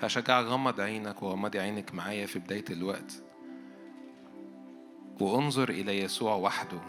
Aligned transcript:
هشجعك 0.00 0.44
غمض 0.44 0.80
عينك 0.80 1.22
وغمضي 1.22 1.58
عينك 1.60 1.94
معايا 1.94 2.26
في 2.26 2.38
بداية 2.38 2.64
الوقت. 2.70 3.22
وانظر 5.20 5.68
إلى 5.68 5.98
يسوع 5.98 6.34
وحده. 6.34 6.80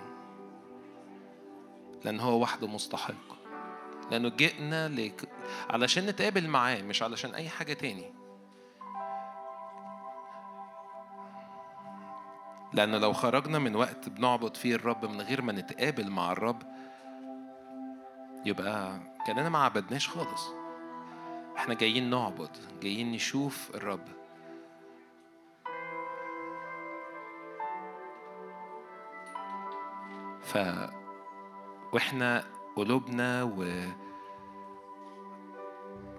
لأن 2.05 2.19
هو 2.19 2.41
وحده 2.41 2.67
مستحق. 2.67 3.37
لأنه 4.11 4.29
جئنا 4.29 4.89
لك 4.89 5.29
علشان 5.69 6.05
نتقابل 6.05 6.47
معاه 6.47 6.81
مش 6.81 7.03
علشان 7.03 7.35
أي 7.35 7.49
حاجة 7.49 7.73
تاني. 7.73 8.13
لأن 12.73 12.95
لو 12.95 13.13
خرجنا 13.13 13.59
من 13.59 13.75
وقت 13.75 14.09
بنعبد 14.09 14.57
فيه 14.57 14.75
الرب 14.75 15.05
من 15.05 15.21
غير 15.21 15.41
ما 15.41 15.53
نتقابل 15.53 16.09
مع 16.09 16.31
الرب 16.31 16.63
يبقى 18.45 18.99
كأننا 19.27 19.49
ما 19.49 19.59
عبدناش 19.59 20.09
خالص. 20.09 20.66
إحنا 21.57 21.73
جايين 21.73 22.09
نعبد 22.09 22.49
جايين 22.81 23.11
نشوف 23.11 23.71
الرب. 23.75 24.07
ف 30.43 30.57
وإحنا 31.93 32.43
قلوبنا 32.75 33.55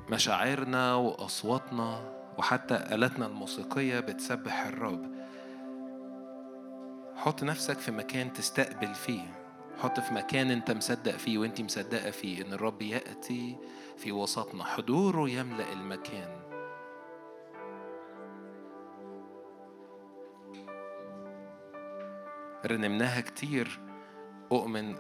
ومشاعرنا 0.09 0.95
وأصواتنا 0.95 2.15
وحتى 2.39 2.75
آلاتنا 2.75 3.27
الموسيقية 3.27 4.01
بتسبح 4.01 4.67
الرب. 4.67 5.19
حط 7.17 7.43
نفسك 7.43 7.79
في 7.79 7.91
مكان 7.91 8.33
تستقبل 8.33 8.95
فيه. 8.95 9.38
حط 9.79 10.01
في 10.01 10.15
مكان 10.15 10.51
انت 10.51 10.71
مصدق 10.71 11.17
فيه 11.17 11.39
وانت 11.39 11.61
مصدقة 11.61 12.11
فيه 12.11 12.43
إن 12.47 12.53
الرب 12.53 12.83
يأتي 12.83 13.57
في 13.97 14.13
وسطنا. 14.13 14.65
حضوره 14.65 15.31
يملأ 15.31 15.73
المكان. 15.73 16.29
رنمناها 22.67 23.21
كتير. 23.21 23.81
أؤمن 24.53 24.97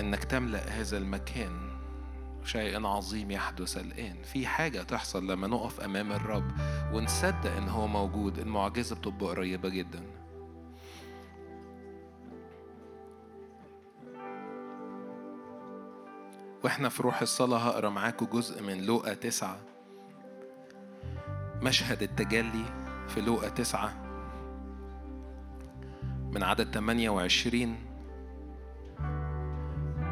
إنك 0.00 0.24
تملأ 0.24 0.68
هذا 0.68 0.98
المكان. 0.98 1.68
شيء 2.44 2.86
عظيم 2.86 3.30
يحدث 3.30 3.76
الآن. 3.76 4.22
في 4.22 4.46
حاجة 4.46 4.82
تحصل 4.82 5.30
لما 5.30 5.46
نقف 5.46 5.80
أمام 5.80 6.12
الرب 6.12 6.50
ونصدق 6.92 7.56
إن 7.56 7.68
هو 7.68 7.86
موجود. 7.86 8.38
المعجزة 8.38 8.96
بتبقى 8.96 9.26
قريبة 9.26 9.68
جدا. 9.68 10.17
وإحنا 16.64 16.88
في 16.88 17.02
روح 17.02 17.22
الصلاة 17.22 17.58
هقرأ 17.58 17.88
معاكم 17.88 18.26
جزء 18.26 18.62
من 18.62 18.86
لوقا 18.86 19.14
تسعة. 19.14 19.58
مشهد 21.62 22.02
التجلي 22.02 22.64
في 23.08 23.20
لوقا 23.20 23.48
تسعة. 23.48 24.04
من 26.32 26.42
عدد 26.42 26.74
28 26.74 27.76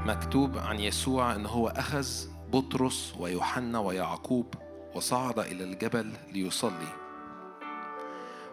مكتوب 0.07 0.59
عن 0.59 0.81
يسوع 0.81 1.35
إن 1.35 1.47
هو 1.47 1.69
أخذ 1.69 2.07
بطرس 2.53 3.15
ويوحنا 3.19 3.79
ويعقوب 3.79 4.55
وصعد 4.95 5.39
إلى 5.39 5.65
الجبل 5.65 6.13
ليصلي. 6.33 6.93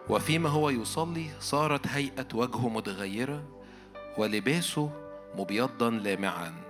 وفيما 0.08 0.48
هو 0.48 0.70
يصلي 0.70 1.30
صارت 1.40 1.86
هيئة 1.86 2.28
وجهه 2.34 2.68
متغيرة 2.68 3.42
ولباسه 4.18 4.90
مبيضا 5.38 5.90
لامعا. 5.90 6.63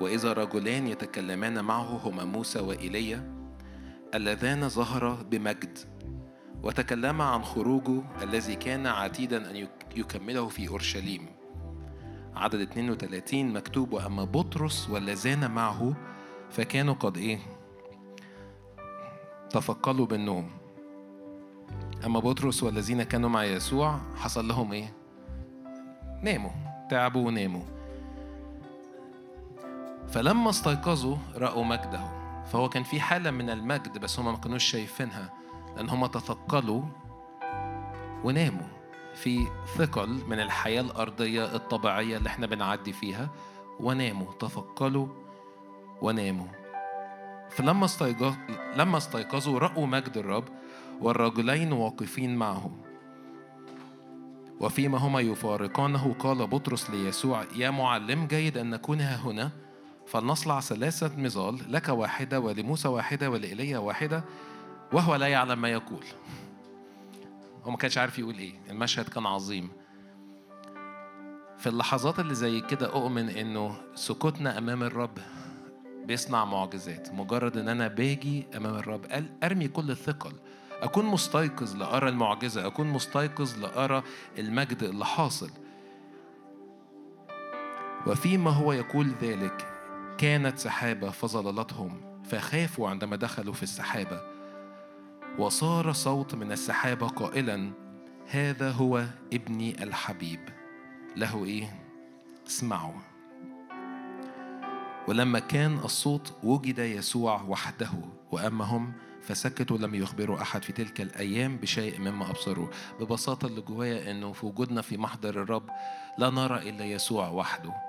وإذا 0.00 0.32
رجلان 0.32 0.86
يتكلمان 0.86 1.64
معه 1.64 2.08
هما 2.08 2.24
موسى 2.24 2.60
وإيليا 2.60 3.36
اللذان 4.14 4.68
ظهرا 4.68 5.22
بمجد 5.22 5.78
وتكلما 6.62 7.24
عن 7.24 7.42
خروجه 7.42 8.02
الذي 8.22 8.54
كان 8.54 8.86
عتيدا 8.86 9.50
أن 9.50 9.68
يكمله 9.96 10.48
في 10.48 10.68
أورشليم. 10.68 11.26
عدد 12.34 12.60
32 12.60 13.52
مكتوب 13.52 13.92
وأما 13.92 14.24
بطرس 14.24 14.90
واللذان 14.90 15.50
معه 15.50 15.96
فكانوا 16.50 16.94
قد 16.94 17.16
إيه؟ 17.16 17.38
تفقلوا 19.50 20.06
بالنوم. 20.06 20.50
أما 22.06 22.20
بطرس 22.20 22.62
والذين 22.62 23.02
كانوا 23.02 23.30
مع 23.30 23.44
يسوع 23.44 24.00
حصل 24.16 24.48
لهم 24.48 24.72
إيه؟ 24.72 24.92
ناموا 26.22 26.50
تعبوا 26.90 27.26
وناموا. 27.26 27.75
فلما 30.08 30.50
استيقظوا 30.50 31.16
رأوا 31.36 31.64
مجده 31.64 32.00
فهو 32.52 32.68
كان 32.68 32.82
في 32.82 33.00
حالة 33.00 33.30
من 33.30 33.50
المجد 33.50 33.98
بس 33.98 34.18
هما 34.18 34.30
ما 34.30 34.38
كانوش 34.38 34.64
شايفينها 34.64 35.32
لأن 35.76 35.88
هما 35.88 36.06
تثقلوا 36.06 36.82
وناموا. 38.24 38.66
في 39.14 39.46
ثقل 39.78 40.08
من 40.28 40.40
الحياة 40.40 40.80
الأرضية 40.80 41.54
الطبيعية 41.56 42.16
اللي 42.16 42.28
إحنا 42.28 42.46
بنعدي 42.46 42.92
فيها 42.92 43.30
وناموا 43.80 44.32
تثقلوا 44.32 45.08
وناموا. 46.02 46.46
فلما 47.50 47.84
استيقظ 47.84 48.34
لما 48.76 48.96
استيقظوا 48.96 49.58
رأوا 49.58 49.86
مجد 49.86 50.16
الرب 50.16 50.44
والرجلين 51.00 51.72
واقفين 51.72 52.36
معه 52.36 52.70
وفيما 54.60 54.98
هما 54.98 55.20
يفارقانه 55.20 56.14
قال 56.18 56.46
بطرس 56.46 56.90
ليسوع 56.90 57.44
يا 57.56 57.70
معلم 57.70 58.26
جيد 58.26 58.58
أن 58.58 58.70
نكون 58.70 59.00
هنا؟ 59.00 59.50
فلنصنع 60.06 60.60
ثلاثة 60.60 61.16
مظال 61.16 61.72
لك 61.72 61.88
واحدة 61.88 62.40
ولموسى 62.40 62.88
واحدة 62.88 63.30
ولإيليا 63.30 63.78
واحدة 63.78 64.24
وهو 64.92 65.14
لا 65.14 65.26
يعلم 65.26 65.60
ما 65.60 65.68
يقول. 65.68 66.04
هو 67.64 67.70
ما 67.70 67.76
كانش 67.76 67.98
عارف 67.98 68.18
يقول 68.18 68.38
إيه 68.38 68.54
المشهد 68.70 69.08
كان 69.08 69.26
عظيم. 69.26 69.70
في 71.58 71.66
اللحظات 71.66 72.18
اللي 72.18 72.34
زي 72.34 72.60
كده 72.60 72.92
أؤمن 72.92 73.28
إنه 73.28 73.76
سكوتنا 73.94 74.58
أمام 74.58 74.82
الرب 74.82 75.18
بيصنع 76.04 76.44
معجزات. 76.44 77.12
مجرد 77.12 77.56
إن 77.56 77.68
أنا 77.68 77.88
باجي 77.88 78.46
أمام 78.56 78.74
الرب 78.74 79.06
أرمي 79.44 79.68
كل 79.68 79.90
الثقل. 79.90 80.32
أكون 80.82 81.04
مستيقظ 81.04 81.76
لأرى 81.76 82.08
المعجزة 82.08 82.66
أكون 82.66 82.86
مستيقظ 82.86 83.58
لأرى 83.58 84.02
المجد 84.38 84.82
اللي 84.82 85.04
حاصل. 85.04 85.50
وفيما 88.06 88.50
هو 88.50 88.72
يقول 88.72 89.12
ذلك 89.22 89.75
كانت 90.18 90.58
سحابة 90.58 91.10
فظللتهم 91.10 92.20
فخافوا 92.24 92.88
عندما 92.88 93.16
دخلوا 93.16 93.54
في 93.54 93.62
السحابة. 93.62 94.20
وصار 95.38 95.92
صوت 95.92 96.34
من 96.34 96.52
السحابة 96.52 97.08
قائلا 97.08 97.70
هذا 98.26 98.70
هو 98.70 99.04
ابني 99.32 99.82
الحبيب. 99.82 100.40
له 101.16 101.44
إيه؟ 101.44 101.80
اسمعوا. 102.46 103.00
ولما 105.08 105.38
كان 105.38 105.78
الصوت 105.78 106.32
وجد 106.42 106.78
يسوع 106.78 107.42
وحده 107.42 107.90
واما 108.32 108.64
هم 108.64 108.92
فسكتوا 109.22 109.78
لم 109.78 109.94
يخبروا 109.94 110.42
أحد 110.42 110.62
في 110.62 110.72
تلك 110.72 111.00
الأيام 111.00 111.56
بشيء 111.56 112.00
مما 112.00 112.30
أبصروا. 112.30 112.68
ببساطة 113.00 113.46
اللي 113.46 113.60
جوايا 113.60 114.10
إنه 114.10 114.32
في 114.32 114.46
وجودنا 114.46 114.82
في 114.82 114.96
محضر 114.96 115.42
الرب 115.42 115.70
لا 116.18 116.30
نرى 116.30 116.68
إلا 116.68 116.84
يسوع 116.84 117.28
وحده. 117.28 117.85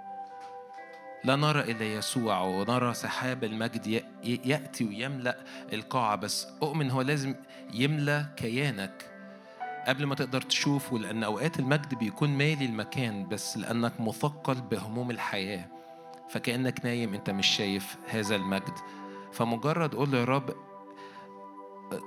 لا 1.24 1.36
نرى 1.36 1.60
إلا 1.72 1.94
يسوع 1.94 2.42
ونرى 2.42 2.94
سحاب 2.94 3.44
المجد 3.44 4.04
يأتي 4.24 4.86
ويملأ 4.86 5.38
القاعة. 5.74 6.16
بس 6.16 6.48
أؤمن 6.64 6.92
هو 6.92 7.02
لازم 7.02 7.36
يملأ 7.74 8.26
كيانك 8.38 9.12
قبل 9.88 10.06
ما 10.06 10.16
تقدر 10.16 10.42
تشوفه 10.42 10.98
لأن 10.98 11.24
أوقات 11.24 11.60
المجد 11.60 11.96
بيكون 11.96 12.30
مالي 12.30 12.66
المكان 12.66 13.28
بس 13.28 13.58
لأنك 13.58 14.02
مثقل 14.02 14.56
بهموم 14.56 15.12
الحياة. 15.12 15.66
فكأنك 16.30 16.86
نايم 16.86 17.14
أنت 17.14 17.30
مش 17.30 17.48
شايف 17.48 17.96
هذا 18.08 18.36
المجد. 18.36 18.74
فمجرد 19.34 19.96
قول 19.96 20.14
يا 20.14 20.24
رب 20.24 20.54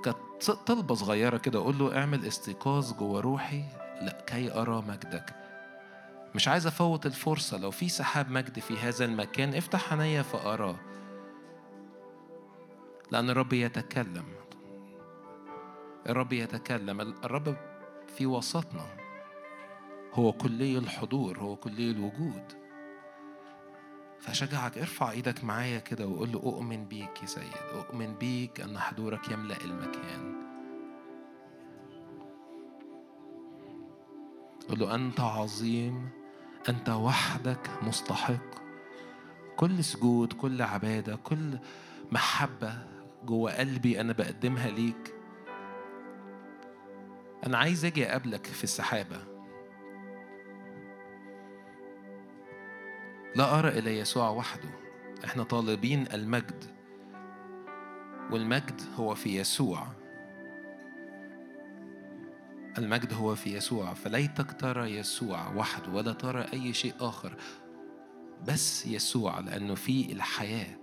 كانت 0.03 0.17
طلبة 0.65 0.95
صغيرة 0.95 1.37
كده 1.37 1.59
قول 1.59 1.79
له 1.79 1.97
اعمل 1.97 2.25
استيقاظ 2.25 2.93
جوه 2.93 3.19
روحي 3.21 3.63
لا 4.01 4.23
كي 4.27 4.53
أرى 4.53 4.83
مجدك. 4.87 5.40
مش 6.35 6.47
عايز 6.47 6.67
أفوت 6.67 7.05
الفرصة. 7.05 7.57
لو 7.57 7.71
في 7.71 7.89
سحاب 7.89 8.31
مجد 8.31 8.59
في 8.59 8.77
هذا 8.77 9.05
المكان 9.05 9.53
افتح 9.55 9.93
عينيا 9.93 10.21
فأراه. 10.21 10.75
لأن 13.11 13.29
الرب 13.29 13.53
يتكلم. 13.53 14.25
الرب 16.09 16.33
يتكلم. 16.33 17.01
الرب 17.01 17.57
في 18.17 18.25
وسطنا. 18.25 18.85
هو 20.13 20.31
كلي 20.31 20.77
الحضور 20.77 21.39
هو 21.39 21.55
كلي 21.55 21.91
الوجود. 21.91 22.43
فشجعك 24.19 24.77
ارفع 24.77 25.11
إيدك 25.11 25.43
معايا 25.43 25.79
كده 25.79 26.07
وقول 26.07 26.31
له 26.31 26.39
أؤمن 26.39 26.85
بيك 26.85 27.21
يا 27.21 27.27
سيد 27.27 27.53
أؤمن 27.73 28.13
بيك 28.15 28.61
أن 28.61 28.79
حضورك 28.79 29.29
يملأ 29.29 29.57
المكان. 29.65 30.41
قل 34.69 34.79
له 34.79 34.95
أنت 34.95 35.19
عظيم 35.19 36.20
أنت 36.69 36.89
وحدك 36.89 37.69
مستحق. 37.81 38.61
كل 39.57 39.83
سجود 39.83 40.33
كل 40.33 40.61
عبادة 40.61 41.15
كل 41.15 41.57
محبة 42.11 42.73
جوه 43.25 43.57
قلبي 43.57 44.01
أنا 44.01 44.13
بقدمها 44.13 44.69
ليك. 44.69 45.15
أنا 47.45 47.57
عايز 47.57 47.85
أجي 47.85 48.09
أقابلك 48.09 48.45
في 48.45 48.63
السحابة. 48.63 49.17
لا 53.35 53.59
أرى 53.59 53.67
إلى 53.69 53.99
يسوع 53.99 54.29
وحده. 54.29 54.69
إحنا 55.25 55.43
طالبين 55.43 56.07
المجد. 56.13 56.65
والمجد 58.31 58.81
هو 58.95 59.15
في 59.15 59.39
يسوع. 59.39 59.87
المجد 62.77 63.13
هو 63.13 63.35
في 63.35 63.53
يسوع 63.53 63.93
فليتك 63.93 64.51
ترى 64.59 64.95
يسوع 64.95 65.55
وحده 65.55 65.91
ولا 65.91 66.13
ترى 66.13 66.45
أي 66.53 66.73
شيء 66.73 66.93
آخر 66.99 67.35
بس 68.47 68.87
يسوع 68.87 69.39
لأنه 69.39 69.75
فيه 69.75 70.13
الحياة. 70.13 70.77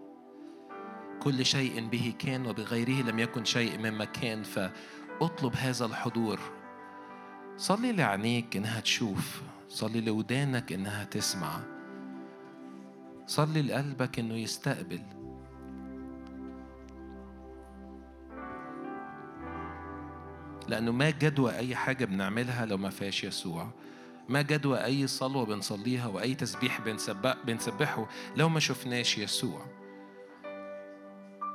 كل 1.22 1.46
شيء 1.46 1.88
به 1.88 2.14
كان 2.18 2.46
وبغيره 2.46 3.02
لم 3.02 3.18
يكن 3.18 3.44
شيء 3.44 3.78
مما 3.78 4.04
كان 4.04 4.42
فأطلب 4.42 5.56
هذا 5.56 5.86
الحضور. 5.86 6.40
صلي 7.56 7.92
لعينيك 7.92 8.56
إنها 8.56 8.80
تشوف 8.80 9.42
صلي 9.68 10.00
لودانك 10.00 10.72
إنها 10.72 11.04
تسمع. 11.04 11.60
صلي 13.26 13.62
لقلبك 13.62 14.18
إنه 14.18 14.34
يستقبل. 14.34 15.17
لأنه 20.68 20.92
ما 20.92 21.10
جدوى 21.10 21.56
أي 21.56 21.76
حاجة 21.76 22.04
بنعملها 22.04 22.66
لو 22.66 22.76
ما 22.76 22.90
فيهاش 22.90 23.24
يسوع. 23.24 23.68
ما 24.28 24.42
جدوى 24.42 24.84
أي 24.84 25.06
صلوة 25.06 25.46
بنصليها 25.46 26.06
وأي 26.06 26.34
تسبيح 26.34 26.80
بنسبح 26.80 27.36
بنسبحه 27.44 28.08
لو 28.36 28.48
ما 28.48 28.60
شفناش 28.60 29.18
يسوع. 29.18 29.66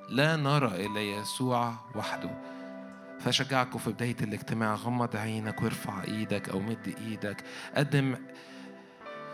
لا 0.10 0.36
نرى 0.36 0.86
إلا 0.86 1.02
يسوع 1.02 1.74
وحده. 1.96 2.30
فشجعكم 3.20 3.80
في 3.80 3.92
بداية 3.92 4.16
الاجتماع. 4.22 4.76
غمض 4.76 5.16
عينك 5.16 5.62
وارفع 5.62 6.04
إيدك 6.04 6.50
أو 6.50 6.60
مد 6.60 6.96
إيدك. 6.98 7.44
قدم 7.76 8.16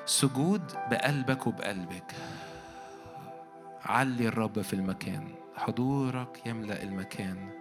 سجود 0.06 0.72
بقلبك 0.92 1.48
وبقلبك. 1.48 2.12
علي 3.86 4.28
الرب 4.28 4.62
في 4.62 4.74
المكان. 4.74 5.28
حضورك 5.56 6.42
يملأ 6.46 6.84
المكان. 6.84 7.59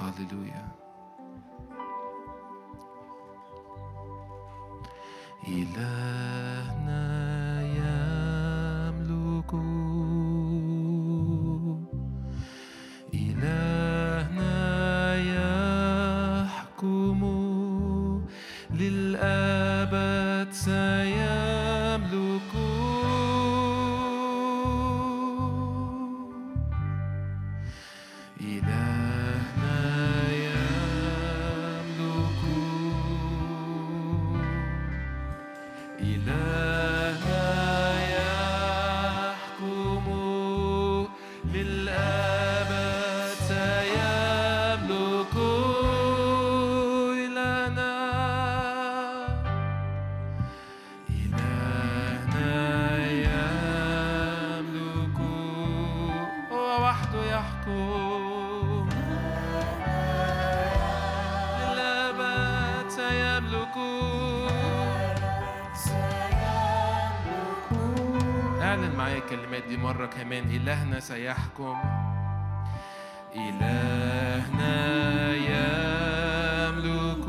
هللويا 0.00 0.68
إلهنا 5.48 7.23
دي 69.68 69.76
مرة 69.76 70.06
كمان. 70.06 70.44
إلهنا 70.44 71.00
سيحكم. 71.00 71.76
إلهنا 73.36 74.74
يملك 75.34 77.26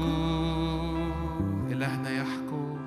إلهنا 1.71 2.09
يحكم. 2.09 2.77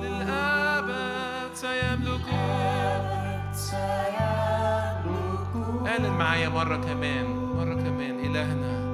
للأبد 0.00 1.54
سيملك 1.54 2.28
اعلن 5.86 6.10
معايا 6.18 6.48
مرة 6.48 6.76
كمان 6.76 7.26
مرة 7.56 7.74
كمان. 7.74 8.20
إلهنا 8.20 8.26
إلهنا. 8.26 8.85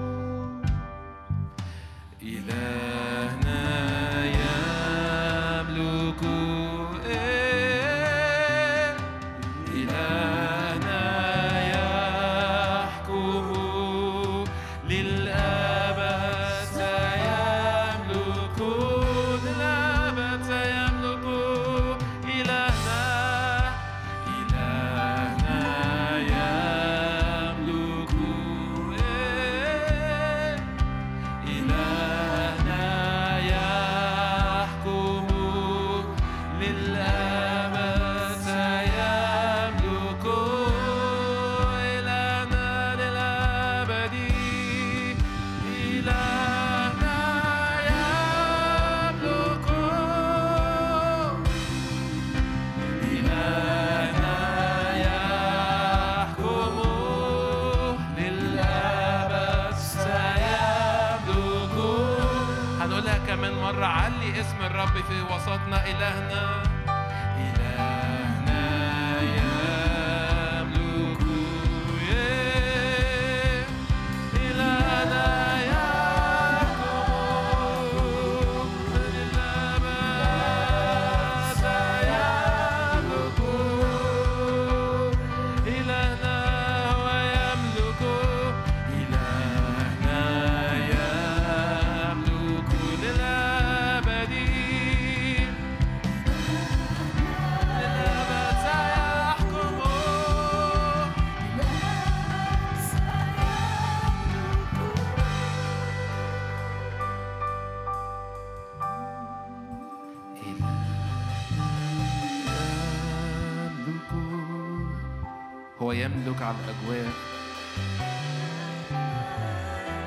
يملك 116.02 116.42
على 116.42 116.56
الأجواء. 116.64 117.12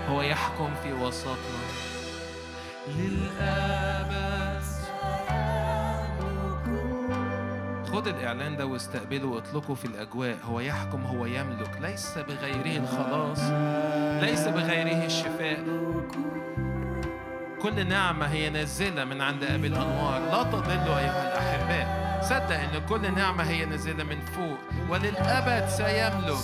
هو 0.09 0.21
يحكم 0.21 0.69
في 0.83 0.93
وسطنا. 0.93 1.65
للأبد. 2.87 4.25
خد 7.93 8.07
الإعلان 8.07 8.57
ده 8.57 8.65
واستقبله 8.65 9.27
واطلقه 9.27 9.73
في 9.73 9.85
الأجواء. 9.85 10.37
هو 10.43 10.59
يحكم 10.59 11.05
هو 11.05 11.25
يملك. 11.25 11.71
ليس 11.81 12.17
بغيره 12.17 12.83
الخلاص. 12.83 13.39
ليس 14.23 14.47
بغيره 14.47 15.05
الشفاء. 15.05 15.63
كل 17.61 17.87
نعمة 17.87 18.25
هي 18.25 18.49
نازلة 18.49 19.05
من 19.05 19.21
عند 19.21 19.43
أبي 19.43 19.67
الأنوار. 19.67 20.19
لا 20.19 20.43
تضلوا 20.43 20.99
أيها 20.99 21.31
الأحباء. 21.31 22.05
صدق 22.23 22.59
إن 22.59 22.85
كل 22.89 23.15
نعمة 23.15 23.43
هي 23.43 23.65
نازلة 23.65 24.03
من 24.03 24.21
فوق. 24.21 24.74
وللأبد 24.89 25.69
سيملك. 25.69 26.37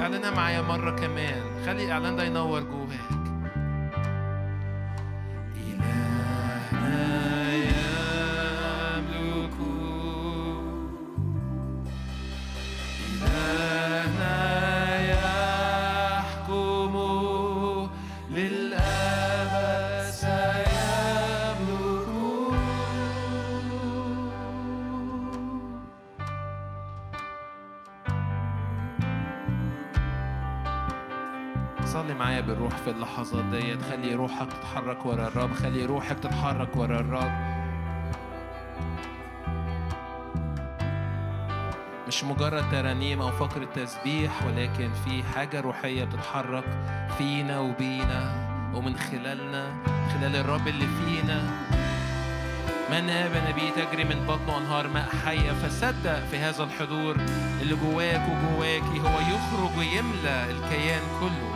اعلنها 0.00 0.30
معايا 0.30 0.60
مرة 0.62 0.90
كمان. 0.90 1.42
خلي 1.66 1.84
الإعلان 1.84 2.16
ده 2.16 2.24
ينور 2.24 2.60
جواك. 2.60 3.17
اللحظات 33.32 33.62
ديت. 33.62 33.82
خلي 33.82 34.14
روحك 34.14 34.48
تتحرك 34.52 35.06
ورا 35.06 35.28
الرب. 35.28 35.52
خلي 35.52 35.84
روحك 35.84 36.18
تتحرك 36.18 36.76
ورا 36.76 37.00
الرب. 37.00 37.32
مش 42.08 42.24
مجرد 42.24 42.70
ترانيم 42.70 43.20
أو 43.20 43.30
فقرة 43.30 43.68
تسبيح 43.74 44.46
ولكن 44.46 44.90
في 45.04 45.22
حاجة 45.34 45.60
روحية 45.60 46.04
بتتحرك 46.04 46.64
فينا 47.18 47.60
وبينا 47.60 48.48
ومن 48.74 48.96
خلالنا 48.96 49.72
خلال 50.14 50.36
الرب 50.36 50.68
اللي 50.68 50.86
فينا. 50.86 51.42
من 52.90 53.10
آمن 53.10 53.52
بي 53.52 53.70
تجري 53.82 54.04
من 54.04 54.26
بطنه 54.26 54.58
أنهار 54.58 54.88
ماء 54.88 55.08
حية. 55.24 55.52
فصدق 55.52 56.24
في 56.30 56.38
هذا 56.38 56.64
الحضور 56.64 57.16
اللي 57.62 57.76
جواك 57.76 58.22
وجواكي 58.28 59.00
هو 59.00 59.20
يخرج 59.20 59.78
ويملى 59.78 60.50
الكيان 60.50 61.02
كله. 61.20 61.47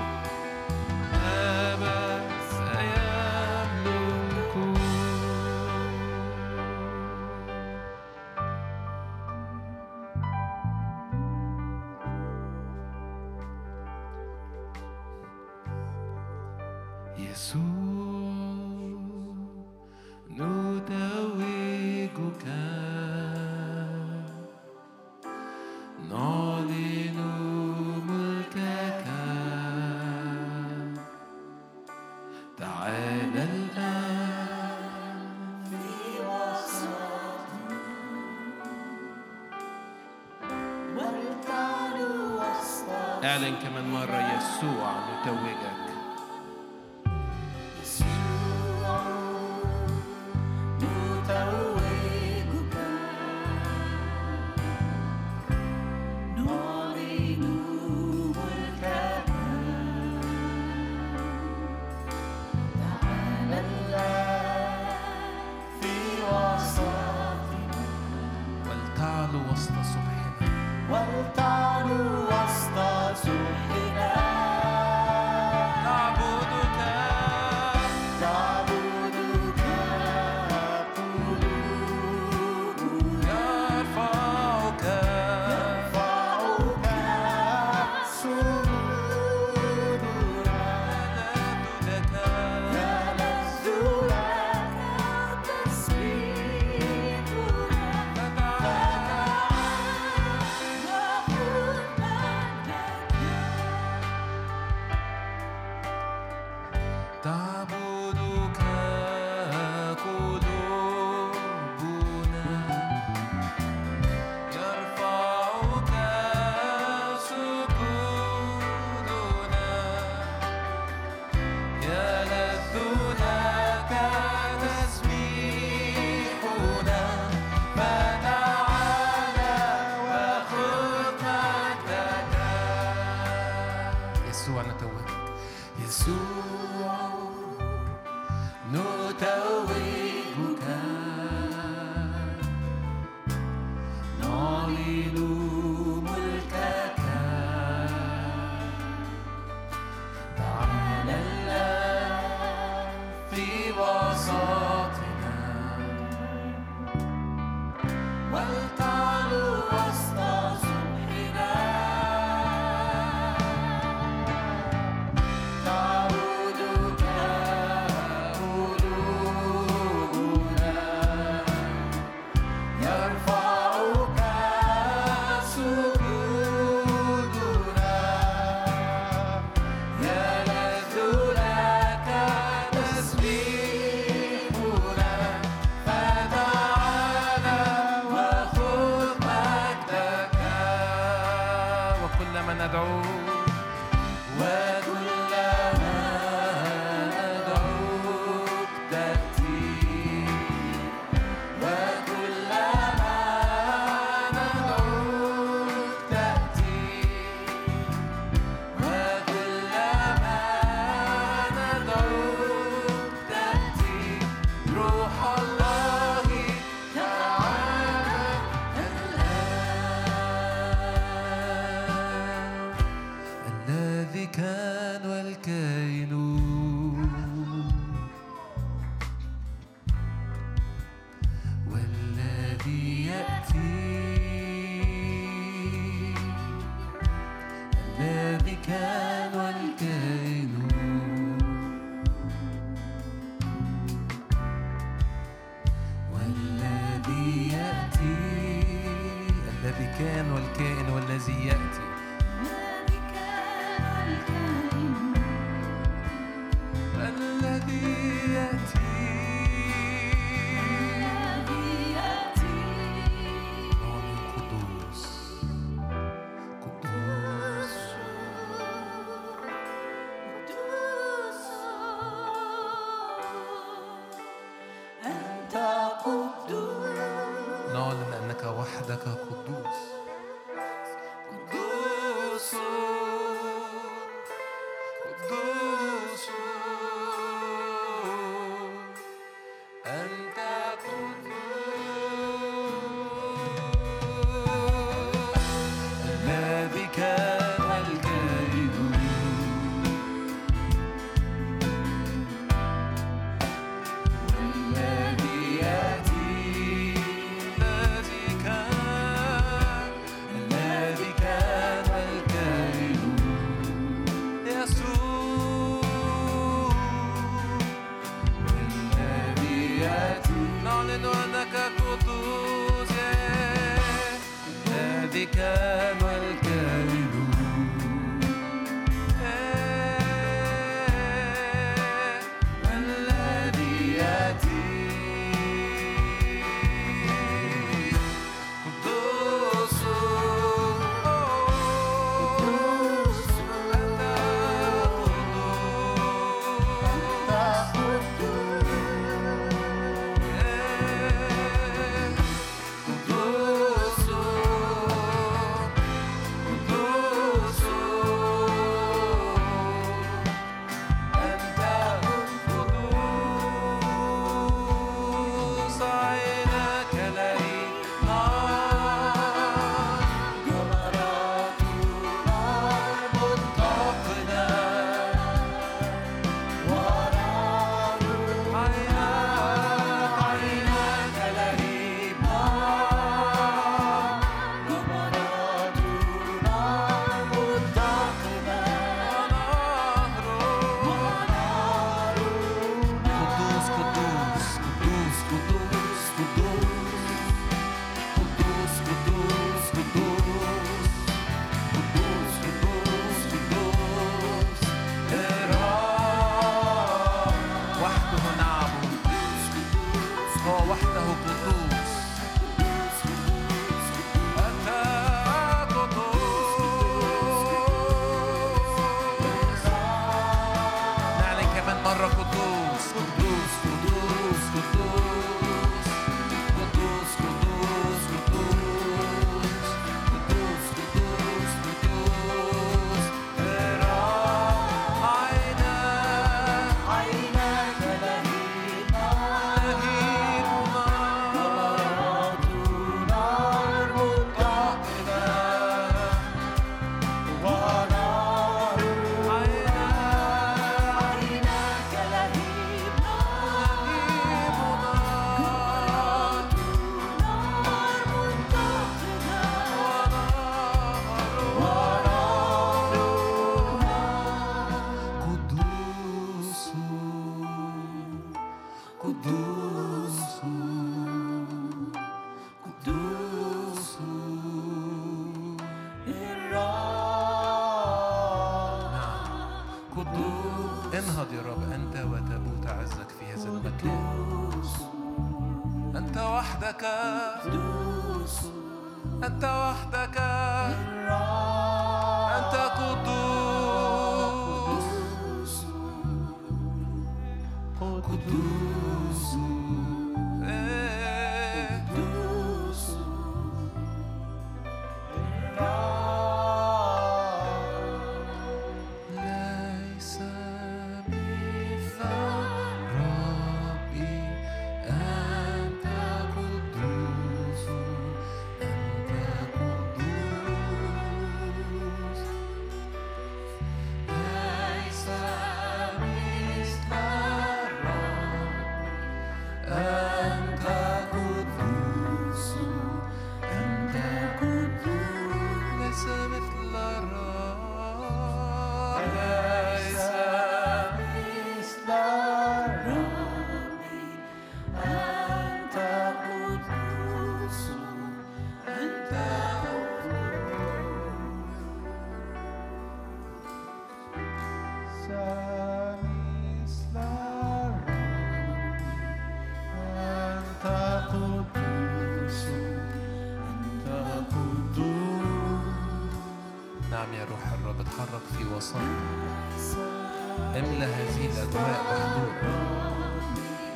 السماء 571.53 571.83
مهدور 571.85 572.33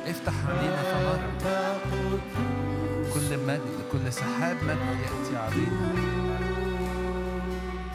افتح 0.07 0.33
علينا 0.47 0.81
فنرى 0.83 1.17
كل 3.13 3.37
مجد 3.47 3.77
كل 3.91 4.13
سحاب 4.13 4.57
مجد 4.63 4.99
يأتي 4.99 5.37
علينا. 5.37 5.93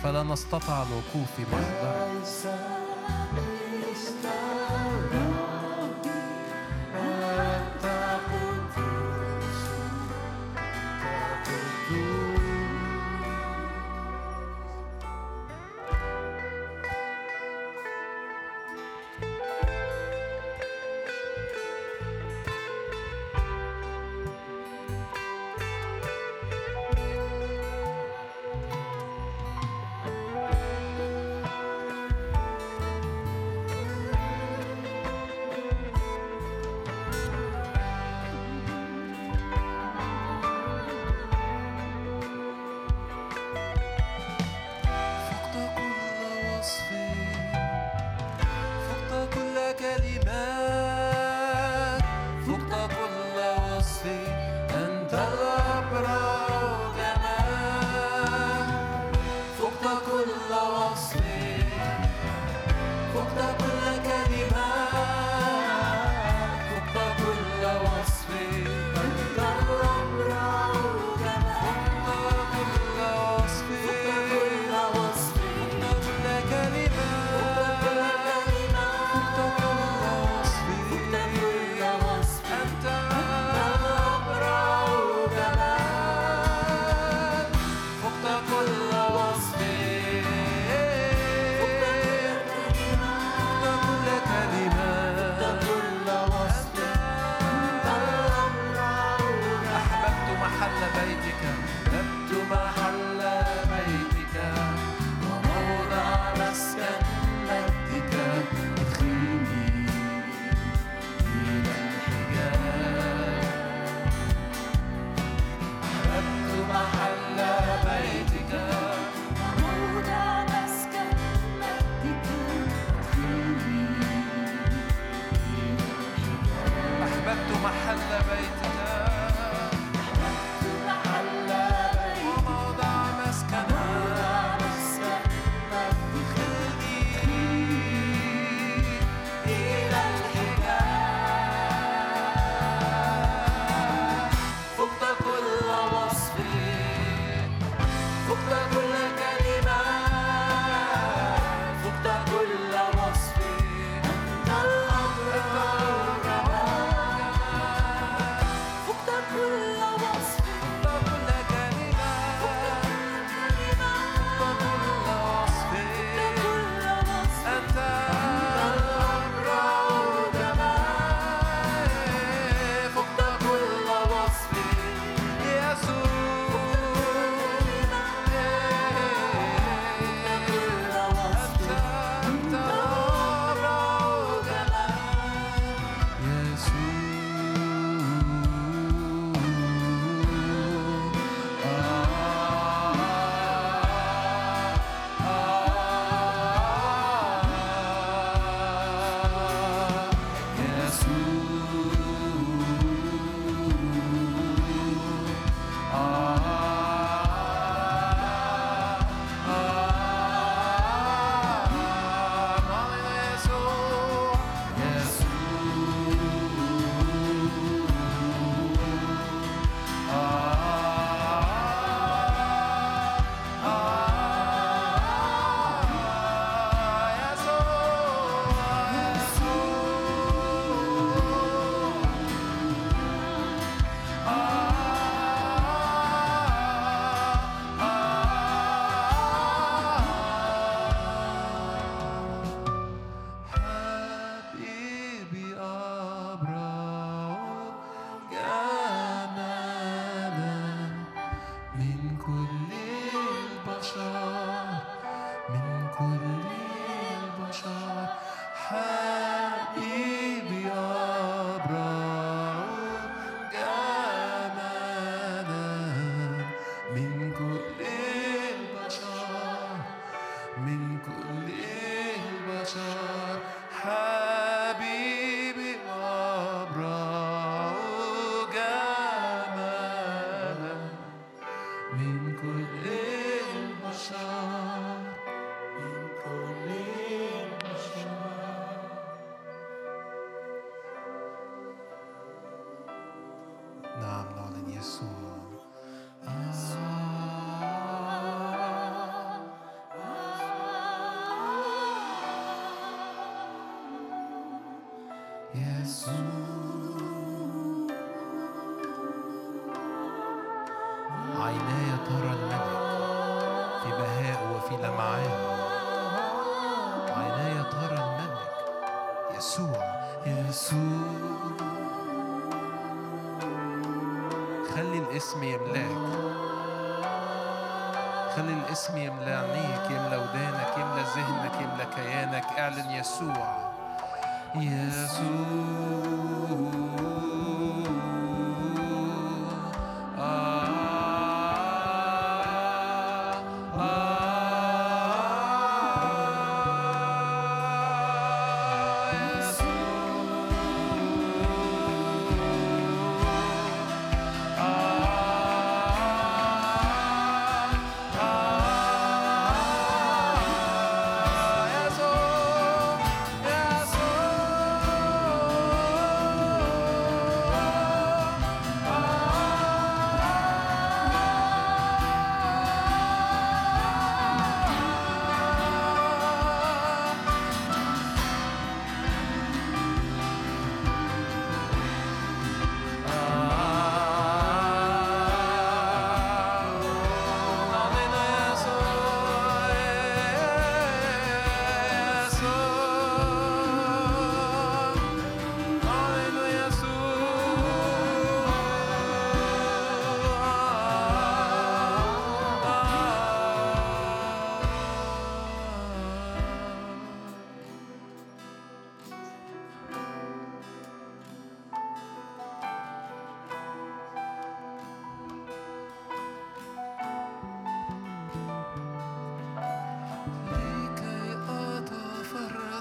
فلا 0.02 0.22
نستطع 0.22 0.82
الوقوف 0.82 1.28
في 1.36 1.42
محضرك 1.52 2.24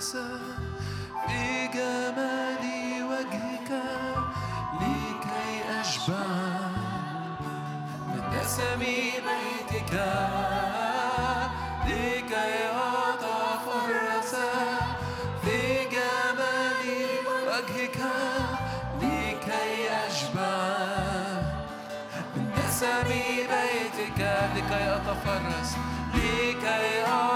في 0.02 1.68
جمال 1.74 2.64
وجهك 3.04 3.70
لكي 4.82 5.80
أشبع 5.82 6.26
من 8.08 8.24
دسم 8.34 8.80
بيتك 8.80 9.94
أتفرس 13.14 14.36
في 15.46 15.86
جمال 15.90 16.86
وجهك 17.48 18.00
أشبع 20.08 21.42
من 22.36 22.52
بيتك 23.52 24.20
لكي 24.56 24.96
أتفرس 24.96 25.76
لكي 26.14 27.04
أتفرس 27.06 27.31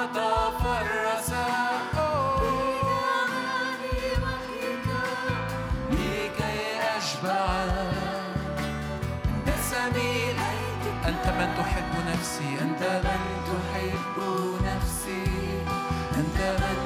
تحب 11.58 11.92
نفسي 12.08 12.50
أنت 12.62 12.84
من 13.04 13.22
تحب 13.48 14.18
نفسي 14.66 15.24
أنت 16.18 16.40
من 16.62 16.85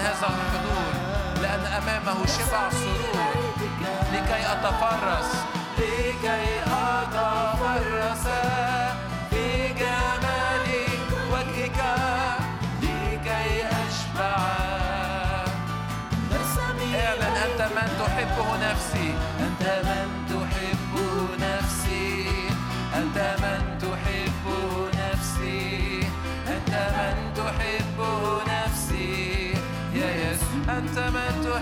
هذا 0.00 0.26
الحضور 0.34 0.92
لأن 1.42 1.64
أمامه 1.66 2.26
شبع 2.26 2.70
سرور. 2.70 3.34
لكي 4.12 4.42
أتفرس. 4.52 5.30
لكي 5.78 6.46
أتفرس 6.66 8.24
في 9.30 9.44
جمال 9.80 10.66
وجهك. 11.32 11.80
لكي 12.82 13.66
أشبع. 13.66 14.36
اعلن 16.94 17.36
أنت 17.46 17.60
من 17.76 17.88
تحبه 18.00 18.48
نفسي. 18.70 19.14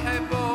type 0.09 0.33
of 0.33 0.48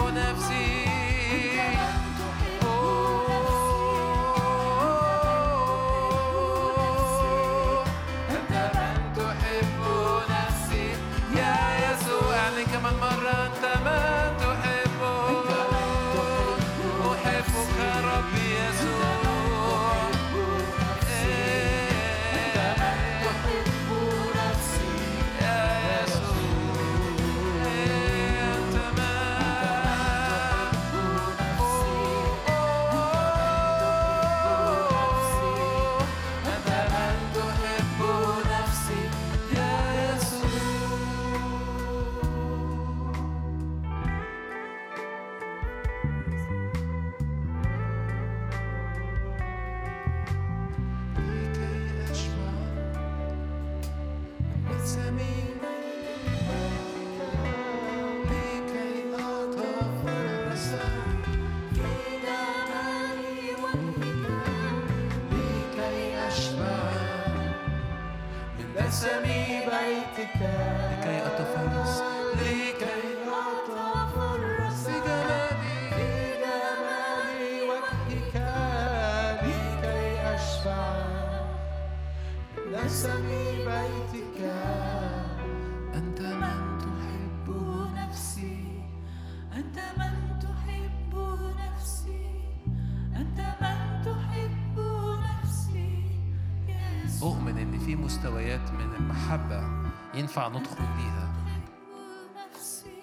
ينفع 100.33 100.47
ندخل 100.47 100.85
بيها. 100.97 101.33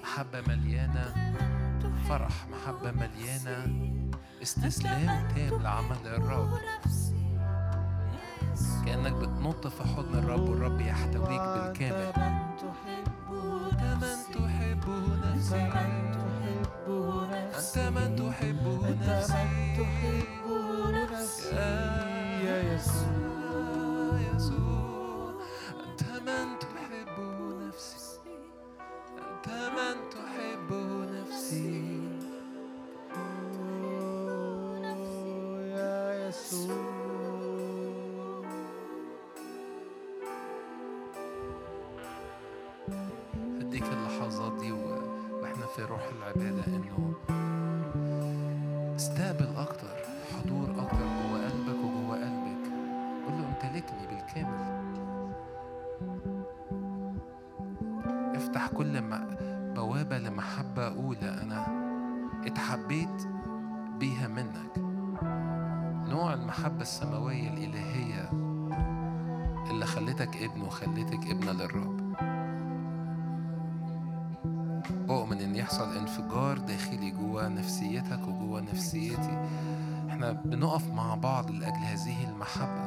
محبة 0.03 0.41
مليانة 0.41 1.15
فرح 2.09 2.47
محبة 2.49 2.91
مليانة 2.91 3.67
استسلام 4.43 5.29
تام 5.29 5.63
لعمل 5.63 6.07
الرب. 6.07 6.51
كأنك 8.87 9.13
بتنط 9.13 9.67
في 9.67 9.83
حضن 9.83 10.19
الرب 10.19 10.49
والرب 10.49 10.81
يحتويك 10.81 11.41
بالكامل. 11.41 12.13
أنت 13.31 13.99
من 14.03 14.19
تحب 14.35 14.85
نفسي. 15.25 15.71
أنت 17.57 17.79
من 17.79 18.17
تحب 18.17 18.65
نفسي. 19.01 19.47
يا 22.45 22.75
يسوع 22.75 24.21
يسوع. 24.35 24.70
روح 45.91 46.03
العبادة 46.19 46.67
إنه 46.67 47.15
استقبل 48.97 49.57
أكتر 49.57 49.97
حضور 50.35 50.71
أكتر 50.71 50.99
جوه 50.99 51.45
قلبك 51.45 51.79
وجوه 51.85 52.17
قلبك. 52.17 52.71
قول 53.27 53.35
له 53.39 53.49
امتلكني 53.49 54.07
بالكامل. 54.07 54.81
افتح 58.37 58.67
كل 58.67 59.03
بوابة 59.75 60.19
لمحبة 60.19 60.89
أولى. 60.89 61.43
أنا 61.43 61.67
اتحبيت 62.47 63.27
بيها 63.99 64.29
منك. 64.29 64.79
نوع 66.11 66.35
المحبة 66.35 66.83
السماوية 66.83 67.49
الإلهية 67.49 68.31
اللي 69.71 69.87
خلتك 69.87 70.37
ابن 70.37 70.63
وخلتك 70.63 71.31
ابنة 71.31 71.53
للرب. 71.53 72.00
يحصل 75.71 75.97
انفجار 75.97 76.59
داخلي 76.59 77.11
جوا 77.11 77.49
نفسيتك 77.49 78.29
وجوا 78.29 78.61
نفسيتي. 78.61 79.49
إحنا 80.09 80.33
بنقف 80.33 80.91
مع 80.91 81.15
بعض 81.15 81.51
لأجل 81.51 81.77
هذه 81.77 82.31
المحبة. 82.31 82.85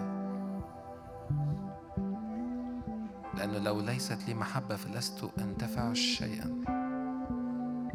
لأنه 3.38 3.58
لو 3.58 3.82
ليست 3.82 4.28
لي 4.28 4.34
محبة 4.34 4.76
فلست 4.76 5.30
أنتفع 5.40 5.94
شيئا. 5.94 6.62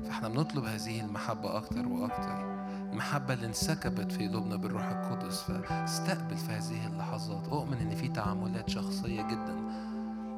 فإحنا 0.05 0.29
بنطلب 0.29 0.65
هذه 0.65 1.01
المحبة 1.01 1.57
أكتر 1.57 1.89
وأكتر. 1.89 2.69
المحبة 2.93 3.35
اللي 3.35 3.47
انسكبت 3.47 4.13
في 4.13 4.29
قلوبنا 4.29 4.57
بالروح 4.57 4.85
القدس 4.89 5.41
فاستقبل 5.41 6.37
في 6.37 6.53
هذه 6.53 6.87
اللحظات. 6.87 7.49
أؤمن 7.49 7.77
إن 7.77 7.95
في 7.95 8.09
تعاملات 8.09 8.71
شخصية 8.71 9.23
جدا 9.23 9.57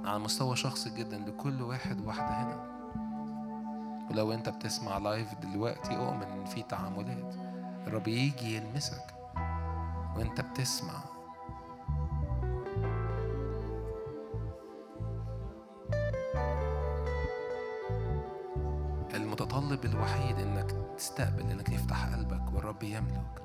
على 0.05 0.19
مستوى 0.19 0.57
شخصي 0.57 0.91
جدا 0.91 1.19
لكل 1.19 1.63
واحد 1.63 2.01
واحدة 2.01 2.43
هنا. 2.43 2.70
ولو 4.11 4.33
انت 4.33 4.49
بتسمع 4.49 4.99
لايف 4.99 5.35
دلوقتي 5.35 5.97
اؤمن 5.97 6.23
إن 6.23 6.45
في 6.45 6.63
تعاملات. 6.63 7.35
الرب 7.87 8.09
يجي 8.09 8.57
يلمسك 8.57 9.05
وانت 10.17 10.41
بتسمع. 10.41 10.93
المتطلب 19.15 19.85
الوحيد 19.85 20.39
إنك 20.39 20.75
تستقبل 20.97 21.51
إنك 21.51 21.67
تفتح 21.67 22.15
قلبك 22.15 22.55
والرب 22.55 22.83
يملك. 22.83 23.43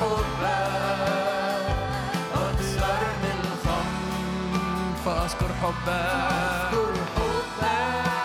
حبك 0.00 1.66
أكثر 2.34 2.98
من 3.22 3.38
الخمر 3.44 4.96
فأذكر 5.04 5.48
حبك 5.62 6.70
فأذكر 6.72 6.94
حبك 7.16 8.15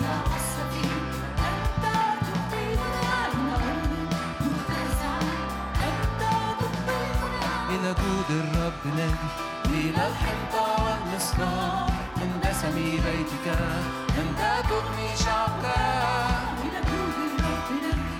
لا 0.00 0.16
حصر 0.32 0.66
فيه 0.72 0.96
إلى 16.64 16.80
جود 16.90 17.16
الرب 17.26 17.72
نادي 17.76 18.10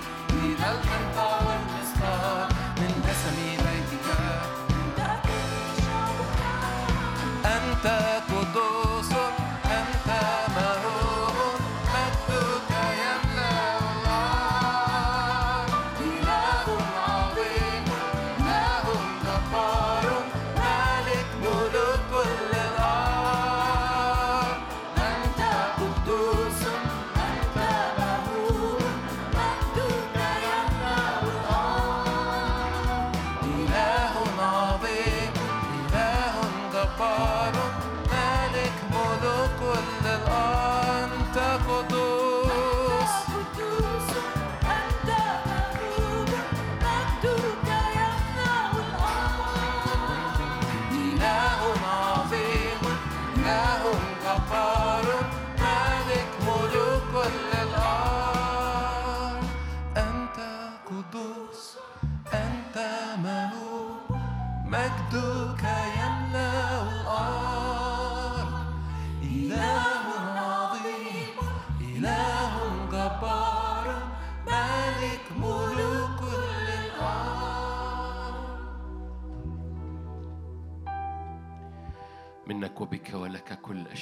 إلى 0.45 0.65
الحنطة 0.77 1.26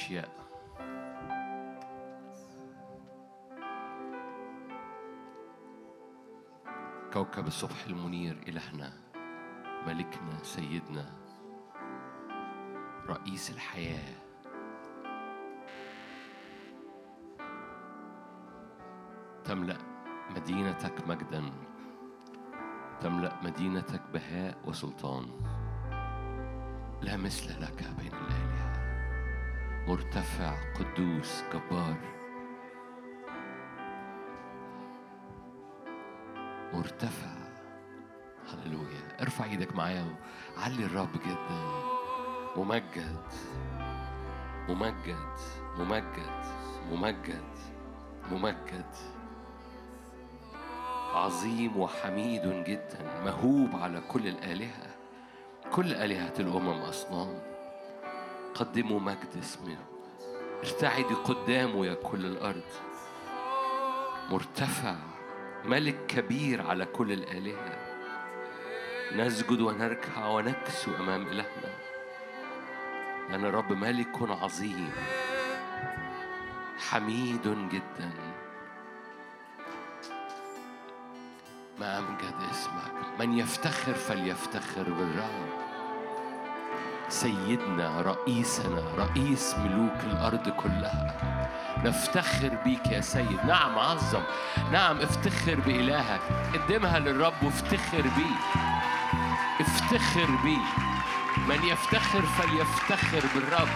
الأشياء 0.06 0.30
كوكب 7.12 7.46
الصبح 7.46 7.84
المنير 7.86 8.42
إلهنا 8.48 8.92
ملكنا 9.86 10.42
سيدنا 10.42 11.12
رئيس 13.08 13.50
الحياة. 13.50 14.14
تملأ 19.44 19.78
مدينتك 20.36 21.08
مجدا. 21.08 21.52
تملأ 23.00 23.42
مدينتك 23.42 24.02
بهاء 24.12 24.58
وسلطان. 24.64 25.26
لا 27.02 27.16
مثل 27.16 27.62
لك 27.62 27.84
بين 27.98 28.12
الآلهة 28.12 28.45
مرتفع 29.86 30.54
قدوس 30.74 31.42
جبار. 31.52 31.96
مرتفع. 36.72 37.36
هللويا. 38.52 39.20
ارفع 39.20 39.44
إيدك 39.44 39.76
معايا 39.76 40.16
وعلي 40.58 40.84
الرب 40.84 41.12
جدا. 41.12 41.70
ممجد. 42.56 43.22
ممجد. 44.68 45.36
ممجد. 45.78 46.44
ممجد. 46.90 47.44
ممجد. 48.30 48.94
عظيم 51.14 51.76
وحميد 51.76 52.64
جدا. 52.64 53.22
مهوب 53.24 53.76
على 53.82 54.00
كل 54.00 54.28
الآلهة. 54.28 54.96
كل 55.72 55.94
آلهة 55.94 56.34
الأمم 56.38 56.80
أصنام 56.80 57.55
قدموا 58.58 59.00
مجد 59.00 59.36
اسمه 59.38 59.76
ارتعدي 60.64 61.14
قدامه 61.14 61.86
يا 61.86 61.94
كل 61.94 62.26
الأرض. 62.26 62.70
مرتفع 64.30 64.96
ملك 65.64 66.06
كبير 66.06 66.66
على 66.66 66.84
كل 66.84 67.12
الآلهة. 67.12 67.78
نسجد 69.12 69.60
ونركع 69.60 70.26
ونكسو 70.26 70.96
أمام 70.96 71.22
إلهنا. 71.22 71.72
لأن 73.30 73.44
الرب 73.44 73.72
ملك 73.72 74.22
عظيم 74.22 74.92
حميد 76.78 77.68
جدا. 77.72 78.10
ما 81.80 81.98
أمجد 81.98 82.34
اسمك. 82.50 83.20
من 83.20 83.38
يفتخر 83.38 83.94
فليفتخر 83.94 84.82
بالرب. 84.82 85.65
سيدنا 87.08 88.00
رئيسنا 88.00 88.82
رئيس 88.98 89.54
ملوك 89.58 90.00
الأرض 90.04 90.48
كلها. 90.48 91.16
نفتخر 91.84 92.48
بيك 92.64 92.86
يا 92.86 93.00
سيد. 93.00 93.44
نعم 93.46 93.78
عظم. 93.78 94.22
نعم 94.72 95.00
افتخر 95.00 95.54
بإلهك. 95.54 96.20
قدمها 96.54 96.98
للرب 96.98 97.42
وافتخر 97.42 98.02
بيه. 98.02 98.60
افتخر 99.60 100.26
بيه. 100.44 100.66
من 101.48 101.64
يفتخر 101.64 102.22
فليفتخر 102.22 103.22
بالرب. 103.34 103.68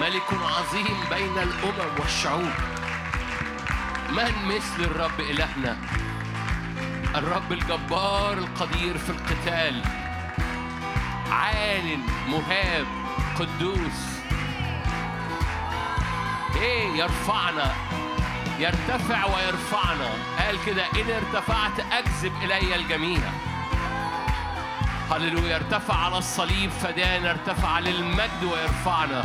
ملك 0.00 0.32
عظيم 0.32 0.98
بين 1.10 1.38
الأمم 1.38 2.00
والشعوب. 2.00 2.52
من 4.10 4.54
مثل 4.56 4.84
الرب 4.84 5.20
إلهنا؟ 5.20 5.76
الرب 7.14 7.52
الجبار 7.52 8.32
القدير 8.32 8.98
في 8.98 9.10
القتال. 9.10 10.05
عال 11.46 11.98
مهاب 12.28 12.86
قدوس. 13.38 14.00
إيه 16.56 16.88
يرفعنا. 16.88 17.72
يرتفع 18.58 19.24
ويرفعنا. 19.24 20.10
قال 20.38 20.64
كده 20.66 20.82
إن 20.82 21.10
ارتفعت 21.10 21.80
أجذب 21.92 22.32
إلي 22.42 22.74
الجميع. 22.76 23.20
هللويا. 25.10 25.56
ارتفع 25.56 25.94
على 25.94 26.18
الصليب 26.18 26.70
فدانا 26.70 27.30
ارتفع 27.30 27.78
للمجد 27.78 28.44
ويرفعنا. 28.44 29.24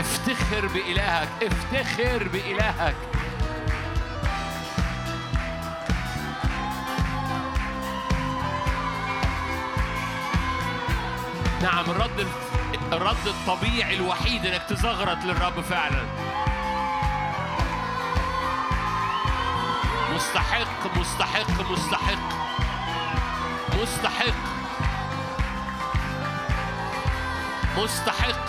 افتخر 0.00 0.66
بإلهك. 0.66 1.28
افتخر 1.42 2.28
بإلهك. 2.28 2.96
نعم 11.62 11.90
الرد 11.90 12.26
الرد 12.92 13.26
الطبيعي 13.26 13.96
الوحيد 13.96 14.46
انك 14.46 14.62
تزغرط 14.68 15.24
للرب 15.24 15.60
فعلا. 15.60 16.02
مستحق 20.14 20.98
مستحق 20.98 21.70
مستحق. 21.70 22.18
مستحق. 23.82 24.34
مستحق. 27.78 28.48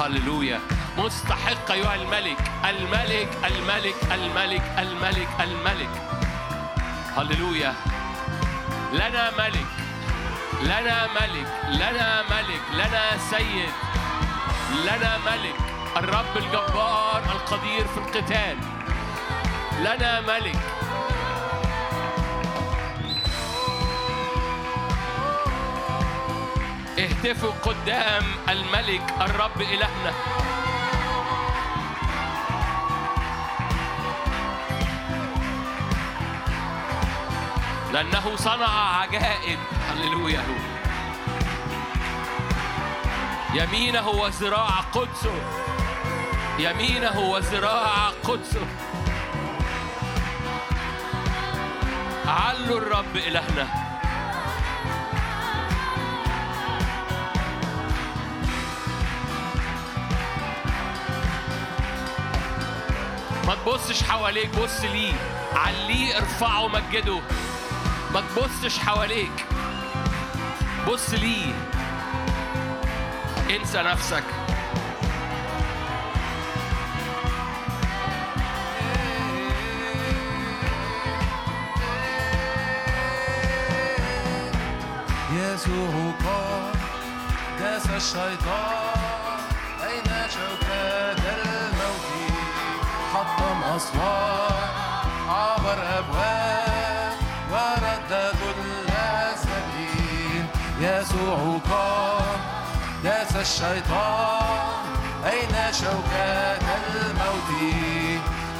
هللويا. 0.00 0.60
مستحق 0.98 1.70
أيها 1.70 1.94
الملك. 1.94 2.38
الملك 2.64 3.28
الملك 3.44 3.94
الملك 4.12 4.62
الملك 4.78 5.28
الملك. 5.40 6.07
هللويا. 7.18 7.74
لنا 8.92 9.30
ملك 9.38 9.66
لنا 10.62 11.06
ملك 11.06 11.48
لنا 11.68 12.22
ملك 12.22 12.62
لنا 12.74 13.18
سيد 13.30 13.72
لنا 14.84 15.18
ملك 15.26 15.54
الرب 15.96 16.36
الجبار 16.36 17.22
القدير 17.34 17.86
في 17.86 17.98
القتال. 17.98 18.58
لنا 19.80 20.20
ملك. 20.20 20.58
اهتفوا 26.98 27.52
قدام 27.62 28.24
الملك 28.48 29.14
الرب 29.20 29.60
إلهنا. 29.60 30.37
لأنه 37.92 38.36
صنع 38.36 38.96
عجائب. 39.00 39.58
هللويا. 39.88 40.44
يمينه 43.54 44.08
وذراع 44.08 44.70
قدسه 44.92 45.34
يمينه 46.58 47.18
وذراع 47.18 48.08
قدسه 48.24 48.66
علوا 52.26 52.78
الرب 52.78 53.16
إلهنا. 53.16 53.68
ما 63.46 63.54
تبصش 63.54 64.02
حواليك 64.02 64.58
بص 64.58 64.80
ليه 64.80 65.12
عليه 65.54 66.16
ارفعه 66.18 66.68
مجده. 66.68 67.20
ما 68.18 68.24
تبصش 68.36 68.78
حواليك. 68.78 69.46
بص 70.88 71.10
ليه. 71.10 71.54
انسى 73.50 73.82
نفسك. 73.82 74.24
يسوع 85.32 86.12
قام 86.24 86.72
داس 87.58 87.86
الشيطان 87.86 89.40
أين 89.82 90.28
شوكات 90.30 91.18
الموت. 91.18 92.32
حطم 93.14 93.62
أسوار 93.62 94.68
عبر 95.28 95.98
أبواب 95.98 96.17
الشيطان 103.40 104.86
أين 105.26 105.72
شوكات 105.72 106.62
الموت؟ 106.62 107.50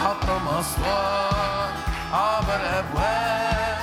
حطم 0.01 0.49
أسوار 0.49 1.70
عبر 2.12 2.61
أبواب 2.79 3.79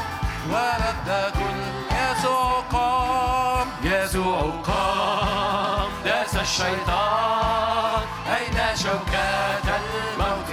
ورد 0.49 1.33
كل 1.33 1.61
يسوع 1.95 2.63
قام 2.71 3.67
يسوع 3.83 4.39
قام 4.67 5.89
داس 6.05 6.35
الشيطان 6.35 8.01
أين 8.37 8.75
شوكات 8.75 9.67
الموت؟ 9.81 10.51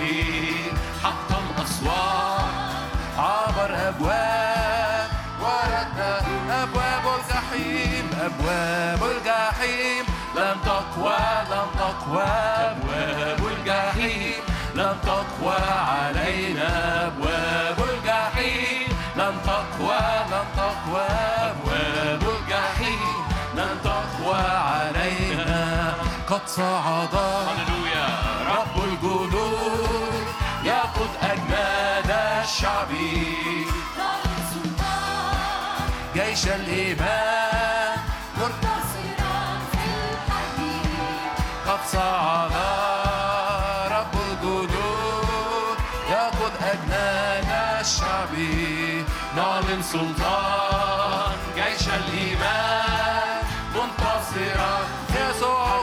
حطم 1.04 1.62
أسوار 1.64 2.48
عبر 3.18 3.88
أبواب 3.88 5.10
ورد 5.40 5.98
أبواب 6.50 7.04
الجحيم 7.18 8.10
أبواب 8.20 9.10
الجحيم. 9.10 10.01
لم 10.36 10.56
تقوى 10.64 11.18
لم 11.50 11.68
تقوى 11.78 12.22
أبواب 12.22 13.40
الجحيم. 13.46 14.34
لم 14.74 14.96
تقوى 15.02 15.56
علينا 15.88 16.70
أبواب 17.06 17.78
الجحيم. 17.90 18.88
لم 19.16 19.34
تقوى 19.44 20.00
لم 20.32 20.46
تقوى 20.56 21.06
أبواب 21.50 22.22
الجحيم. 22.22 23.24
لم 23.56 23.78
تقوى 23.84 24.40
علينا 24.40 25.94
قد 26.28 26.40
صعد 26.46 27.14
رب 28.48 28.84
الجنود 28.84 30.26
يقود 30.64 31.10
أجناد 31.22 32.10
الشعب 32.42 32.88
جيش 36.14 36.46
الإيمان 36.46 37.51
أجناد 46.72 47.48
الشعب 47.80 48.34
نعلن 49.36 49.82
سلطان 49.82 51.32
جيش 51.54 51.88
الإيمان 51.88 53.42
منتصرا 53.74 54.78
يسوع 55.14 55.78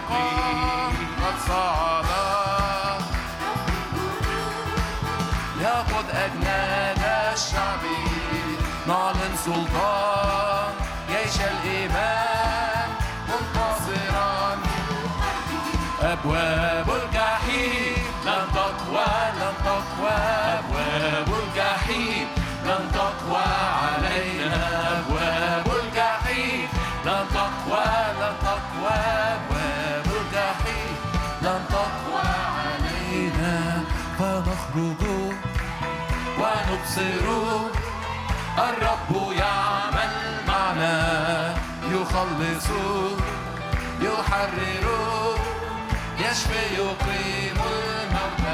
قد 1.21 1.35
صعد 1.47 2.05
يقود 5.61 6.05
أجناد 6.09 7.33
الشعب 7.33 7.83
نعلن 8.87 9.35
سلطان 9.45 10.73
جيش 11.09 11.35
الإيمان 11.41 12.89
منتصرا 13.29 14.57
أبواب 16.01 16.58
الجحيم. 21.89 22.27
لن 22.65 22.91
تقوى 22.93 23.43
علينا 23.81 24.63
أبواب 24.99 25.67
الجحيم. 25.83 26.67
لن 27.05 27.25
تقوى 27.33 27.85
لن 28.19 28.35
تقوى 28.41 28.95
أبواب 29.33 30.05
الجحيم. 30.05 30.95
لن 31.41 31.61
تقوى 31.69 32.29
علينا 32.59 33.83
فنخرج 34.19 35.03
ونبصر. 36.39 37.27
الرب 38.57 39.31
يعمل 39.31 40.13
معنا 40.47 41.55
يخلص 41.91 42.67
يحرر 44.01 44.85
يشفي 46.19 46.63
يقيم 46.75 47.57
الموتى. 47.57 48.48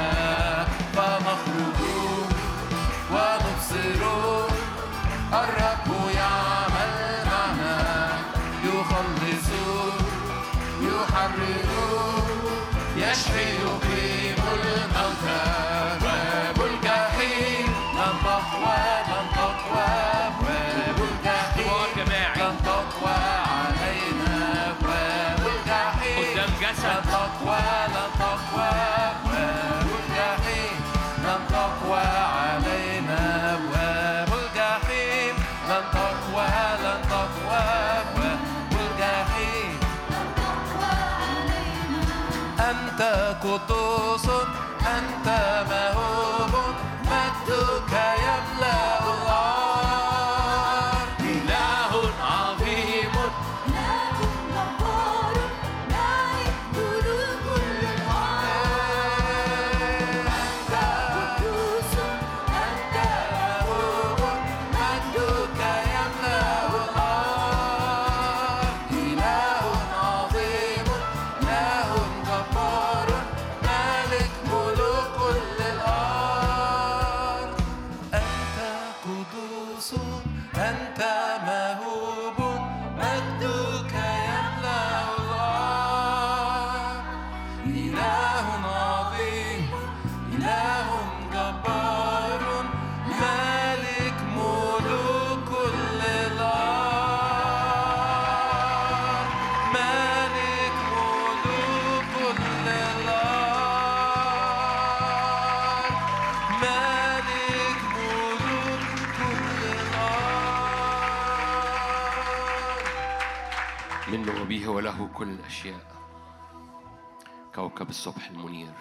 كوكب 117.76 117.90
الصبح 117.90 118.30
المنير. 118.30 118.74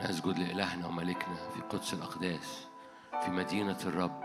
نسجد 0.00 0.38
لإلهنا 0.38 0.86
وملكنا 0.86 1.34
في 1.34 1.60
قدس 1.60 1.94
الأقداس 1.94 2.66
في 3.24 3.30
مدينة 3.30 3.78
الرب. 3.86 4.24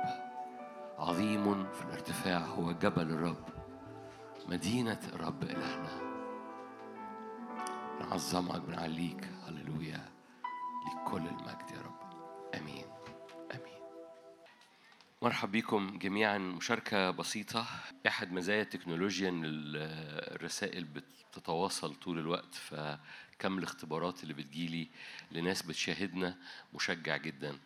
عظيم 0.97 1.71
في 1.71 1.81
الارتفاع 1.81 2.37
هو 2.37 2.71
جبل 2.71 3.01
الرب. 3.01 3.45
مدينة 4.47 4.99
الرب 5.13 5.43
إلهنا. 5.43 6.01
نعظمك 7.99 8.61
بنعليك 8.61 9.29
هللويا. 9.47 10.09
لكل 10.85 11.27
المجد 11.27 11.71
يا 11.71 11.81
رب. 11.81 11.99
آمين. 12.55 12.85
آمين. 13.51 13.79
مرحب 15.21 15.51
بكم 15.51 15.97
جميعا. 15.97 16.37
مشاركة 16.37 17.11
بسيطة. 17.11 17.65
أحد 18.07 18.31
مزايا 18.31 18.61
التكنولوجيا 18.61 19.29
إن 19.29 19.45
ال- 19.45 20.35
الرسائل 20.35 20.83
بتتواصل 20.83 21.95
طول 21.95 22.19
الوقت 22.19 22.55
فكم 23.39 23.57
الاختبارات 23.57 24.23
اللي 24.23 24.33
بتجيلي 24.33 24.87
لناس 25.31 25.61
بتشاهدنا. 25.61 26.35
مشجع 26.73 27.17
جدا 27.17 27.57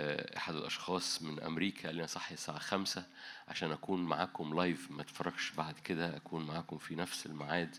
آه، 0.00 0.36
أحد 0.36 0.54
الأشخاص 0.54 1.22
من 1.22 1.40
أمريكا 1.40 1.88
قال 1.88 1.96
لي 1.96 2.06
صحي 2.06 2.34
الساعة 2.34 2.58
خمسة 2.58 3.06
عشان 3.48 3.72
أكون 3.72 4.02
معاكم 4.04 4.54
لايف 4.54 4.90
ما 4.90 5.02
أتفرجش 5.02 5.50
بعد 5.50 5.78
كده 5.78 6.16
أكون 6.16 6.46
معاكم 6.46 6.78
في 6.78 6.94
نفس 6.94 7.26
الميعاد. 7.26 7.76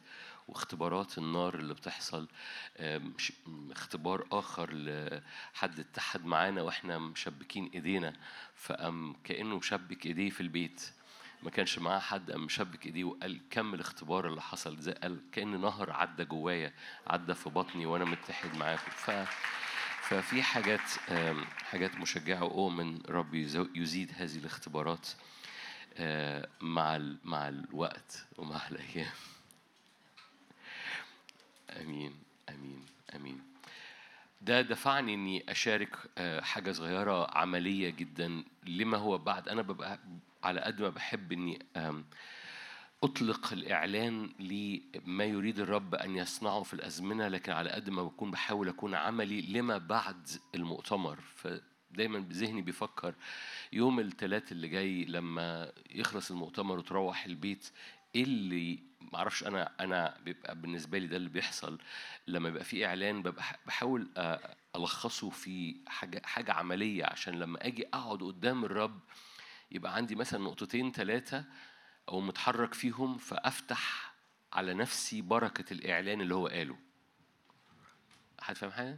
واختبارات 0.47 1.17
النار 1.17 1.55
اللي 1.55 1.73
بتحصل 1.73 2.27
م- 2.79 3.71
اختبار 3.71 4.27
آخر 4.31 4.69
لحد 4.73 5.79
اتحد 5.79 6.25
معانا 6.25 6.61
وإحنا 6.61 6.97
مشبكين 6.97 7.71
إيدينا. 7.73 8.13
فقام 8.55 9.15
كأنه 9.23 9.57
مشبك 9.57 10.05
إيديه 10.05 10.29
في 10.29 10.41
البيت. 10.41 10.91
ما 11.43 11.49
كانش 11.49 11.79
معاه 11.79 11.99
حد 11.99 12.31
قام 12.31 12.45
مشبك 12.45 12.85
ايديه 12.85 13.03
وقال 13.03 13.39
كم 13.49 13.73
الاختبار 13.73 14.27
اللي 14.27 14.41
حصل 14.41 14.77
زي 14.77 14.91
قال 14.91 15.19
كأن 15.31 15.61
نهر 15.61 15.91
عدى 15.91 16.25
جوايا 16.25 16.73
عدى 17.07 17.33
في 17.33 17.49
بطني 17.49 17.85
وأنا 17.85 18.05
متحد 18.05 18.57
معاكم. 18.57 18.91
ف 18.91 19.11
ففي 20.01 20.43
حاجات 20.43 20.81
حاجات 21.63 21.95
مشجعة 21.95 22.43
وأؤمن 22.43 23.01
رب 23.09 23.33
يزو- 23.35 23.69
يزيد 23.75 24.11
هذه 24.17 24.37
الاختبارات 24.37 25.07
آه، 25.97 26.47
مع 26.61 26.97
مع 27.23 27.47
الوقت 27.49 28.25
ومع 28.37 28.67
الأيام. 28.71 29.11
آمين 31.69 32.15
آمين 32.49 32.85
آمين. 33.15 33.48
ده 34.41 34.61
دفعني 34.61 35.13
إني 35.13 35.51
أشارك 35.51 35.95
آه، 36.17 36.41
حاجة 36.41 36.71
صغيرة 36.71 37.37
عملية 37.37 37.89
جدا 37.89 38.43
لما 38.67 38.97
هو 38.97 39.17
بعد. 39.17 39.49
أنا 39.49 39.61
ببقى 39.61 39.99
على 40.43 40.61
قد 40.61 40.81
ما 40.81 40.89
بحب 40.89 41.31
إني 41.31 41.59
أطلق 43.03 43.53
الإعلان 43.53 44.29
لما 44.39 45.23
يريد 45.23 45.59
الرب 45.59 45.95
أن 45.95 46.15
يصنعه 46.15 46.63
في 46.63 46.73
الأزمنة 46.73 47.27
لكن 47.27 47.51
على 47.51 47.69
قد 47.69 47.89
ما 47.89 48.03
بكون 48.03 48.31
بحاول 48.31 48.69
أكون 48.69 48.95
عملي 48.95 49.41
لما 49.41 49.77
بعد 49.77 50.29
المؤتمر. 50.55 51.19
فدايما 51.35 52.19
بذهني 52.19 52.61
بيفكر 52.61 53.15
يوم 53.73 53.99
الثلاث 53.99 54.51
اللي 54.51 54.67
جاي 54.67 55.05
لما 55.05 55.71
يخلص 55.89 56.31
المؤتمر 56.31 56.77
وتروح 56.77 57.25
البيت 57.25 57.71
إيه 58.15 58.23
اللي 58.23 58.88
معرفش 59.01 59.43
أنا 59.43 59.71
أنا 59.79 60.17
بيبقى 60.25 60.55
بالنسبة 60.55 60.97
لي 60.97 61.07
ده 61.07 61.17
اللي 61.17 61.29
بيحصل 61.29 61.79
لما 62.27 62.49
يبقى 62.49 62.63
في 62.63 62.85
إعلان 62.85 63.21
ببقى 63.23 63.43
بحاول 63.65 64.09
آه، 64.17 64.55
ألخصه 64.75 65.29
في 65.29 65.75
حاجة 65.87 66.21
حاجة 66.25 66.53
عملية 66.53 67.05
عشان 67.05 67.39
لما 67.39 67.65
أجي 67.67 67.87
أقعد 67.93 68.23
قدام 68.23 68.65
الرب 68.65 68.99
يبقى 69.71 69.95
عندي 69.95 70.15
مثلا 70.15 70.43
نقطتين 70.43 70.91
ثلاثة 70.91 71.45
أو 72.09 72.19
متحرك 72.21 72.73
فيهم 72.73 73.17
فأفتح 73.17 74.13
على 74.53 74.73
نفسي 74.73 75.21
بركة 75.21 75.73
الإعلان 75.73 76.21
اللي 76.21 76.35
هو 76.35 76.47
قاله. 76.47 76.77
حد 78.41 78.55
فاهم 78.55 78.71
حاجة؟ 78.71 78.97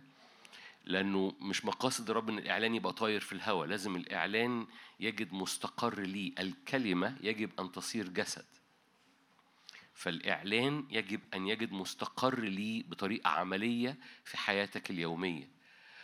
لأنه 0.85 1.33
مش 1.39 1.65
مقاصد 1.65 2.09
الرب 2.09 2.29
إن 2.29 2.37
الإعلان 2.37 2.75
يبقى 2.75 2.93
طاير 2.93 3.19
في 3.21 3.31
الهواء 3.33 3.67
لازم 3.67 3.95
الإعلان 3.95 4.67
يجد 4.99 5.33
مستقر 5.33 5.99
ليه. 5.99 6.33
الكلمة 6.39 7.17
يجب 7.21 7.59
أن 7.59 7.71
تصير 7.71 8.07
جسد. 8.09 8.45
فالإعلان 10.01 10.85
يجب 10.89 11.21
أن 11.33 11.47
يجد 11.47 11.71
مستقر 11.71 12.39
ليه 12.39 12.83
بطريقة 12.83 13.29
عملية 13.29 13.97
في 14.25 14.37
حياتك 14.37 14.89
اليومية 14.91 15.49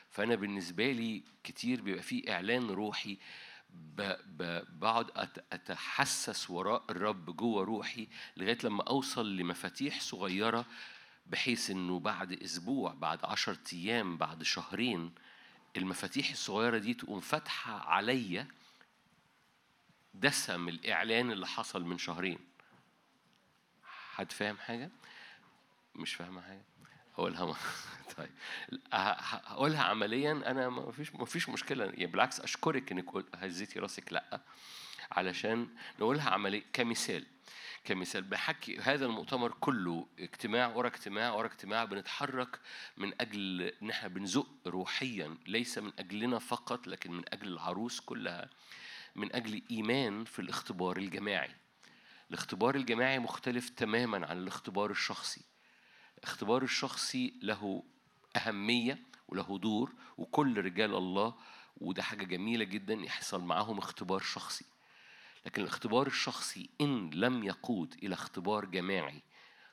فأنا 0.09 0.35
بالنسبة 0.35 0.91
لي 0.91 1.23
كتير 1.43 1.81
بيبقى 1.81 2.03
فيه 2.03 2.33
إعلان 2.33 2.67
روحي. 2.69 3.17
بقعد 4.79 5.11
أت... 5.15 5.45
أتحسس 5.53 6.49
وراء 6.49 6.83
الرب 6.89 7.35
جوه 7.35 7.63
روحي 7.63 8.07
لغاية 8.37 8.57
لما 8.63 8.83
أوصل 8.83 9.35
لمفاتيح 9.37 10.01
صغيرة 10.01 10.65
بحيث 11.25 11.69
إنه 11.69 11.99
بعد 11.99 12.33
أسبوع 12.43 12.93
بعد 12.93 13.25
عشر 13.25 13.57
أيام 13.73 14.17
بعد 14.17 14.43
شهرين 14.43 15.11
المفاتيح 15.77 16.31
الصغيرة 16.31 16.77
دي 16.77 16.93
تقوم 16.93 17.19
فاتحة 17.19 17.89
عليا 17.89 18.47
دسم 20.13 20.69
الإعلان 20.69 21.31
اللي 21.31 21.47
حصل 21.47 21.83
من 21.83 21.97
شهرين 21.97 22.39
حد 24.17 24.31
فاهم 24.31 24.57
حاجة؟ 24.57 24.89
مش 25.95 26.13
فاهمة 26.15 26.41
حاجة؟ 26.41 26.61
هو 27.19 27.27
الهوا 27.27 27.55
طيب. 28.17 28.29
هقولها 28.93 29.83
عمليا 29.83 30.31
أنا 30.31 30.69
ما 30.69 30.91
فيش 30.91 31.15
ما 31.15 31.25
فيش 31.25 31.49
مشكلة. 31.49 31.85
يعني 31.85 32.05
بالعكس 32.05 32.39
أشكرك 32.39 32.91
إنك 32.91 33.09
قل- 33.11 33.25
هزيتي 33.35 33.79
راسك 33.79 34.13
لأ. 34.13 34.41
علشان 35.11 35.67
نقولها 35.99 36.29
عمليا 36.29 36.63
كمثال. 36.73 37.25
كمثال 37.83 38.21
بحكي 38.23 38.77
هذا 38.79 39.05
المؤتمر 39.05 39.51
كله 39.51 40.07
اجتماع 40.19 40.67
ورا 40.67 40.87
اجتماع 40.87 41.33
ورا 41.33 41.47
اجتماع 41.47 41.85
بنتحرك 41.85 42.59
من 42.97 43.13
أجل 43.21 43.61
إن 43.81 43.89
إحنا 43.89 44.07
بنزق 44.07 44.47
روحيا. 44.67 45.37
ليس 45.47 45.77
من 45.77 45.91
أجلنا 45.99 46.39
فقط 46.39 46.87
لكن 46.87 47.11
من 47.11 47.23
أجل 47.33 47.47
العروس 47.47 47.99
كلها. 47.99 48.49
من 49.15 49.35
أجل 49.35 49.61
إيمان 49.71 50.23
في 50.25 50.39
الاختبار 50.39 50.97
الجماعي. 50.97 51.55
الاختبار 52.29 52.75
الجماعي 52.75 53.19
مختلف 53.19 53.69
تماما 53.69 54.27
عن 54.27 54.37
الاختبار 54.37 54.91
الشخصي. 54.91 55.41
الاختبار 56.17 56.63
الشخصي 56.63 57.33
له 57.41 57.83
أهمية 58.35 58.99
وله 59.27 59.57
دور 59.59 59.93
وكل 60.17 60.57
رجال 60.65 60.95
الله 60.95 61.35
وده 61.77 62.03
حاجة 62.03 62.23
جميلة 62.23 62.63
جدا 62.63 62.93
يحصل 62.93 63.41
معاهم 63.41 63.77
اختبار 63.77 64.19
شخصي. 64.19 64.65
لكن 65.45 65.61
الاختبار 65.61 66.07
الشخصي 66.07 66.69
إن 66.81 67.09
لم 67.09 67.43
يقود 67.43 67.93
إلى 68.03 68.13
اختبار 68.13 68.65
جماعي 68.65 69.21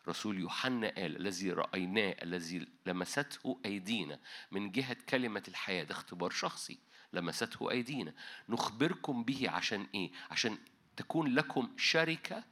رسول 0.09 0.39
يوحنا 0.39 0.89
قال 0.89 1.17
الذي 1.17 1.53
رأيناه 1.53 2.17
الذي 2.23 2.67
لمسته 2.87 3.61
أيدينا 3.65 4.21
من 4.51 4.71
جهة 4.71 4.97
كلمة 5.09 5.43
الحياة. 5.49 5.85
ده 5.85 5.95
اختبار 5.95 6.31
شخصي 6.31 6.79
لمسته 7.13 7.71
أيدينا. 7.71 8.15
نخبركم 8.49 9.25
به 9.25 9.51
عشان 9.51 9.87
إيه؟ 9.95 10.11
عشان 10.31 10.59
تكون 10.97 11.35
لكم 11.35 11.75
شركة 11.77 12.45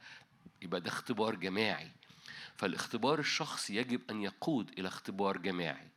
يبقى 0.61 0.81
ده 0.81 0.89
اختبار 0.89 1.35
جماعي. 1.35 1.91
فالاختبار 2.55 3.19
الشخصي 3.19 3.75
يجب 3.75 4.11
أن 4.11 4.21
يقود 4.21 4.79
إلى 4.79 4.87
اختبار 4.87 5.37
جماعي. 5.37 5.89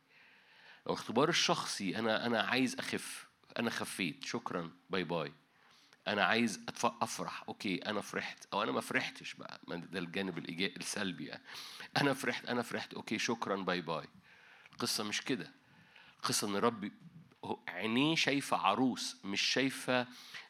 لو 0.85 0.93
الاختبار 0.93 1.29
الشخصي 1.29 1.99
أنا 1.99 2.25
أنا 2.25 2.41
عايز 2.41 2.75
أخف 2.79 3.27
أنا 3.59 3.69
خفيت 3.69 4.25
شكرا 4.25 4.71
bye 4.89 5.03
bye. 5.03 5.33
أنا 6.07 6.23
عايز 6.23 6.59
أفرح 6.83 7.43
okay 7.47 7.75
أنا 7.75 8.01
فرحت. 8.01 8.47
أو 8.53 8.63
أنا 8.63 8.71
ما 8.71 8.81
فرحتش 8.81 9.33
بقى 9.33 9.61
ده 9.67 9.99
الجانب 9.99 10.37
السلبي 10.49 11.25
يعني. 11.25 11.43
أنا 11.97 12.13
فرحت 12.13 12.45
أنا 12.45 12.61
فرحت 12.61 12.93
okay 12.93 13.19
شكرا 13.19 13.55
bye 13.55 13.81
bye. 13.81 14.05
القصة 14.73 15.03
مش 15.03 15.21
كده. 15.21 15.51
القصة 16.17 16.47
إن 16.47 16.55
هو 16.55 16.73
عينيه 17.67 18.15
شايفة 18.15 18.57
عروس 18.57 19.17
مش 19.23 19.41
شايفة 19.41 20.07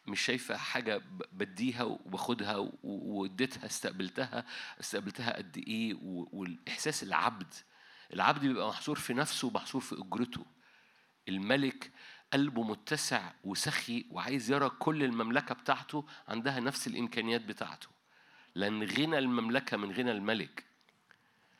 مش 0.08 0.22
شايفة 0.22 0.58
حاجة 0.58 1.02
بديها 1.32 1.84
وباخدها 1.84 2.70
واديتها 2.84 3.66
استقبلتها 3.66 4.45
استقبلتها 4.80 5.38
قد 5.38 5.58
إيه 5.58 5.93
والإحساس 6.02 7.04
العبد 7.04 7.54
العبد 8.14 8.41
بيبقى 8.41 8.68
محصور 8.70 8.95
في 9.00 9.14
نفسه 9.14 9.48
ومحصور 9.48 9.82
في 9.82 9.95
أجرته. 9.95 10.45
الملك 11.30 11.91
قلبه 12.34 12.64
متسع 12.64 13.32
وسخي 13.43 14.06
وعايز 14.12 14.52
يرى 14.52 14.70
كل 14.70 15.04
المملكة 15.04 15.56
بتاعته 15.56 16.06
عندها 16.28 16.60
نفس 16.60 16.88
الإمكانيات 16.88 17.41
بتاعته. 17.41 17.88
لأن 18.56 18.84
غنى 18.84 19.18
المملكة 19.18 19.78
من 19.78 19.91
غنى 19.91 20.12
الملك. 20.12 20.64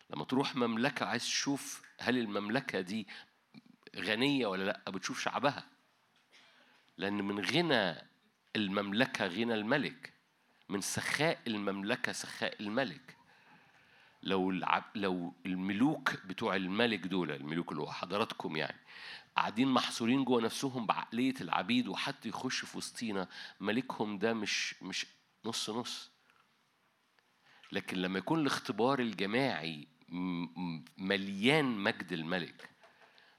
لما 0.09 0.25
تروح 0.25 0.55
مملكة 0.55 1.05
عايز 1.05 1.23
تشوف 1.23 1.81
هل 1.99 2.17
المملكة 2.17 2.81
دي 2.81 3.07
غنية 3.95 4.47
ولا 4.47 4.63
لأ؟ 4.63 4.91
بتشوف 4.91 5.19
شعبها. 5.21 5.67
لأن 6.97 7.13
من 7.23 7.39
غنى 7.39 7.95
المملكة 8.55 9.27
غنى 9.27 9.53
الملك. 9.53 10.13
من 10.69 10.81
سخاء 10.81 11.39
المملكة 11.47 12.11
سخاء 12.11 12.61
الملك. 12.61 13.17
لو 14.23 14.51
لو 14.95 15.33
الملوك 15.45 16.15
بتوع 16.25 16.55
الملك 16.55 16.99
دول 16.99 17.31
الملوك 17.31 17.71
اللي 17.71 17.81
هو 17.81 17.91
حضراتكم 17.91 18.55
يعني 18.55 18.77
قاعدين 19.38 19.67
محصورين 19.67 20.23
جوه 20.25 20.41
نفسهم 20.41 20.85
بعقلية 20.85 21.33
العبيد 21.41 21.88
وحد 21.88 22.25
يخش 22.25 22.65
في 22.65 22.77
وسطينا 22.77 23.27
ملكهم 23.59 24.17
ده 24.17 24.33
مش 24.33 24.83
مش 24.83 25.05
نص 25.45 25.69
نص. 25.69 26.11
لكن 27.71 27.97
لما 27.97 28.19
يكون 28.19 28.39
الاختبار 28.39 28.99
الجماعي 28.99 29.88
مليان 30.97 31.65
مجد 31.65 32.11
الملك 32.13 32.69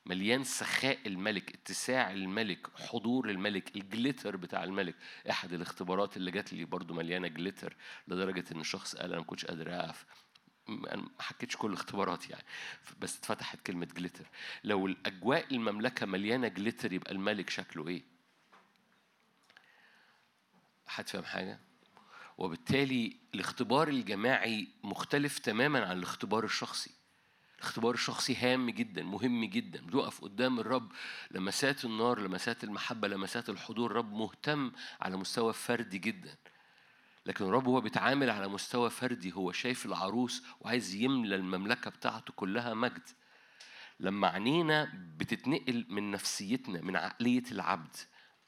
مليان 0.06 0.44
سخاء 0.44 0.98
الملك 1.06 1.54
اتساع 1.54 2.10
الملك 2.12 2.66
حضور 2.76 3.30
الملك 3.30 3.76
الجليتر 3.76 4.36
بتاع 4.36 4.64
الملك. 4.64 4.94
احد 5.30 5.52
الاختبارات 5.52 6.16
اللي 6.16 6.30
جات 6.30 6.52
لي 6.52 6.64
برضو 6.64 6.94
مليانة 6.94 7.28
جليتر 7.28 7.76
لدرجة 8.08 8.44
إن 8.52 8.60
الشخص 8.60 8.96
قال 8.96 9.10
أنا 9.10 9.18
ما 9.20 9.24
كنتش 9.24 9.44
قادر 9.44 9.74
أقف. 9.80 10.06
أنا 10.68 10.96
ما 11.02 11.10
حكيتش 11.20 11.56
كل 11.56 11.68
الاختبارات 11.68 12.30
يعني. 12.30 12.44
بس 13.00 13.18
اتفتحت 13.18 13.60
كلمة 13.66 13.86
جليتر. 13.86 14.26
لو 14.64 14.86
الأجواء 14.86 15.54
المملكة 15.54 16.06
مليانة 16.06 16.48
جليتر 16.48 16.92
يبقى 16.92 17.12
الملك 17.12 17.50
شكله 17.50 17.88
إيه؟ 17.88 18.02
حد 20.86 21.08
فاهم 21.08 21.24
حاجة؟ 21.24 21.58
وبالتالي 22.38 23.16
الاختبار 23.34 23.88
الجماعي 23.88 24.68
مختلف 24.82 25.38
تماما 25.38 25.86
عن 25.86 25.98
الاختبار 25.98 26.44
الشخصي. 26.44 26.97
الاختبار 27.58 27.94
الشخصي 27.94 28.36
هام 28.36 28.70
جدا 28.70 29.02
مهم 29.02 29.44
جدا. 29.44 29.80
بتقف 29.80 30.20
قدام 30.20 30.60
الرب 30.60 30.92
لمسات 31.30 31.84
النار 31.84 32.20
لمسات 32.20 32.64
المحبة 32.64 33.08
لمسات 33.08 33.50
الحضور. 33.50 33.90
الرب 33.90 34.12
مهتم 34.12 34.72
على 35.00 35.16
مستوى 35.16 35.52
فردي 35.52 35.98
جدا. 35.98 36.36
لكن 37.26 37.44
الرب 37.44 37.66
هو 37.66 37.80
بيتعامل 37.80 38.30
على 38.30 38.48
مستوى 38.48 38.90
فردي. 38.90 39.32
هو 39.32 39.52
شايف 39.52 39.86
العروس 39.86 40.42
وعايز 40.60 40.94
يملى 40.94 41.34
المملكة 41.34 41.90
بتاعته 41.90 42.32
كلها 42.32 42.74
مجد. 42.74 43.08
لما 44.00 44.28
عينينا 44.28 44.92
بتتنقل 45.16 45.86
من 45.88 46.10
نفسيتنا 46.10 46.80
من 46.80 46.96
عقلية 46.96 47.44
العبد 47.52 47.96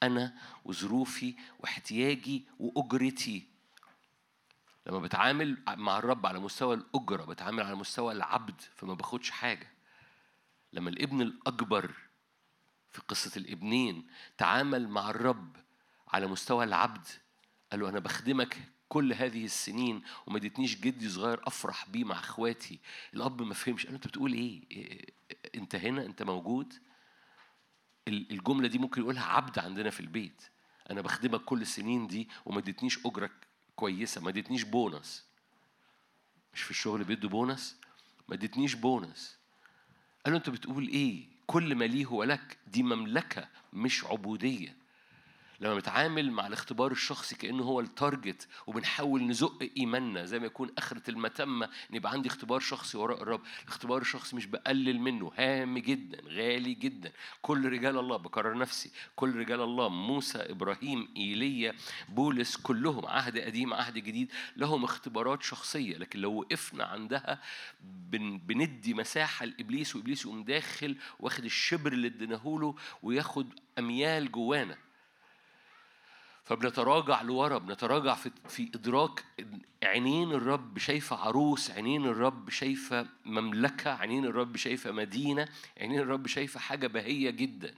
أنا 0.03 0.35
وظروفي 0.65 1.35
واحتياجي 1.59 2.45
وأجرتي 2.59 3.50
لما 4.87 4.99
بتعامل 4.99 5.57
مع 5.67 5.97
الرب 5.97 6.25
على 6.25 6.39
مستوى 6.39 6.75
الأجرة 6.75 7.23
بتعامل 7.25 7.63
على 7.63 7.75
مستوى 7.75 8.13
العبد 8.13 8.61
فما 8.75 8.93
باخدش 8.93 9.29
حاجة. 9.31 9.67
لما 10.73 10.89
الابن 10.89 11.21
الأكبر 11.21 11.91
في 12.91 13.01
قصة 13.07 13.31
الابنين 13.37 14.07
تعامل 14.37 14.87
مع 14.89 15.09
الرب 15.09 15.57
على 16.07 16.27
مستوى 16.27 16.63
العبد 16.63 17.07
قال 17.71 17.79
له 17.79 17.89
أنا 17.89 17.99
بخدمك 17.99 18.57
كل 18.89 19.13
هذه 19.13 19.45
السنين 19.45 20.03
وما 20.27 20.37
اديتنيش 20.37 20.79
جدي 20.79 21.09
صغير 21.09 21.47
أفرح 21.47 21.89
بيه 21.89 22.03
مع 22.03 22.19
إخواتي. 22.19 22.79
الأب 23.13 23.41
ما 23.41 23.53
فهمش. 23.53 23.85
قال 23.85 23.95
أنت 23.95 24.07
بتقول 24.07 24.33
إيه؟ 24.33 24.61
إيه- 24.61 25.11
أنت 25.55 25.75
هنا؟ 25.75 26.05
أنت 26.05 26.23
موجود؟ 26.23 26.73
ال- 28.07 28.31
الجملة 28.31 28.67
دي 28.67 28.77
ممكن 28.77 29.01
يقولها 29.01 29.23
عبد 29.25 29.59
عندنا 29.59 29.89
في 29.89 29.99
البيت. 29.99 30.41
أنا 30.89 31.01
بخدمك 31.01 31.41
كل 31.41 31.61
السنين 31.61 32.07
دي 32.07 32.29
وما 32.45 32.59
اديتنيش 32.59 33.05
اجره 33.05 33.29
كويسة 33.81 34.21
ما 34.21 34.29
اديتنيش 34.29 34.63
بونص. 34.63 35.23
مش 36.53 36.61
في 36.61 36.71
الشغل 36.71 37.03
بيدوا 37.03 37.29
بونص؟ 37.29 37.75
ما 38.29 38.35
اديتنيش 38.35 38.73
بونص. 38.73 39.35
قال 40.25 40.33
له 40.33 40.37
انت 40.37 40.49
بتقول 40.49 40.87
إيه؟ 40.87 41.25
كل 41.47 41.75
ما 41.75 41.85
ليه 41.85 42.05
هو 42.05 42.23
لك 42.23 42.57
دي 42.67 42.83
مملكة 42.83 43.47
مش 43.73 44.03
عبودية. 44.03 44.75
لما 45.61 45.73
بنتعامل 45.73 46.31
مع 46.31 46.47
الاختبار 46.47 46.91
الشخصي 46.91 47.35
كأنه 47.35 47.63
هو 47.63 47.79
ال 47.79 47.89
target 47.89 48.47
وبنحاول 48.67 49.23
نزق 49.23 49.69
إيماننا 49.77 50.25
زي 50.25 50.39
ما 50.39 50.45
يكون 50.45 50.69
آخرة 50.77 51.09
المتمة 51.09 51.65
ان 51.65 51.95
يبقى 51.95 52.11
عندي 52.11 52.29
اختبار 52.29 52.59
شخصي 52.59 52.97
وراء 52.97 53.21
الرب. 53.21 53.41
الاختبار 53.63 54.01
الشخصي 54.01 54.35
مش 54.35 54.45
بقلل 54.45 54.99
منه 54.99 55.31
هام 55.37 55.77
جدا 55.77 56.17
غالي 56.27 56.73
جدا. 56.73 57.11
كل 57.41 57.71
رجال 57.71 57.97
الله 57.97 58.17
بكرر 58.17 58.57
نفسي 58.57 58.91
كل 59.15 59.35
رجال 59.35 59.61
الله 59.61 59.89
موسى 59.89 60.37
إبراهيم 60.37 61.07
إيليا 61.17 61.73
بولس 62.09 62.57
كلهم 62.57 63.05
عهد 63.05 63.37
قديم 63.37 63.73
عهد 63.73 63.93
جديد 63.93 64.31
لهم 64.57 64.83
اختبارات 64.83 65.43
شخصية. 65.43 65.97
لكن 65.97 66.19
لو 66.19 66.33
وقفنا 66.39 66.83
عندها 66.83 67.41
بن 67.81 68.37
بندي 68.37 68.93
مساحة 68.93 69.45
لإبليس 69.45 69.95
وإبليس 69.95 70.25
يقوم 70.25 70.43
داخل 70.43 70.97
واخد 71.19 71.45
الشبر 71.45 71.93
اللي 71.93 72.07
اديناهوله 72.07 72.75
وياخد 73.03 73.53
أميال 73.79 74.31
جوانا. 74.31 74.77
فبنتراجع 76.43 77.21
لورا 77.21 77.57
بنتراجع 77.57 78.15
في 78.15 78.31
في 78.47 78.71
إدراك 78.75 79.23
إن 79.39 79.61
عينين 79.83 80.31
الرب 80.31 80.77
شايفة 80.77 81.15
عروس 81.15 81.71
عينين 81.71 82.05
الرب 82.05 82.49
شايفة 82.49 83.07
مملكة 83.25 83.91
عينين 83.91 84.25
الرب 84.25 84.57
شايفة 84.57 84.91
مدينة 84.91 85.47
عينين 85.81 85.99
الرب 85.99 86.27
شايفة 86.27 86.59
حاجة 86.59 86.87
بهية 86.87 87.29
جدا. 87.29 87.73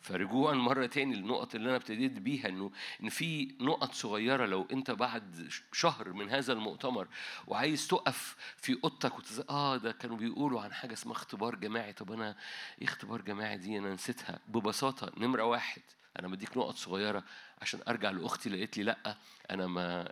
فرجوعا 0.00 0.54
مرة 0.54 0.86
تاني 0.86 1.14
للنقط 1.14 1.54
اللي 1.54 1.68
أنا 1.68 1.76
ابتديت 1.76 2.12
بيها 2.12 2.48
إنه 2.48 2.70
إن 3.02 3.08
في 3.08 3.54
نقط 3.60 3.92
صغيرة 3.92 4.46
لو 4.46 4.66
أنت 4.72 4.90
بعد 4.90 5.48
شهر 5.72 6.12
من 6.12 6.30
هذا 6.30 6.52
المؤتمر 6.52 7.08
وعايز 7.46 7.86
تقف 7.86 8.36
في 8.56 8.78
أوضتك 8.84 9.18
وتز... 9.18 9.40
آه 9.50 9.76
ده 9.76 9.92
كانوا 9.92 10.16
بيقولوا 10.16 10.60
عن 10.60 10.72
حاجة 10.72 10.92
اسمها 10.92 11.12
اختبار 11.16 11.54
جماعي. 11.54 11.92
طب 11.92 12.12
أنا 12.12 12.36
إيه 12.80 12.86
اختبار 12.86 13.20
جماعي 13.20 13.58
دي؟ 13.58 13.78
أنا 13.78 13.94
نسيتها. 13.94 14.38
ببساطة 14.48 15.12
نمرة 15.16 15.44
واحد 15.44 15.82
أنا 16.18 16.28
بديك 16.28 16.56
نقط 16.56 16.76
صغيرة 16.76 17.24
عشان 17.62 17.80
أرجع 17.88 18.10
لأختي 18.10 18.48
لقيت 18.48 18.76
لي 18.78 18.82
لأ 18.82 19.16
أنا 19.50 19.66
ما 19.66 20.08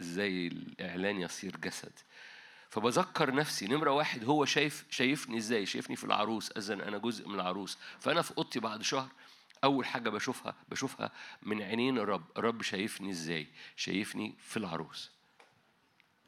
إزاي 0.00 0.46
الإعلان 0.46 1.20
يصير 1.20 1.56
جسد. 1.56 1.92
فبذكر 2.70 3.34
نفسي 3.34 3.66
نمرة 3.66 3.90
واحد 3.90 4.24
هو 4.24 4.44
شايف 4.44 4.84
شايفني 4.90 5.38
إزاي؟ 5.38 5.66
شايفني 5.66 5.96
في 5.96 6.04
العروس 6.04 6.50
أذن 6.50 6.80
أنا 6.80 6.98
جزء 6.98 7.28
من 7.28 7.34
العروس. 7.34 7.78
فأنا 8.00 8.22
في 8.22 8.38
أوضتي 8.38 8.60
بعد 8.60 8.82
شهر 8.82 9.08
أول 9.64 9.86
حاجة 9.86 10.10
بشوفها 10.10 10.54
بشوفها 10.68 11.10
من 11.42 11.62
عينين 11.62 11.98
الرب 11.98 12.24
الرب 12.36 12.62
شايفني 12.62 13.10
إزاي؟ 13.10 13.46
شايفني 13.76 14.34
في 14.38 14.56
العروس. 14.56 15.10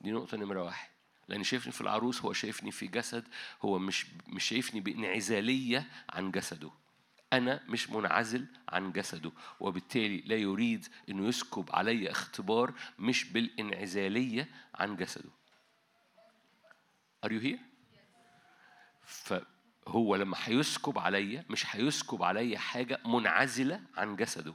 دي 0.01 0.11
نقطة 0.11 0.37
نمرة 0.37 0.63
واحد. 0.63 0.89
لأن 1.29 1.45
شايفني 1.45 1.73
في 1.73 1.81
العروس 1.81 2.23
هو 2.23 2.33
شايفني 2.33 2.71
في 2.71 2.87
جسد 2.87 3.29
هو 3.63 3.79
مش 3.79 4.07
مش 4.27 4.45
شايفني 4.45 4.81
بانعزالية 4.81 5.89
عن 6.11 6.31
جسده. 6.31 6.71
أنا 7.33 7.61
مش 7.69 7.91
منعزل 7.91 8.47
عن 8.69 8.93
جسده 8.93 9.33
وبالتالي 9.61 10.21
لا 10.21 10.37
يريد 10.37 10.87
أنه 11.09 11.29
يسكب 11.29 11.71
علي 11.73 12.11
اختبار 12.11 12.75
مش 12.99 13.25
بالانعزالية 13.33 14.49
عن 14.75 14.97
جسده. 14.97 15.31
Are 17.27 17.31
you 17.31 17.43
here؟ 17.43 17.59
فهو 19.05 20.17
لما 20.17 20.37
هيسكب 20.45 20.99
عليا 20.99 21.45
مش 21.51 21.77
هيسكب 21.77 22.23
عليا 22.23 22.59
حاجة 22.59 23.01
منعزلة 23.05 23.81
عن 23.97 24.17
جسده. 24.17 24.55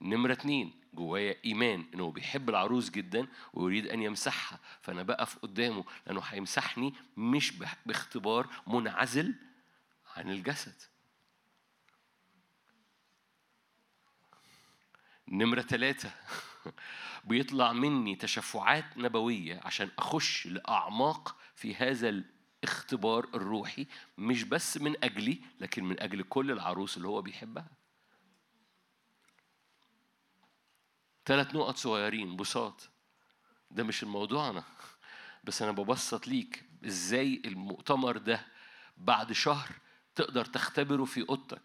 نمرة 0.00 0.32
اتنين 0.32 0.80
جوايا 0.94 1.36
إيمان 1.44 1.84
إنه 1.94 2.10
بيحب 2.10 2.50
العروس 2.50 2.90
جدا 2.90 3.26
ويريد 3.52 3.86
أن 3.86 4.02
يمسحها. 4.02 4.58
فأنا 4.80 5.02
بقف 5.02 5.38
قدامه 5.38 5.84
لأنه 6.06 6.20
هيمسحني 6.20 6.94
مش 7.16 7.52
باختبار 7.86 8.48
منعزل 8.66 9.34
عن 10.16 10.30
الجسد. 10.30 10.74
نمرة 15.28 15.62
ثلاثة 15.62 16.12
بيطلع 17.24 17.72
مني 17.72 18.16
تشفعات 18.16 18.96
نبوية 18.96 19.60
عشان 19.64 19.90
أخش 19.98 20.46
لأعماق 20.46 21.36
في 21.54 21.74
هذا 21.74 22.08
الاختبار 22.08 23.24
الروحي 23.24 23.86
مش 24.18 24.42
بس 24.42 24.76
من 24.76 25.04
أجلي 25.04 25.40
لكن 25.60 25.84
من 25.84 26.00
أجل 26.00 26.22
كل 26.22 26.50
العروس 26.50 26.96
اللي 26.96 27.08
هو 27.08 27.22
بيحبها. 27.22 27.70
ثلاث 31.26 31.54
نقط 31.54 31.76
صغيرين 31.76 32.36
بساط. 32.36 32.90
ده 33.70 33.84
مش 33.84 34.02
الموضوعنا. 34.02 34.64
بس 35.44 35.62
أنا 35.62 35.72
ببسط 35.72 36.28
ليك 36.28 36.64
إزاي 36.86 37.42
المؤتمر 37.44 38.16
ده 38.16 38.46
بعد 38.96 39.32
شهر 39.32 39.68
تقدر 40.14 40.44
تختبره 40.44 41.04
في 41.04 41.28
أوضتك. 41.28 41.62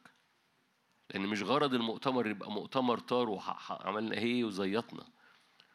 لأن 1.10 1.22
مش 1.22 1.42
غرض 1.42 1.74
المؤتمر 1.74 2.28
يبقى 2.28 2.52
مؤتمر 2.52 3.00
طار 3.00 3.30
وعملنا 3.30 4.16
إيه 4.18 4.44
وزيطنا. 4.44 5.08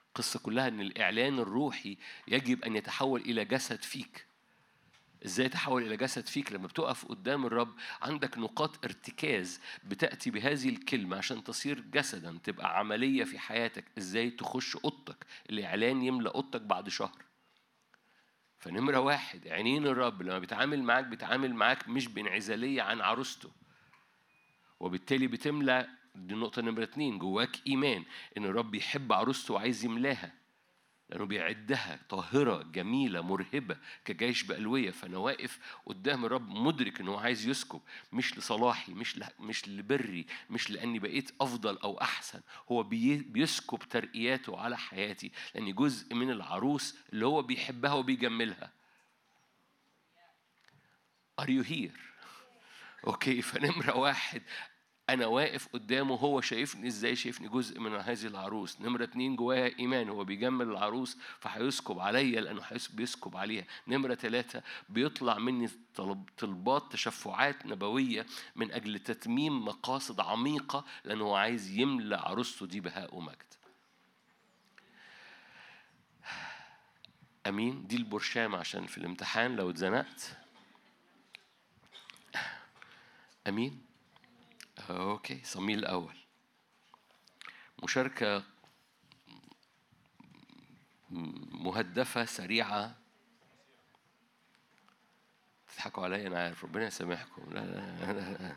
القصة 0.09 0.39
كلها 0.41 0.68
إن 0.68 0.81
الإعلان 0.81 1.39
الروحي 1.39 1.99
يجب 2.29 2.64
أن 2.64 2.77
يتحول 2.77 3.20
إلى 3.20 3.45
جسد 3.45 3.83
فيك. 3.83 4.27
إزاي 5.25 5.49
تحول 5.49 5.83
إلى 5.83 5.97
جسد 5.97 6.27
فيك؟ 6.27 6.53
لما 6.53 6.66
بتقف 6.66 7.05
قدام 7.07 7.47
الرب 7.47 7.75
عندك 8.03 8.39
نقاط 8.39 8.85
ارتكاز 8.85 9.61
بتأتي 9.85 10.31
بهذه 10.31 10.68
الكلمة 10.68 11.16
عشان 11.16 11.45
تصير 11.45 11.81
جسدا 11.81 12.39
تبقى 12.45 12.79
عملية 12.79 13.25
في 13.25 13.39
حياتك. 13.39 13.85
إزاي 13.99 14.31
تخش 14.31 14.77
أوضتك؟ 14.77 15.27
الإعلان 15.51 16.03
يملأ 16.03 16.31
أوضتك 16.35 16.61
بعد 16.61 16.89
شهر. 16.89 17.24
فنمره 18.65 18.99
واحد 18.99 19.49
عينين 19.49 19.87
الرب 19.87 20.23
لما 20.23 20.39
بيتعامل 20.39 20.83
معاك 20.83 21.05
بيتعامل 21.05 21.55
معاك 21.55 21.89
مش 21.89 22.09
بانعزالية 22.09 22.83
عن 22.83 23.01
عروسته. 23.01 23.51
وبالتالي 24.81 25.27
بتملى 25.27 25.89
دي 26.15 26.35
النقطة 26.35 26.62
نمرة 26.62 26.83
اتنين 26.83 27.19
جواك 27.19 27.61
إيمان 27.67 28.05
إن 28.37 28.45
الرب 28.45 28.75
يحب 28.75 29.12
عروسته 29.12 29.55
وعايز 29.55 29.85
يملاها. 29.85 30.33
لأنه 31.09 31.24
بيعدها 31.24 32.00
طاهرة 32.09 32.62
جميلة 32.62 33.20
مرهبة 33.20 33.76
كجيش 34.05 34.42
بألوية. 34.42 34.90
فأنا 34.90 35.18
واقف 35.18 35.59
قدام 35.86 36.24
الرب 36.24 36.48
مدرك 36.48 37.00
إنه 37.00 37.20
عايز 37.20 37.46
يسكب 37.46 37.80
مش 38.12 38.38
لصلاحي 38.38 38.94
مش 38.94 39.18
ل... 39.18 39.24
مش 39.40 39.68
لبري 39.68 40.26
مش 40.50 40.70
لأني 40.70 40.98
بقيت 40.98 41.30
أفضل 41.40 41.78
أو 41.78 42.00
أحسن. 42.00 42.40
هو 42.72 42.82
بي... 42.82 43.16
بيسكب 43.16 43.78
ترقياته 43.78 44.61
على 44.61 44.78
حياتي 44.78 45.32
لأني 45.55 45.72
جزء 45.72 46.14
من 46.14 46.30
العروس 46.30 46.98
اللي 47.12 47.26
هو 47.26 47.42
بيحبها 47.42 47.92
وبيجملها. 47.92 48.72
Are 51.40 51.48
you 51.48 51.64
here؟ 51.64 51.98
أوكي 53.07 53.42
فنمرة 53.48 53.96
واحد. 53.96 54.42
أنا 55.11 55.26
واقف 55.26 55.68
قدامه 55.72 56.14
هو 56.14 56.40
شايفني 56.40 56.88
إزاي؟ 56.88 57.16
شايفني 57.16 57.48
جزء 57.48 57.80
من 57.80 57.94
هذه 57.94 58.26
العروس. 58.26 58.80
نمرة 58.80 59.05
اتنين 59.05 59.36
جوايا 59.36 59.78
إيمان. 59.78 60.09
هو 60.09 60.24
بيجمل 60.24 60.66
العروس 60.66 61.16
فهيسكب 61.40 61.98
عليا 61.98 62.40
لأنه 62.40 62.62
بيسكب 62.92 63.36
عليها. 63.36 63.64
نمرة 63.88 64.14
ثلاثة 64.14 64.62
بيطلع 64.88 65.38
مني 65.38 65.70
طلب 65.94 66.28
طلبات 66.38 66.92
تشفعات 66.92 67.66
نبوية 67.66 68.26
من 68.57 68.72
أجل 68.72 68.98
تتميم 68.98 69.64
مقاصد 69.64 70.20
عميقة 70.20 70.84
لأنه 71.05 71.24
هو 71.24 71.34
عايز 71.34 71.70
يملى 71.70 72.16
عروسته 72.16 72.66
دي 72.66 72.80
بهاء 72.80 73.14
ومجد. 73.14 73.55
أمين؟ 77.46 77.86
دي 77.86 77.96
البرشام 77.96 78.55
عشان 78.55 78.86
في 78.86 78.98
الامتحان 78.98 79.57
لو 79.57 79.70
اتزنقت. 79.70 80.36
أمين؟ 83.48 83.84
أوكي 84.91 85.41
صميل 85.45 85.78
الأول. 85.78 86.16
مشاركة 87.82 88.43
مهدفة 91.51 92.24
سريعة. 92.24 92.97
تضحكوا 95.74 96.05
عليا؟ 96.05 96.26
أنا 96.26 96.45
عارف 96.45 96.64
ربنا 96.64 96.87
يسامحكم. 96.87 97.53
لا 97.53 97.61
لا 97.61 98.12
لا. 98.12 98.57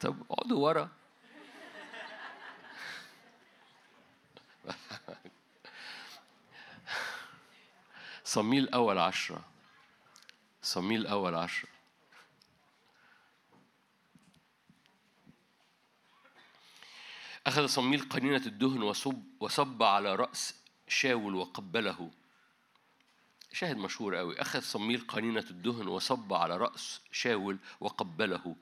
طب 0.00 0.22
اقعدوا 0.30 0.64
ورا. 0.64 0.88
صميل 8.24 8.68
أول 8.68 8.98
عشرة. 8.98 9.44
صميل 10.62 11.06
أول 11.06 11.34
عشرة. 11.34 11.75
أخذ 17.46 17.66
صميل 17.66 18.00
قنينة 18.00 18.42
الدهن 18.46 18.82
وصب 18.82 19.22
وصب 19.40 19.82
على 19.82 20.14
رأس 20.14 20.54
شاول 20.88 21.34
وقبله. 21.34 22.10
شاهد 23.52 23.76
مشهور 23.76 24.16
قوي 24.16 24.40
أخذ 24.40 24.60
صميل 24.60 25.00
قنينة 25.00 25.44
الدهن 25.50 25.88
وصب 25.88 26.32
على 26.32 26.56
رأس 26.56 27.00
شاول 27.12 27.58
وقبله. 27.80 28.56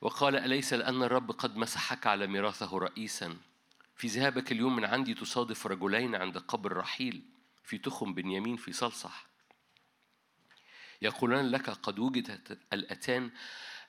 وقال 0.00 0.36
أليس 0.36 0.72
لأن 0.72 1.02
الرب 1.02 1.30
قد 1.30 1.56
مسحك 1.56 2.06
على 2.06 2.26
ميراثه 2.26 2.78
رئيسا؟ 2.78 3.36
في 3.96 4.06
ذهابك 4.06 4.52
اليوم 4.52 4.76
من 4.76 4.84
عندي 4.84 5.14
تصادف 5.14 5.66
رجلين 5.66 6.14
عند 6.14 6.38
قبر 6.38 6.76
رحيل 6.76 7.22
في 7.64 7.78
تخم 7.78 8.14
بنيامين 8.14 8.56
في 8.56 8.72
صلصح. 8.72 9.26
يقولان 11.02 11.50
لك 11.50 11.70
قد 11.70 11.98
وجدت 11.98 12.58
الأتان 12.72 13.30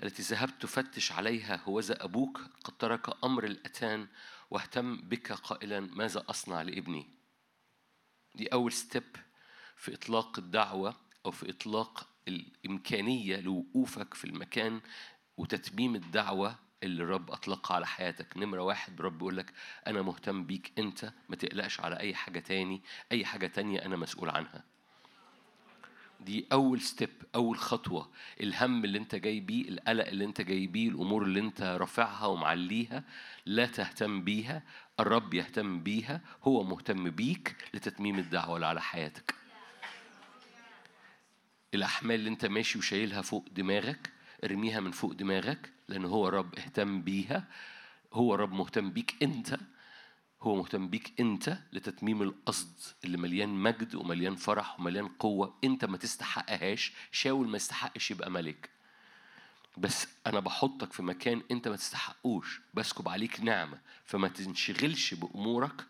التي 0.04 0.22
ذهبت 0.22 0.62
تفتش 0.62 1.12
عليها 1.12 1.62
هوذا 1.64 2.04
أبوك 2.04 2.42
قد 2.64 2.74
ترك 2.78 3.24
أمر 3.24 3.44
الأتان 3.44 4.08
واهتم 4.52 5.02
بك 5.02 5.32
قائلا 5.32 5.80
ماذا 5.80 6.24
أصنع 6.30 6.62
لابني؟ 6.62 7.10
دي 8.36 8.48
أول 8.48 8.72
ستيب 8.72 9.16
في 9.76 9.94
إطلاق 9.94 10.40
الدعوة 10.40 10.96
أو 11.26 11.32
في 11.32 11.50
إطلاق 11.50 12.08
الإمكانية 12.28 13.40
لوقوفك 13.40 14.14
في 14.14 14.26
المكان 14.26 14.82
وتتميم 15.38 15.96
الدعوة 15.96 16.56
اللي 16.84 17.04
الرب 17.04 17.32
أطلقها 17.32 17.76
على 17.76 17.88
حياتك. 17.88 18.38
نمرة 18.38 18.62
واحد 18.62 19.00
الرب 19.00 19.18
بيقول 19.18 19.38
لك 19.38 19.54
أنا 19.88 20.02
مهتم 20.02 20.44
بيك 20.46 20.72
أنت 20.80 21.14
ما 21.30 21.36
تقلقش 21.36 21.80
على 21.80 22.00
أي 22.00 22.16
حاجة 22.16 22.40
تاني 22.40 22.82
أي 23.12 23.26
حاجة 23.26 23.48
تانية 23.48 23.86
أنا 23.86 23.96
مسؤول 23.96 24.30
عنها. 24.30 24.64
دي 26.26 26.46
أول 26.52 26.82
ستيب 26.82 27.10
أول 27.36 27.58
خطوة. 27.58 28.10
الهم 28.42 28.86
اللي 28.86 28.98
أنت 28.98 29.16
جاي 29.16 29.40
بيه 29.40 29.70
القلق 29.70 30.08
اللي 30.08 30.26
أنت 30.26 30.42
جاي 30.42 30.68
بيه 30.68 30.90
الأمور 30.90 31.24
اللي 31.24 31.40
أنت 31.40 31.62
رافعها 31.62 32.26
ومعليها 32.26 33.04
لا 33.46 33.66
تهتم 33.66 34.24
بيها. 34.24 34.64
الرب 35.00 35.34
يهتم 35.34 35.84
بيها 35.84 36.22
هو 36.44 36.64
مهتم 36.64 37.10
بيك 37.10 37.56
لتتميم 37.74 38.20
الدعوة 38.20 38.56
اللي 38.56 38.66
على 38.68 38.82
حياتك. 38.82 39.36
الأحمال 41.74 42.16
اللي 42.16 42.30
أنت 42.30 42.46
ماشي 42.46 42.80
وشايلها 42.80 43.22
فوق 43.22 43.46
دماغك 43.52 44.12
ارميها 44.44 44.80
من 44.80 44.92
فوق 44.92 45.12
دماغك 45.14 45.72
لأن 45.88 46.06
هو 46.06 46.28
رب 46.28 46.56
اهتم 46.56 47.02
بيها. 47.02 47.48
هو 48.14 48.36
رب 48.36 48.54
مهتم 48.54 48.92
بيك 48.92 49.16
أنت. 49.24 49.58
هو 50.44 50.56
مهتم 50.56 50.88
بيك 50.88 51.14
أنت 51.20 51.58
لتتميم 51.74 52.22
القصد 52.22 52.74
اللي 53.06 53.18
مليان 53.18 53.50
مجد 53.50 53.96
ومليان 53.96 54.36
فرح 54.36 54.80
ومليان 54.80 55.08
قوة. 55.08 55.54
أنت 55.64 55.86
ما 55.86 55.98
تستحقهاش 55.98 56.94
شاول 57.12 57.48
ما 57.48 57.56
يستحقش 57.56 58.12
يبقى 58.12 58.32
ملك. 58.32 58.70
بس 59.78 60.08
أنا 60.28 60.40
بحطك 60.40 60.94
في 60.94 61.04
مكان 61.04 61.42
أنت 61.52 61.68
ما 61.68 61.76
تستحقوش. 61.76 62.62
بسكب 62.74 63.10
عليك 63.10 63.42
نعمة. 63.42 63.80
فما 64.06 64.28
تنشغلش 64.28 65.14
بأمورك 65.14 65.86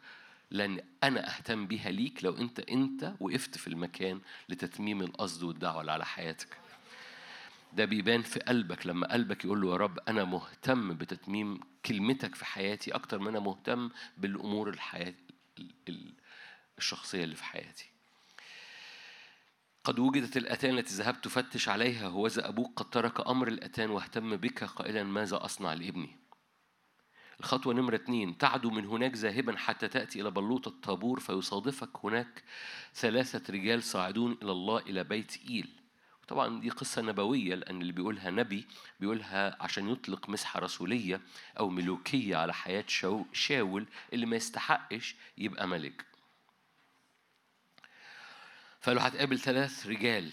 لأن 0.52 0.82
أنا 1.04 1.38
أهتم 1.38 1.68
بيها 1.68 1.91
ليك 1.91 2.24
لو 2.24 2.38
أنت 2.38 2.60
أنت 2.60 3.14
وقفت 3.20 3.58
في 3.58 3.68
المكان 3.68 4.22
لتتميم 4.49 5.02
القصد 5.02 5.43
والدعوة 5.43 5.82
اللي 5.82 5.91
على 5.91 6.06
حياتك. 6.06 6.58
ده 7.74 7.86
بيبان 7.86 8.22
في 8.22 8.39
قلبك 8.39 8.88
لما 8.88 9.13
قلبك 9.13 9.45
يقول 9.45 9.61
له 9.61 9.72
يا 9.72 9.78
رب 9.78 9.99
أنا 10.07 10.24
مهتم 10.24 10.93
بتتميم 10.93 11.59
كلمتك 11.86 12.36
في 12.36 12.45
حياتي 12.45 12.91
أكتر 12.91 13.19
ما 13.19 13.30
أنا 13.30 13.39
مهتم 13.39 13.89
بالأمور 14.17 14.69
الحياة 14.69 15.13
ال- 15.59 15.72
ال- 15.89 16.13
الشخصية 16.78 17.24
اللي 17.24 17.36
في 17.36 17.43
حياتي. 17.43 17.86
قد 19.84 19.99
وجدت 19.99 20.38
الأتان 20.38 20.78
التي 20.78 20.93
ذهبت 20.93 21.24
تفتش 21.24 21.69
عليها 21.69 22.07
هوذا 22.07 22.49
أبوك 22.49 22.72
قد 22.80 22.89
ترك 22.89 23.28
أمر 23.28 23.47
الأتان 23.47 23.89
واهتم 23.89 24.36
بك 24.36 24.63
قائلا 24.63 25.03
ماذا 25.03 25.45
أصنع 25.45 25.74
لابني؟ 25.74 26.17
الخطوة 27.39 27.74
نمرة 27.74 27.95
اتنين 27.95 28.38
تعدو 28.38 28.69
من 28.69 28.86
هناك 28.86 29.15
ذاهبا 29.15 29.57
حتى 29.57 29.88
تأتي 29.88 30.22
إلى 30.22 30.32
بلوط 30.32 30.67
الطابور 30.67 31.19
فيصادفك 31.19 32.05
هناك 32.05 32.43
ثلاثة 32.93 33.53
رجال 33.53 33.84
صاعدون 33.84 34.38
إلى 34.43 34.51
الله 34.51 34.78
إلى 34.80 35.03
بيت 35.03 35.38
إيل. 35.49 35.81
طبعا 36.32 36.60
دي 36.60 36.70
قصة 36.70 37.02
نبوية 37.02 37.56
لأن 37.56 37.82
اللي 37.82 37.92
بيقولها 37.94 38.30
نبي 38.30 38.68
بيقولها 39.00 39.64
عشان 39.64 39.90
يطلق 39.90 40.30
مسحة 40.30 40.60
رسولية 40.60 41.22
أو 41.60 41.70
ملوكية 41.70 42.36
على 42.38 42.54
حياة 42.54 42.84
شاو 42.88 43.26
شاول 43.34 43.86
اللي 44.14 44.26
ما 44.26 44.36
يستحقش 44.36 45.16
يبقى 45.38 45.68
ملك. 45.68 46.06
فقالوا 48.82 49.08
هتقابل 49.08 49.40
ثلاث 49.40 49.88
رجال 49.88 50.32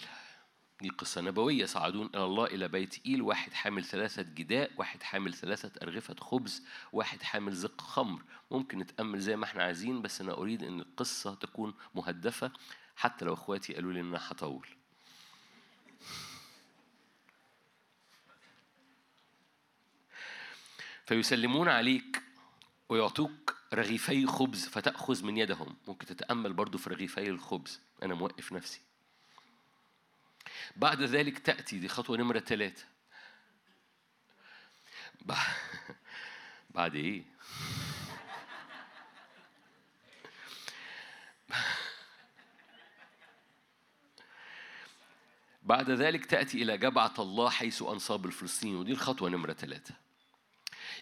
دي 0.81 0.89
قصة 0.89 1.21
نبوية 1.21 1.67
صعدون 1.67 2.07
إلى 2.15 2.25
الله 2.25 2.45
إلى 2.47 2.69
بيت 2.69 3.07
إيل 3.07 3.23
واحد 3.23 3.53
حامل 3.53 3.85
ثلاثة 3.85 4.23
جداء 4.23 4.71
واحد 4.77 5.03
حامل 5.03 5.35
ثلاثة 5.35 5.73
أرغفة 5.83 6.17
خبز 6.21 6.63
واحد 6.93 7.23
حامل 7.23 7.53
زق 7.53 7.81
خمر. 7.81 8.23
ممكن 8.51 8.79
نتأمل 8.79 9.21
زي 9.21 9.37
ما 9.37 9.45
إحنا 9.45 9.63
عايزين 9.63 10.03
بس 10.03 10.21
أنا 10.21 10.33
أريد 10.33 10.63
أن 10.63 10.81
القصة 10.81 11.35
تكون 11.35 11.75
مهدفة 11.95 12.53
حتى 12.97 13.25
لو 13.25 13.35
إخواتي 13.35 13.75
قالوا 13.75 13.93
لي 13.93 14.01
إن 14.01 14.07
أنا 14.09 14.21
هطول. 14.31 14.78
فيسلمون 21.09 21.69
عليك 21.69 22.23
ويعطوك 22.89 23.57
رغيفي 23.75 24.27
خبز 24.27 24.67
فتأخذ 24.69 25.25
من 25.25 25.37
يدهم. 25.37 25.77
ممكن 25.89 26.07
تتأمل 26.07 26.53
برضو 26.53 26.79
في 26.79 26.91
رغيفي 26.91 27.29
الخبز. 27.31 27.81
أنا 28.03 28.15
موقف 28.15 28.53
نفسي. 28.53 28.81
بعد 30.77 31.03
ذلك 31.03 31.39
تأتي 31.39 31.79
دي 31.79 31.89
خطوة 31.89 32.17
نمرة 32.17 32.39
ثلاثة 32.39 32.85
بع- 35.29 35.35
بعد 36.75 36.95
إيه؟ 36.95 37.23
بعد 45.63 45.91
ذلك 45.91 46.27
تأتي 46.27 46.63
إلى 46.63 46.79
جبعة 46.79 47.15
الله 47.19 47.51
حيث 47.51 47.83
أنصاب 47.83 48.27
الفلسطيني 48.27 48.77
ودي 48.77 48.93
الخطوة 48.93 49.31
نمرة 49.31 49.53
ثلاثة 49.53 50.08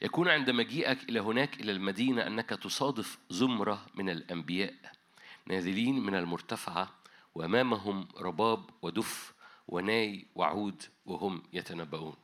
يكون 0.02 0.28
عند 0.28 0.50
مجيئك 0.50 1.02
إلى 1.08 1.20
هناك 1.20 1.60
إلى 1.60 1.72
المدينة 1.72 2.26
أنك 2.26 2.48
تصادف 2.48 3.18
زمرة 3.30 3.86
من 3.94 4.10
الأنبياء 4.10 4.74
نازلين 5.46 6.00
من 6.00 6.14
المرتفعة 6.14 6.94
وأمامهم 7.34 8.08
رباب 8.16 8.70
ودف 8.82 9.34
وناي 9.68 10.26
وعود 10.34 10.82
وهم 11.06 11.42
يتنبؤون. 11.52 12.16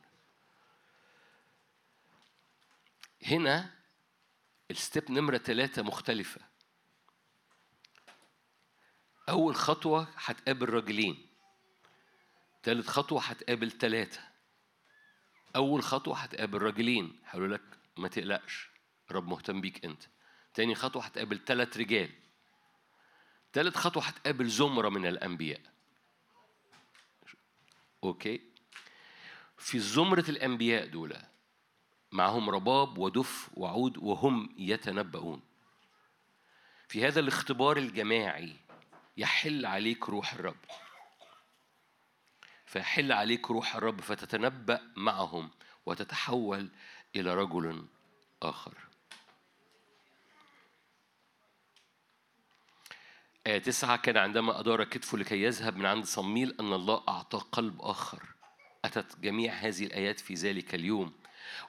هنا 3.25 3.73
الستيب 4.71 5.11
نمرة 5.11 5.37
ثلاثة 5.37 5.81
مختلفة. 5.81 6.41
أول 9.29 9.55
خطوة 9.55 10.07
هتقابل 10.15 10.69
راجلين 10.69 11.27
تالت 12.63 12.87
خطوة 12.87 13.21
هتقابل 13.21 13.71
ثلاثة 13.71 14.32
أول 15.55 15.83
خطوة 15.83 16.17
هتقابل 16.17 16.61
راجلين. 16.61 17.19
هيقولوا 17.25 17.57
لك 17.57 17.63
ما 17.97 18.07
تقلقش 18.07 18.69
رب 19.11 19.27
مهتم 19.27 19.61
بيك 19.61 19.85
أنت. 19.85 20.03
تاني 20.53 20.75
خطوة 20.75 21.03
هتقابل 21.03 21.39
ثلاث 21.45 21.77
رجال. 21.77 22.09
تالت 23.53 23.77
خطوة 23.77 24.03
هتقابل 24.03 24.47
زمرة 24.47 24.89
من 24.89 25.05
الأنبياء. 25.05 25.61
أوكي؟ 28.03 28.41
في 29.57 29.79
زمرة 29.79 30.25
الأنبياء 30.29 30.87
دول 30.87 31.17
معهم 32.11 32.49
رباب 32.49 32.97
ودف 32.97 33.49
وعود 33.53 33.97
وهم 33.97 34.55
يتنبؤون. 34.57 35.41
في 36.87 37.07
هذا 37.07 37.19
الاختبار 37.19 37.77
الجماعي 37.77 38.55
يحل 39.17 39.65
عليك 39.65 40.09
روح 40.09 40.33
الرب. 40.33 40.55
فيحل 42.73 43.11
عليك 43.11 43.51
روح 43.51 43.75
الرب 43.75 44.01
فتتنبأ 44.01 44.81
معهم 44.95 45.49
وتتحول 45.85 46.69
إلى 47.15 47.33
رجل 47.33 47.85
آخر. 48.41 48.73
آية 53.47 53.57
تسعة 53.57 53.97
كان 53.97 54.17
عندما 54.17 54.59
أدار 54.59 54.83
كتفه 54.83 55.17
لكي 55.17 55.43
يذهب 55.43 55.77
من 55.77 55.85
عند 55.85 56.05
صميل 56.05 56.55
أن 56.59 56.73
الله 56.73 57.03
أعطاه 57.09 57.39
قلب 57.39 57.81
آخر. 57.81 58.23
أتت 58.85 59.19
جميع 59.19 59.53
هذه 59.53 59.85
الآيات 59.85 60.19
في 60.19 60.33
ذلك 60.33 60.75
اليوم. 60.75 61.13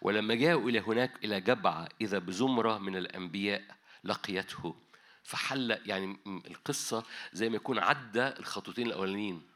ولما 0.03 0.35
جاءوا 0.35 0.71
إلى 0.71 0.81
هناك 0.81 1.25
إلى 1.25 1.41
جبعة 1.41 1.89
إذا 2.01 2.19
بزمرة 2.19 2.79
من 2.79 2.97
الأنبياء 2.97 3.63
لقيته. 4.05 4.75
فحل 5.23 5.81
يعني 5.87 6.19
القصة 6.27 7.05
زي 7.33 7.49
ما 7.49 7.57
يكون 7.57 7.79
عدى 7.79 8.29
الخطوتين 8.29 8.87
الأولانيين. 8.87 9.54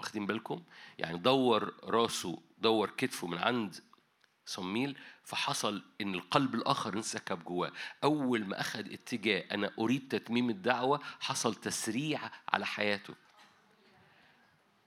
واخدين 0.00 0.26
بالكم؟ 0.26 0.62
يعني 0.98 1.18
دور 1.18 1.74
راسه 1.84 2.42
دور 2.58 2.90
كتفه 2.90 3.26
من 3.26 3.38
عند 3.38 3.76
صميل 4.46 4.98
فحصل 5.24 5.82
إن 6.00 6.14
القلب 6.14 6.54
الآخر 6.54 6.94
انسكب 6.94 7.44
جواه. 7.44 7.72
أول 8.04 8.44
ما 8.46 8.60
اخذ 8.60 8.92
اتجاه 8.92 9.44
أنا 9.54 9.72
أريد 9.78 10.08
تتميم 10.08 10.50
الدعوة 10.50 11.00
حصل 11.20 11.54
تسريع 11.54 12.20
على 12.48 12.66
حياته. 12.66 13.14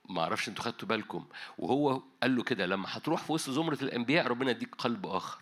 ما 0.08 0.22
أعرفش 0.22 0.48
أنتوا 0.48 0.64
خدتوا 0.64 0.88
بالكم. 0.88 1.26
وهو 1.58 2.02
قال 2.22 2.36
له 2.36 2.42
كده 2.42 2.66
لما 2.66 2.86
هتروح 2.88 3.22
في 3.22 3.32
وسط 3.32 3.50
زمرة 3.50 3.78
الأنبياء 3.82 4.26
ربنا 4.26 4.50
يديك 4.50 4.74
قلب 4.74 5.06
آخر. 5.06 5.40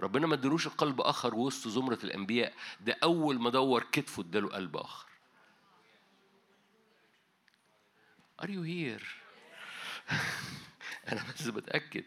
ربنا 0.00 0.26
ما 0.26 0.34
ادالوش 0.34 0.66
القلب 0.66 1.00
آخر 1.00 1.34
وسط 1.34 1.68
زمرة 1.68 1.98
الأنبياء. 2.04 2.54
ده 2.80 2.96
أول 3.02 3.40
ما 3.40 3.50
دور 3.50 3.82
كتفه 3.92 4.22
اداله 4.22 4.48
قلب 4.48 4.76
آخر. 4.76 5.13
Are 8.38 8.50
you 8.50 8.62
here؟ 8.62 9.02
أنا 11.12 11.24
بس 11.34 11.42
بتأكد. 11.48 12.04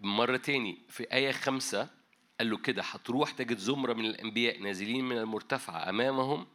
مرة 0.00 0.36
تاني 0.36 0.78
في 0.88 1.12
آية 1.12 1.32
خمسة 1.32 1.88
قال 2.38 2.50
له 2.50 2.56
كده 2.56 2.82
هتروح 2.82 3.30
تجد 3.30 3.58
زمرة 3.58 3.92
من 3.92 4.04
الأنبياء 4.04 4.58
نازلين 4.58 5.04
من 5.04 5.18
المرتفع 5.18 5.88
أمامهم 5.88 6.46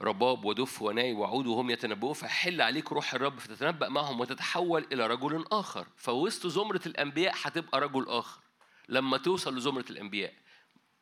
رباب 0.00 0.44
ودف 0.44 0.82
وناي 0.82 1.12
وعود 1.12 1.46
وهم 1.46 1.70
يتنبؤون 1.70 2.12
فحل 2.12 2.60
عليك 2.60 2.92
روح 2.92 3.14
الرب 3.14 3.38
فتتنبأ 3.38 3.88
معهم 3.88 4.20
وتتحول 4.20 4.86
إلى 4.92 5.06
رجل 5.06 5.44
آخر. 5.52 5.86
فوسط 5.96 6.46
زمرة 6.46 6.80
الأنبياء 6.86 7.34
هتبقى 7.42 7.80
رجل 7.80 8.08
آخر 8.08 8.40
لما 8.88 9.18
توصل 9.18 9.56
لزمرة 9.56 9.84
الأنبياء. 9.90 10.34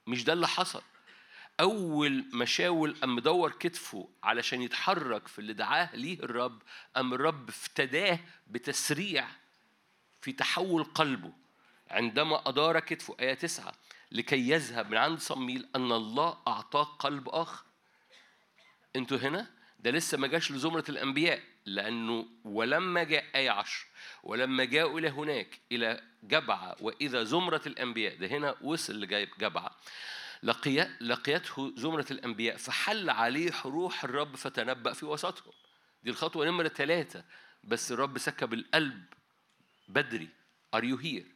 مش 0.06 0.24
ده 0.24 0.32
اللي 0.32 0.48
حصل. 0.48 0.82
أول 1.60 2.24
ما 2.32 2.44
شاول 2.44 2.94
قام 3.00 3.16
مدور 3.16 3.52
كتفه 3.52 4.08
علشان 4.22 4.62
يتحرك 4.62 5.28
في 5.28 5.38
اللي 5.38 5.52
دعاه 5.52 5.96
ليه 5.96 6.18
الرب 6.22 6.62
قام 6.96 7.14
الرب 7.14 7.48
افتداه 7.48 8.18
بتسريع 8.46 9.26
في 10.20 10.32
تحول 10.32 10.84
قلبه 10.84 11.32
عندما 11.90 12.48
أدار 12.48 12.80
كتفه. 12.80 13.16
آية 13.20 13.34
تسعة 13.34 13.72
لكي 14.12 14.50
يذهب 14.50 14.90
من 14.90 14.96
عند 14.96 15.18
صميل 15.18 15.68
أن 15.76 15.92
الله 15.92 16.38
أعطاه 16.48 16.84
قلب 16.84 17.28
آخر. 17.28 17.64
أنتوا 18.96 19.18
هنا؟ 19.18 19.50
ده 19.80 19.90
لسه 19.90 20.18
ما 20.18 20.26
جاش 20.26 20.52
لزمرة 20.52 20.84
الأنبياء 20.88 21.40
لأنه 21.66 22.26
ولما 22.44 23.02
جاء 23.02 23.24
آية 23.34 23.50
عشر 23.50 23.86
ولما 24.22 24.64
جاءوا 24.64 24.98
إلى 24.98 25.08
هناك 25.08 25.60
إلى 25.72 26.02
جبعة 26.22 26.76
وإذا 26.80 27.24
زمرة 27.24 27.62
الأنبياء 27.66 28.16
ده 28.16 28.26
هنا 28.26 28.54
وصل 28.62 29.00
لجبعة 29.00 29.76
لقيته 31.00 31.72
زمرة 31.76 32.06
الأنبياء 32.10 32.56
فحل 32.56 33.10
عليه 33.10 33.52
روح 33.64 34.04
الرب 34.04 34.36
فتنبأ 34.36 34.92
في 34.92 35.06
وسطهم. 35.06 35.52
دي 36.02 36.10
الخطوة 36.10 36.46
نمرة 36.46 36.68
ثلاثة 36.68 37.24
بس 37.64 37.92
الرب 37.92 38.18
سكب 38.18 38.54
القلب 38.54 39.04
بدري. 39.88 40.28
Are 40.76 40.82
you 40.82 41.02
here؟ 41.02 41.26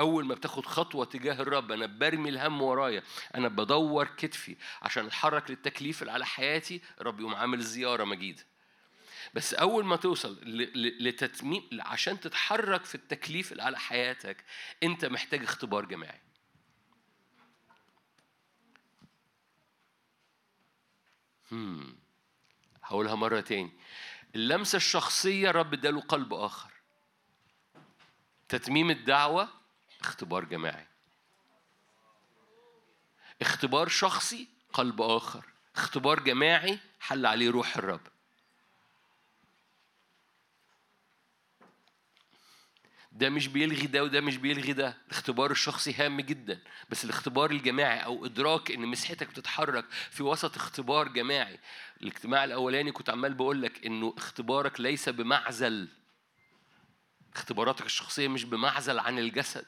أول 0.00 0.24
ما 0.24 0.34
بتاخد 0.34 0.66
خطوة 0.66 1.04
تجاه 1.04 1.42
الرب 1.42 1.72
أنا 1.72 1.86
برمي 1.86 2.28
الهم 2.28 2.62
ورايا. 2.62 3.02
أنا 3.34 3.48
بدور 3.48 4.06
كتفي 4.06 4.56
عشان 4.82 5.06
أتحرك 5.06 5.50
للتكليف 5.50 6.02
اللي 6.02 6.12
على 6.12 6.26
حياتي. 6.26 6.80
الرب 7.00 7.20
يقوم 7.20 7.34
عامل 7.34 7.60
زيارة 7.60 8.04
مجيدة 8.04 8.44
بس 9.34 9.54
أول 9.54 9.84
ما 9.84 9.96
توصل 9.96 10.38
لتتميم 11.00 11.62
عشان 11.80 12.20
تتحرك 12.20 12.84
في 12.84 12.94
التكليف 12.94 13.52
اللي 13.52 13.62
على 13.62 13.78
حياتك 13.78 14.44
أنت 14.82 15.04
محتاج 15.04 15.42
اختبار 15.42 15.84
جماعي. 15.84 16.20
هقولها 22.84 23.14
مرة 23.14 23.40
تاني. 23.40 23.72
اللمسة 24.34 24.76
الشخصية 24.76 25.50
رب 25.50 25.72
اداله 25.72 26.00
قلب 26.00 26.34
آخر. 26.34 26.70
تتميم 28.48 28.90
الدعوة 28.90 29.48
اختبار 30.00 30.44
جماعي. 30.44 30.86
اختبار 33.40 33.88
شخصي 33.88 34.48
قلب 34.72 35.02
آخر. 35.02 35.44
اختبار 35.76 36.20
جماعي 36.20 36.78
حل 37.00 37.26
عليه 37.26 37.50
روح 37.50 37.76
الرب. 37.76 38.00
ده 43.14 43.30
مش 43.30 43.48
بيلغي 43.48 43.86
ده 43.86 44.04
وده 44.04 44.20
مش 44.20 44.36
بيلغي 44.36 44.72
ده. 44.72 44.96
الاختبار 45.06 45.50
الشخصي 45.50 45.94
هام 45.94 46.20
جدا. 46.20 46.60
بس 46.90 47.04
الاختبار 47.04 47.50
الجماعي 47.50 47.98
أو 47.98 48.26
إدراك 48.26 48.70
إن 48.70 48.80
مسحتك 48.80 49.28
بتتحرك 49.28 49.84
في 50.10 50.22
وسط 50.22 50.56
اختبار 50.56 51.08
جماعي. 51.08 51.58
الاجتماع 52.02 52.44
الأولاني 52.44 52.92
كنت 52.92 53.10
عمال 53.10 53.34
بقول 53.34 53.62
لك 53.62 53.86
إنه 53.86 54.14
اختبارك 54.16 54.80
ليس 54.80 55.08
بمعزل. 55.08 55.88
اختباراتك 57.34 57.86
الشخصية 57.86 58.28
مش 58.28 58.44
بمعزل 58.44 58.98
عن 58.98 59.18
الجسد. 59.18 59.66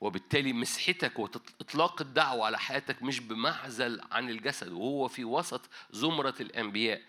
وبالتالي 0.00 0.52
مسحتك 0.52 1.18
وإطلاق 1.18 2.00
الدعوة 2.00 2.46
على 2.46 2.58
حياتك 2.58 3.02
مش 3.02 3.20
بمعزل 3.20 4.00
عن 4.12 4.30
الجسد. 4.30 4.72
وهو 4.72 5.08
في 5.08 5.24
وسط 5.24 5.70
زمرة 5.90 6.34
الأنبياء. 6.40 7.02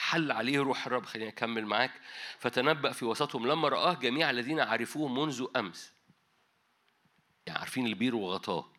حل 0.00 0.32
عليه 0.32 0.58
روح 0.60 0.86
الرب. 0.86 1.04
خليني 1.06 1.28
أكمل 1.30 1.66
معاك. 1.66 2.00
فتنبأ 2.38 2.92
في 2.92 3.04
وسطهم 3.04 3.46
لما 3.46 3.68
رآه 3.68 3.94
جميع 3.94 4.30
الذين 4.30 4.60
عرفوه 4.60 5.08
منذ 5.08 5.46
أمس. 5.56 5.92
يعني 7.46 7.58
عارفين 7.58 7.86
البير 7.86 8.14
وغطاه. 8.14 8.72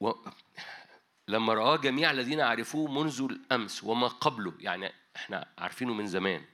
و... 0.00 0.12
لما 1.28 1.54
رآه 1.54 1.76
جميع 1.76 2.10
الذين 2.10 2.40
عرفوه 2.40 2.90
منذ 2.90 3.26
الأمس 3.30 3.84
وما 3.84 4.08
قبله 4.08 4.54
يعني 4.58 4.92
إحنا 5.16 5.48
عارفينه 5.58 5.94
من 5.94 6.06
زمان. 6.06 6.44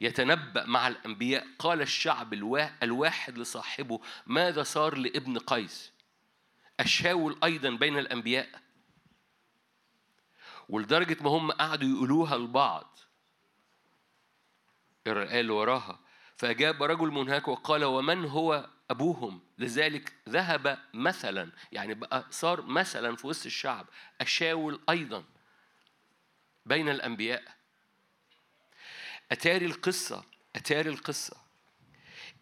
يتنبأ 0.00 0.66
مع 0.66 0.88
الأنبياء. 0.88 1.46
قال 1.58 1.80
الشعب 1.80 2.32
الوا... 2.32 2.84
الواحد 2.84 3.38
لصاحبه 3.38 4.00
ماذا 4.26 4.62
صار 4.62 4.96
لابن 4.96 5.38
قيس؟ 5.38 5.92
أشاول 6.80 7.38
أيضا 7.44 7.70
بين 7.70 7.98
الأنبياء. 7.98 8.61
ولدرجة 10.72 11.16
ما 11.20 11.30
هم 11.30 11.50
قعدوا 11.50 11.88
يقولوها 11.88 12.36
لبعض. 12.36 12.98
الآية 15.06 15.40
اللي 15.40 15.52
وراها 15.52 16.00
فأجاب 16.36 16.82
رجل 16.82 17.08
منهك 17.08 17.48
وقال 17.48 17.84
ومن 17.84 18.24
هو 18.24 18.70
أبوهم؟ 18.90 19.40
لذلك 19.58 20.12
ذهب 20.28 20.78
مثلا 20.94 21.52
يعني 21.72 21.94
بقى 21.94 22.26
صار 22.30 22.62
مثلا 22.62 23.16
في 23.16 23.26
وسط 23.26 23.46
الشعب 23.46 23.86
أشاول 24.20 24.80
أيضا 24.90 25.24
بين 26.66 26.88
الأنبياء. 26.88 27.42
أتاري 29.32 29.66
القصة 29.66 30.24
أتاري 30.56 30.90
القصة. 30.90 31.36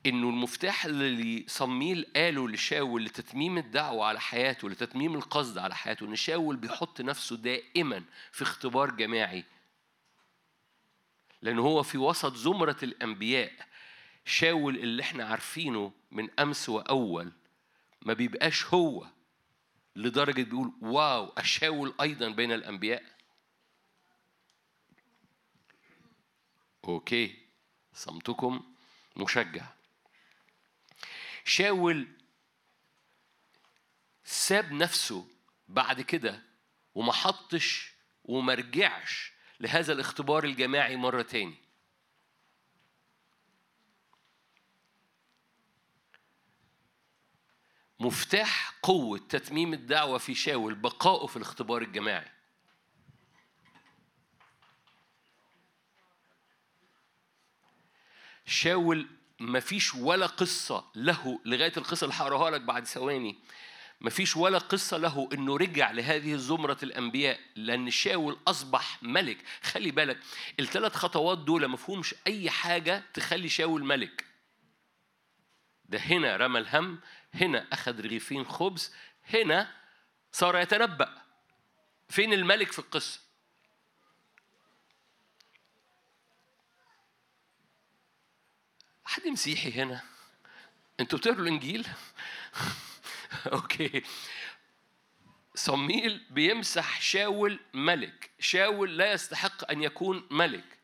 إنه 0.06 0.28
المفتاح 0.28 0.84
اللي 0.84 1.44
صميل 1.48 2.06
قاله 2.16 2.48
لشاول 2.48 3.04
لتتميم 3.04 3.58
الدعوة 3.58 4.06
على 4.06 4.20
حياته 4.20 4.70
لتتميم 4.70 5.14
القصد 5.14 5.58
على 5.58 5.74
حياته 5.74 6.06
إن 6.06 6.16
شاول 6.16 6.56
بيحط 6.56 7.00
نفسه 7.00 7.36
دائما 7.36 8.04
في 8.32 8.42
اختبار 8.42 8.90
جماعي. 8.90 9.44
لأن 11.42 11.58
هو 11.58 11.82
في 11.82 11.98
وسط 11.98 12.34
زمرة 12.34 12.76
الأنبياء 12.82 13.52
شاول 14.24 14.76
اللي 14.76 15.02
إحنا 15.02 15.24
عارفينه 15.24 15.92
من 16.10 16.40
أمس 16.40 16.68
وأول 16.68 17.32
ما 18.02 18.12
بيبقاش 18.12 18.66
هو 18.66 19.06
لدرجة 19.96 20.42
بيقول 20.42 20.72
واو 20.82 21.26
اشاول 21.26 21.94
أيضا 22.00 22.28
بين 22.28 22.52
الأنبياء. 22.52 23.02
أوكي 26.84 27.36
صمتكم 27.94 28.62
مشجع. 29.16 29.79
شاول 31.44 32.08
ساب 34.24 34.72
نفسه 34.72 35.28
بعد 35.68 36.00
كده 36.00 36.42
وما 36.94 37.12
حطش 37.12 37.92
وما 38.24 38.54
رجعش 38.54 39.32
لهذا 39.60 39.92
الاختبار 39.92 40.44
الجماعي 40.44 40.96
مرة 40.96 41.22
تاني. 41.22 41.56
مفتاح 48.00 48.78
قوة 48.82 49.18
تتميم 49.18 49.72
الدعوة 49.72 50.18
في 50.18 50.34
شاول 50.34 50.74
بقائه 50.74 51.26
في 51.26 51.36
الاختبار 51.36 51.82
الجماعي. 51.82 52.30
شاول 58.46 59.19
مفيش 59.40 59.94
ولا 59.94 60.26
قصة 60.26 60.84
له 60.94 61.40
لغاية 61.44 61.72
القصة 61.76 62.04
اللي 62.04 62.14
هقراها 62.16 62.50
لك 62.50 62.60
بعد 62.60 62.86
ثواني. 62.86 63.38
مفيش 64.00 64.36
ولا 64.36 64.58
قصة 64.58 64.96
له 64.96 65.28
إنه 65.32 65.56
رجع 65.56 65.90
لهذه 65.90 66.32
الزمرة 66.32 66.78
الأنبياء 66.82 67.40
لأن 67.56 67.90
شاول 67.90 68.38
أصبح 68.48 69.02
ملك. 69.02 69.38
خلي 69.62 69.90
بالك 69.90 70.18
الثلاث 70.60 70.94
خطوات 70.94 71.38
دول 71.38 71.68
مفهومش 71.68 72.14
أي 72.26 72.50
حاجة 72.50 73.02
تخلي 73.14 73.48
شاول 73.48 73.84
ملك. 73.84 74.24
ده 75.84 75.98
هنا 75.98 76.36
رمى 76.36 76.58
الهم 76.58 77.00
هنا 77.34 77.66
أخذ 77.72 78.00
رغيفين 78.00 78.44
خبز 78.44 78.92
هنا 79.24 79.72
صار 80.32 80.58
يتنبأ. 80.58 81.22
فين 82.08 82.32
الملك 82.32 82.72
في 82.72 82.78
القصة؟ 82.78 83.29
حد 89.10 89.26
مسيحي 89.26 89.72
هنا؟ 89.72 90.02
أنتوا 91.00 91.18
بتقروا 91.18 91.40
الإنجيل؟ 91.40 91.86
أوكي. 93.52 94.02
صميل 95.54 96.26
بيمسح 96.30 97.00
شاول 97.00 97.60
ملك. 97.74 98.30
شاول 98.38 98.98
لا 98.98 99.12
يستحق 99.12 99.70
أن 99.70 99.82
يكون 99.82 100.26
ملك. 100.30 100.78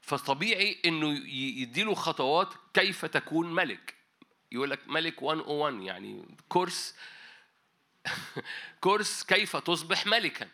فطبيعي 0.00 0.78
إنه 0.84 1.08
يديله 1.60 1.94
خطوات 1.94 2.54
كيف 2.74 3.04
تكون 3.04 3.54
ملك. 3.54 3.94
يقول 4.52 4.70
لك 4.70 4.88
ملك 4.88 5.22
101 5.22 5.82
يعني 5.82 6.36
كورس. 6.48 6.94
كورس 8.80 9.22
كيف 9.22 9.56
تصبح 9.56 10.06
ملكا. 10.06 10.48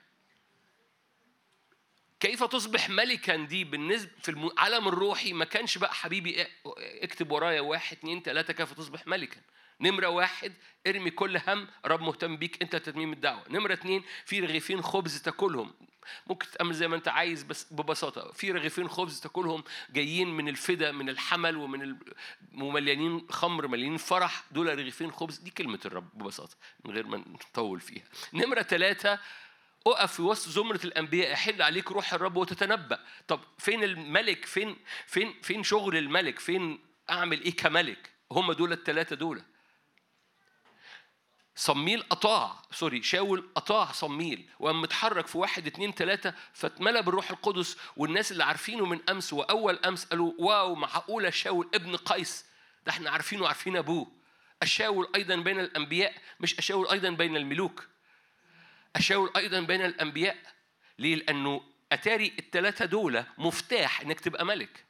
كيف 2.21 2.45
تصبح 2.45 2.91
ملكا 2.91 3.37
دي 3.37 3.65
بالنسبة 3.65 4.11
في 4.23 4.29
العالم 4.29 4.89
الروحي؟ 4.89 5.33
ما 5.33 5.45
كانش 5.45 5.79
بقى 5.79 5.95
حبيبي 5.95 6.47
اكتب 7.03 7.31
ورايا 7.31 7.61
واحد 7.61 7.97
اتنين 7.97 8.23
تلاتة 8.23 8.53
كيف 8.53 8.73
تصبح 8.73 9.07
ملكا؟ 9.07 9.41
نمرة 9.81 10.09
واحد 10.09 10.53
ارمي 10.87 11.11
كل 11.11 11.37
هم 11.37 11.69
رب 11.87 12.01
مهتم 12.01 12.37
بيك 12.37 12.63
انت 12.63 12.77
تتميم 12.77 13.13
الدعوة. 13.13 13.45
نمرة 13.51 13.73
اتنين 13.73 14.05
في 14.25 14.41
رغيفين 14.41 14.83
خبز 14.83 15.23
تاكلهم. 15.23 15.75
ممكن 16.27 16.47
تعمل 16.51 16.75
زي 16.75 16.89
ما 16.89 16.97
انت 16.97 17.09
عايز 17.09 17.43
بس 17.43 17.73
ببساطة 17.73 18.33
في 18.33 18.53
رغيفين 18.53 18.89
خبز 18.89 19.21
تاكلهم 19.21 19.65
جايين 19.91 20.29
من 20.29 20.49
الفدا 20.49 20.93
من 20.93 21.09
الحمل 21.09 21.57
ومن 21.57 21.83
ال... 21.83 21.97
ومليانين 22.55 23.27
خمر 23.31 23.67
مليانين 23.67 23.97
فرح. 23.97 24.45
دول 24.51 24.79
رغيفين 24.79 25.13
خبز 25.13 25.39
دي 25.39 25.51
كلمة 25.51 25.81
الرب 25.85 26.19
ببساطة 26.19 26.57
من 26.85 26.95
غير 26.95 27.07
ما 27.07 27.17
نطول 27.17 27.81
فيها. 27.81 28.05
نمرة 28.33 28.63
ثلاثة 28.63 29.19
اقف 29.87 30.13
في 30.13 30.23
وسط 30.23 30.49
زمرة 30.49 30.81
الأنبياء 30.85 31.33
يحل 31.33 31.63
عليك 31.63 31.93
روح 31.93 32.13
الرب 32.15 32.37
وتتنبأ. 32.37 33.01
طب 33.29 33.41
فين 33.59 33.85
الملك؟ 33.85 34.45
فين 34.45 34.77
فين 35.07 35.35
فين 35.43 35.63
شغل 35.63 35.97
الملك؟ 35.97 36.39
فين 36.39 36.79
أعمل 37.11 37.43
إيه 37.43 37.57
كملك؟ 37.57 38.11
هم 38.33 38.53
دول 38.53 38.73
الثلاثة 38.73 39.17
دول. 39.17 39.43
صميل 41.57 42.05
أطاع 42.11 42.63
سوري 42.73 43.03
شاول 43.03 43.49
أطاع 43.57 43.93
صميل. 43.93 44.49
وقام 44.59 44.83
متحرك 44.83 45.27
في 45.27 45.39
واحد 45.39 45.67
اتنين 45.67 45.95
تلاتة 45.95 46.35
فاتملى 46.53 47.03
بالروح 47.03 47.31
القدس 47.31 47.77
والناس 47.97 48.33
اللي 48.33 48.45
عارفينه 48.45 48.87
من 48.87 49.01
أمس 49.11 49.33
وأول 49.33 49.79
أمس 49.85 50.05
قالوا 50.05 50.33
واو 50.39 50.75
معقولة 50.75 51.31
شاول 51.31 51.71
ابن 51.75 51.97
قيس. 51.97 52.45
ده 52.87 52.93
إحنا 52.93 53.11
عارفينه 53.11 53.43
وعارفين 53.43 53.77
أبوه. 53.77 54.13
أشاول 54.63 55.09
أيضا 55.15 55.37
بين 55.37 55.61
الأنبياء 55.61 56.15
مش 56.41 56.59
أشاول 56.59 56.89
أيضا 56.89 57.11
بين 57.11 57.37
الملوك. 57.37 57.96
أشاول 58.97 59.31
أيضا 59.37 59.61
بين 59.61 59.85
الأنبياء 59.85 60.37
ليه؟ 60.99 61.15
لأنه 61.15 61.63
أتاري 61.93 62.33
الثلاثة 62.39 62.85
دول 62.85 63.25
مفتاح 63.39 64.01
إنك 64.01 64.21
تبقى 64.21 64.45
ملك. 64.47 64.85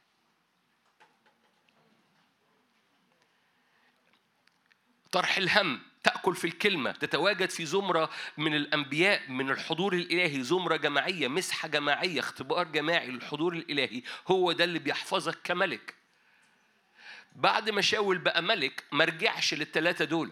طرح 5.11 5.37
الهم 5.37 5.81
تأكل 6.03 6.35
في 6.35 6.45
الكلمة 6.47 6.91
تتواجد 6.91 7.49
في 7.49 7.65
زمرة 7.65 8.09
من 8.37 8.55
الأنبياء 8.55 9.31
من 9.31 9.49
الحضور 9.49 9.93
الإلهي 9.93 10.43
زمرة 10.43 10.75
جماعية 10.75 11.27
مسحة 11.27 11.67
جماعية 11.67 12.19
اختبار 12.19 12.67
جماعي 12.67 13.07
للحضور 13.07 13.53
الإلهي. 13.53 14.01
هو 14.27 14.51
ده 14.51 14.63
اللي 14.63 14.79
بيحفظك 14.79 15.37
كملك. 15.43 15.95
بعد 17.35 17.69
ما 17.69 17.81
شاول 17.81 18.17
بقى 18.17 18.43
ملك 18.43 18.83
ما 18.91 19.05
رجعش 19.05 19.53
للثلاثة 19.53 20.05
دول. 20.05 20.31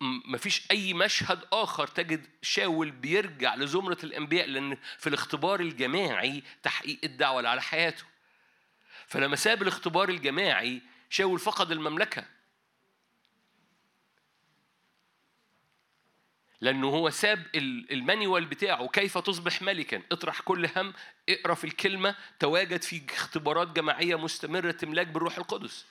مفيش 0.00 0.70
أي 0.70 0.94
مشهد 0.94 1.40
آخر 1.52 1.86
تجد 1.86 2.26
شاول 2.42 2.90
بيرجع 2.90 3.54
لزمرة 3.54 3.98
الأنبياء 4.04 4.46
لأن 4.46 4.76
في 4.98 5.06
الاختبار 5.06 5.60
الجماعي 5.60 6.42
تحقيق 6.62 6.98
الدعوة 7.04 7.48
على 7.48 7.62
حياته. 7.62 8.04
فلما 9.06 9.36
ساب 9.36 9.62
الاختبار 9.62 10.08
الجماعي 10.08 10.82
شاول 11.10 11.38
فقد 11.38 11.70
المملكة. 11.72 12.24
لأنه 16.60 16.88
هو 16.88 17.10
ساب 17.10 17.46
ال- 17.54 17.92
المانيوال 17.92 18.44
بتاعه. 18.44 18.88
كيف 18.88 19.18
تصبح 19.18 19.62
ملكا؟ 19.62 20.02
اطرح 20.12 20.40
كل 20.40 20.68
هم 20.76 20.94
اقرأ 21.28 21.54
في 21.54 21.64
الكلمة 21.64 22.16
تواجد 22.38 22.82
في 22.82 23.02
اختبارات 23.14 23.68
جماعية 23.68 24.16
مستمرة 24.18 24.70
تملاك 24.70 25.06
بالروح 25.06 25.38
القدس. 25.38 25.86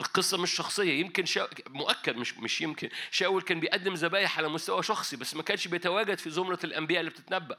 القصة 0.00 0.38
مش 0.38 0.50
شخصية 0.54 1.00
يمكن 1.00 1.26
شا... 1.26 1.48
مؤكد 1.68 2.16
مش 2.16 2.34
مش 2.38 2.60
يمكن. 2.60 2.88
شاول 3.10 3.42
كان 3.42 3.60
بيقدم 3.60 3.94
ذبايح 3.94 4.38
على 4.38 4.48
مستوى 4.48 4.82
شخصي 4.82 5.16
بس 5.16 5.34
ما 5.34 5.42
كانش 5.42 5.68
بيتواجد 5.68 6.18
في 6.18 6.30
زمرة 6.30 6.58
الأنبياء 6.64 7.00
اللي 7.00 7.10
بتتنبأ. 7.10 7.58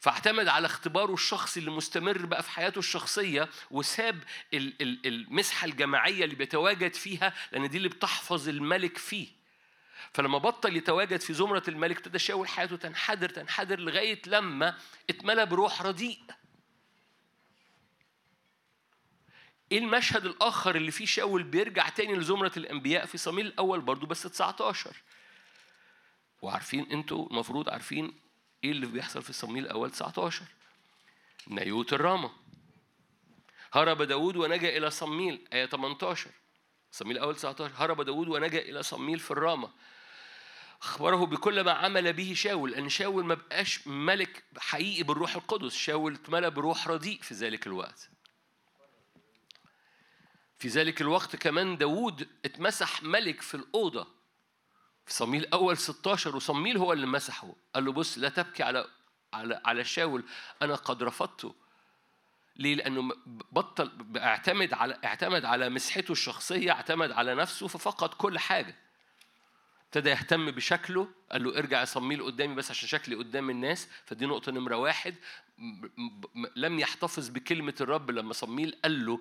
فاعتمد 0.00 0.48
على 0.48 0.66
اختباره 0.66 1.14
الشخصي 1.14 1.60
اللي 1.60 1.70
مستمر 1.70 2.26
بقى 2.26 2.42
في 2.42 2.50
حياته 2.50 2.78
الشخصية 2.78 3.48
وساب 3.70 4.22
ال- 4.54 4.82
ال- 4.82 5.06
المسحة 5.06 5.64
الجماعية 5.64 6.24
اللي 6.24 6.34
بيتواجد 6.34 6.94
فيها 6.94 7.34
لأن 7.52 7.68
دي 7.68 7.76
اللي 7.76 7.88
بتحفظ 7.88 8.48
الملك 8.48 8.98
فيه. 8.98 9.28
فلما 10.12 10.38
بطل 10.38 10.76
يتواجد 10.76 11.20
في 11.20 11.34
زمرة 11.34 11.62
الملك 11.68 11.96
ابتدى 11.96 12.18
شاول 12.18 12.48
حياته 12.48 12.76
تنحدر 12.76 13.28
تنحدر 13.28 13.80
لغاية 13.80 14.22
لما 14.26 14.78
اتملى 15.10 15.46
بروح 15.46 15.82
رديء. 15.82 16.18
إيه 19.72 19.78
المشهد 19.78 20.26
الآخر 20.26 20.76
اللي 20.76 20.90
فيه 20.90 21.06
شاول 21.06 21.42
بيرجع 21.42 21.88
تاني 21.88 22.14
لزمرة 22.14 22.52
الأنبياء 22.56 23.06
في 23.06 23.18
صمويل 23.18 23.46
الأول 23.46 23.80
برضو 23.80 24.06
بس 24.06 24.22
19 24.22 24.96
وعارفين 26.42 26.92
أنتوا 26.92 27.26
المفروض 27.30 27.68
عارفين 27.70 28.20
إيه 28.64 28.70
اللي 28.70 28.86
بيحصل 28.86 29.22
في 29.22 29.32
صمويل 29.32 29.64
الأول 29.64 29.90
19 29.90 30.44
نيوت 31.48 31.92
الرامة. 31.92 32.30
هرب 33.72 34.02
داود 34.02 34.36
ونجا 34.36 34.76
إلى 34.76 34.90
صميل 34.90 35.48
آية 35.52 35.66
18 35.66 36.30
صمويل 36.90 37.16
الأول 37.16 37.36
19 37.36 37.74
هرب 37.76 38.02
داود 38.02 38.28
ونجا 38.28 38.58
إلى 38.58 38.82
صميل 38.82 39.18
في 39.18 39.30
الرامة. 39.30 39.70
أخبره 40.82 41.26
بكل 41.26 41.60
ما 41.60 41.72
عمل 41.72 42.12
به 42.12 42.34
شاول 42.34 42.70
لأن 42.70 42.88
شاول 42.88 43.24
ما 43.24 43.34
بقاش 43.34 43.86
ملك 43.86 44.44
حقيقي 44.58 45.02
بالروح 45.02 45.36
القدس. 45.36 45.74
شاول 45.74 46.14
اتملى 46.14 46.50
بروح 46.50 46.88
رديء 46.88 47.18
في 47.22 47.34
ذلك 47.34 47.66
الوقت. 47.66 48.10
في 50.60 50.68
ذلك 50.68 51.00
الوقت 51.00 51.36
كمان 51.36 51.76
داود 51.76 52.28
اتمسح 52.44 53.02
ملك 53.02 53.40
في 53.40 53.54
الأوضة. 53.54 54.06
في 55.06 55.12
صميل 55.12 55.46
أول 55.46 55.78
16 55.78 56.36
وصميل 56.36 56.76
هو 56.76 56.92
اللي 56.92 57.06
مسحه. 57.06 57.54
قال 57.74 57.84
له 57.84 57.92
بص 57.92 58.18
لا 58.18 58.28
تبكي 58.28 58.62
على 58.62 58.86
على 59.32 59.60
على 59.64 59.84
شاول. 59.84 60.24
أنا 60.62 60.74
قد 60.74 61.02
رفضته. 61.02 61.54
ليه؟ 62.56 62.74
لأنه 62.74 63.10
بطل 63.52 63.90
اعتمد 64.16 64.74
على 64.74 64.98
اعتمد 65.04 65.44
على 65.44 65.68
مسحته 65.68 66.12
الشخصية 66.12 66.70
اعتمد 66.72 67.12
على 67.12 67.34
نفسه 67.34 67.68
ففقد 67.68 68.14
كل 68.14 68.38
حاجة. 68.38 68.76
ابتدى 69.84 70.10
يهتم 70.10 70.50
بشكله. 70.50 71.08
قال 71.32 71.44
له 71.44 71.58
ارجع 71.58 71.84
صميل 71.84 72.22
قدامي 72.22 72.54
بس 72.54 72.70
عشان 72.70 72.88
شكلي 72.88 73.14
قدام 73.14 73.50
الناس. 73.50 73.88
فدي 74.04 74.26
نقطة 74.26 74.52
نمرة 74.52 74.76
واحد. 74.76 75.14
لم 76.56 76.78
يحتفظ 76.78 77.28
بكلمة 77.28 77.74
الرب 77.80 78.10
لما 78.10 78.32
صميل 78.32 78.78
قال 78.84 79.06
له 79.06 79.20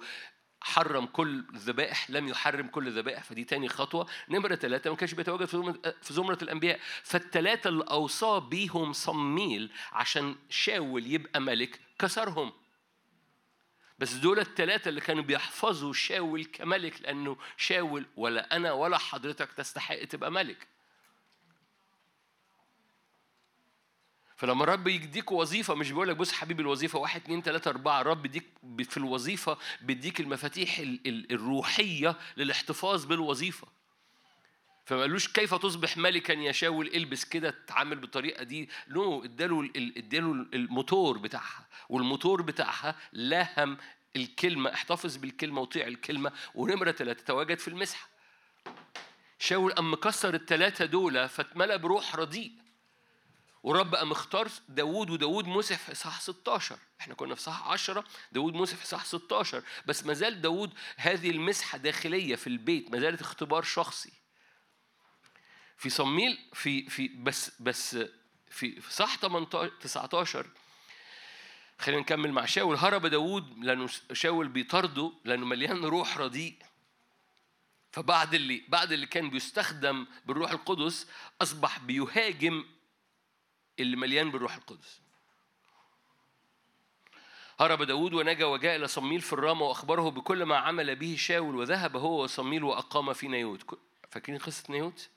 حرم 0.62 1.06
كل 1.06 1.44
الذبائح 1.54 2.10
لم 2.10 2.28
يحرم 2.28 2.68
كل 2.68 2.88
الذبائح 2.88 3.24
فدي 3.24 3.44
تاني 3.44 3.70
خطوة. 3.70 4.08
نمرة 4.30 4.56
ثلاثة 4.56 4.90
ما 4.90 4.96
كانش 4.96 5.14
بيتواجد 5.14 5.46
في 5.46 5.58
زمرة, 5.58 5.80
زمرة 6.04 6.38
الأنبياء. 6.42 6.80
فالثلاثة 7.04 7.68
اللي 7.68 7.84
أوصى 7.84 8.42
بيهم 8.50 8.94
صميل 8.94 9.72
عشان 9.92 10.36
شاول 10.50 11.08
يبقى 11.08 11.42
ملك 11.42 11.80
كسرهم. 12.00 12.54
بس 14.00 14.14
دول 14.14 14.40
الثلاثة 14.40 14.90
اللي 14.90 15.02
كانوا 15.02 15.24
بيحفظوا 15.24 15.94
شاول 15.94 16.46
كملك 16.46 17.02
لأنه 17.02 17.38
شاول 17.58 18.06
ولا 18.16 18.56
أنا 18.56 18.72
ولا 18.72 18.98
حضرتك 18.98 19.52
تستحق 19.54 20.04
تبقى 20.04 20.32
ملك. 20.32 20.68
فلما 24.40 24.64
الرب 24.64 24.88
يديك 24.88 25.32
وظيفة 25.32 25.76
مش 25.76 25.92
بيقول 25.92 26.08
لك 26.08 26.16
بص 26.16 26.32
حبيبي 26.32 26.62
الوظيفة 26.62 27.00
واحد 27.00 27.22
اتنين 27.22 27.44
تلاتة 27.44 27.70
أربعة 27.70 28.02
الرب 28.02 28.22
بيديك 28.22 28.46
في 28.90 28.98
الوظيفة 28.98 29.58
بيديك 29.82 30.20
المفاتيح 30.20 30.80
ال- 30.80 31.00
ال- 31.06 31.32
الروحية 31.32 32.16
للاحتفاظ 32.38 33.06
بالوظيفة. 33.06 33.68
فما 34.86 35.02
قالوش 35.02 35.28
كيف 35.28 35.56
تصبح 35.56 35.98
ملكا 35.98 36.34
يا 36.34 36.52
شاول 36.52 36.88
البس 36.88 37.26
كده 37.26 37.50
تتعامل 37.50 37.96
بالطريقة 37.96 38.44
دي. 38.44 38.70
نو 38.88 39.24
اداله 39.24 39.62
ال- 39.62 39.98
اداله 39.98 40.32
الموتور 40.54 41.18
بتاعها 41.18 41.68
والموتور 41.90 42.42
بتاعها 42.42 42.96
لهم 43.14 43.78
الكلمة 44.16 44.74
احتفظ 44.74 45.16
بالكلمة 45.18 45.62
وطيع 45.62 45.88
الكلمة. 45.88 46.32
ونمرة 46.56 46.92
ثلاثة 46.92 47.24
تواجد 47.26 47.60
في 47.60 47.68
المسحة. 47.68 48.10
شاول 49.40 49.72
قام 49.72 49.94
مكسر 49.94 50.34
الثلاثه 50.34 50.86
دول 50.86 51.30
فاتملى 51.30 51.78
بروح 51.78 52.16
رديء. 52.16 52.52
ورب 53.64 53.96
قام 53.96 54.12
اختار 54.12 54.48
داوود 54.70 55.10
وداوود 55.10 55.48
مسح 55.48 55.78
في 55.78 55.92
إصحاح 55.92 56.22
16 56.22 56.78
إحنا 57.02 57.14
كنا 57.14 57.36
في 57.36 57.42
إصحاح 57.42 57.68
10 57.68 58.04
داوود 58.32 58.54
مسح 58.54 58.76
في 58.76 58.84
إصحاح 58.84 59.06
16 59.06 59.64
بس 59.86 60.06
ما 60.06 60.14
زال 60.14 60.42
داوود 60.42 60.74
هذه 60.98 61.30
المسحة 61.30 61.78
داخلية 61.78 62.36
في 62.36 62.48
البيت 62.48 62.92
ما 62.92 63.00
زالت 63.00 63.22
اختبار 63.22 63.64
شخصي. 63.64 64.12
في 65.78 65.90
صميل 65.90 66.38
في 66.54 66.90
في 66.90 67.08
بس 67.08 67.52
بس 67.62 67.98
في 68.50 68.82
في 68.82 68.94
صح 68.94 69.18
18 69.18 69.72
19 69.82 70.48
خلينا 71.80 72.02
نكمل 72.02 72.32
مع 72.32 72.46
شاول. 72.46 72.76
هرب 72.78 73.06
داوود 73.06 73.64
لأنه 73.64 73.90
شاول 74.14 74.48
بيطارده 74.48 75.14
لأنه 75.26 75.46
مليان 75.46 75.86
روح 75.86 76.18
رديء. 76.18 76.56
فبعد 77.92 78.34
اللي 78.34 78.64
بعد 78.68 78.92
اللي 78.92 79.06
كان 79.06 79.30
بيستخدم 79.30 80.08
بالروح 80.26 80.52
القدس 80.52 81.08
أصبح 81.42 81.80
بيهاجم 81.80 82.66
اللي 83.80 83.96
مليان 83.96 84.32
بالروح 84.32 84.56
القدس. 84.56 85.02
هرب 87.60 87.84
داود 87.84 88.14
ونجا 88.14 88.46
وجاء 88.46 88.76
إلى 88.76 88.88
صميل 88.88 89.22
في 89.22 89.34
الرامة 89.34 89.66
وأخبره 89.66 90.10
بكل 90.10 90.44
ما 90.44 90.58
عمل 90.58 90.96
به 90.96 91.16
شاول 91.20 91.56
وذهب 91.56 91.96
هو 91.96 92.24
وصميل 92.24 92.64
وأقام 92.64 93.14
في 93.14 93.28
نيوت. 93.28 93.80
فاكرين 94.10 94.40
قصة 94.40 94.64
نيوت؟ 94.70 95.10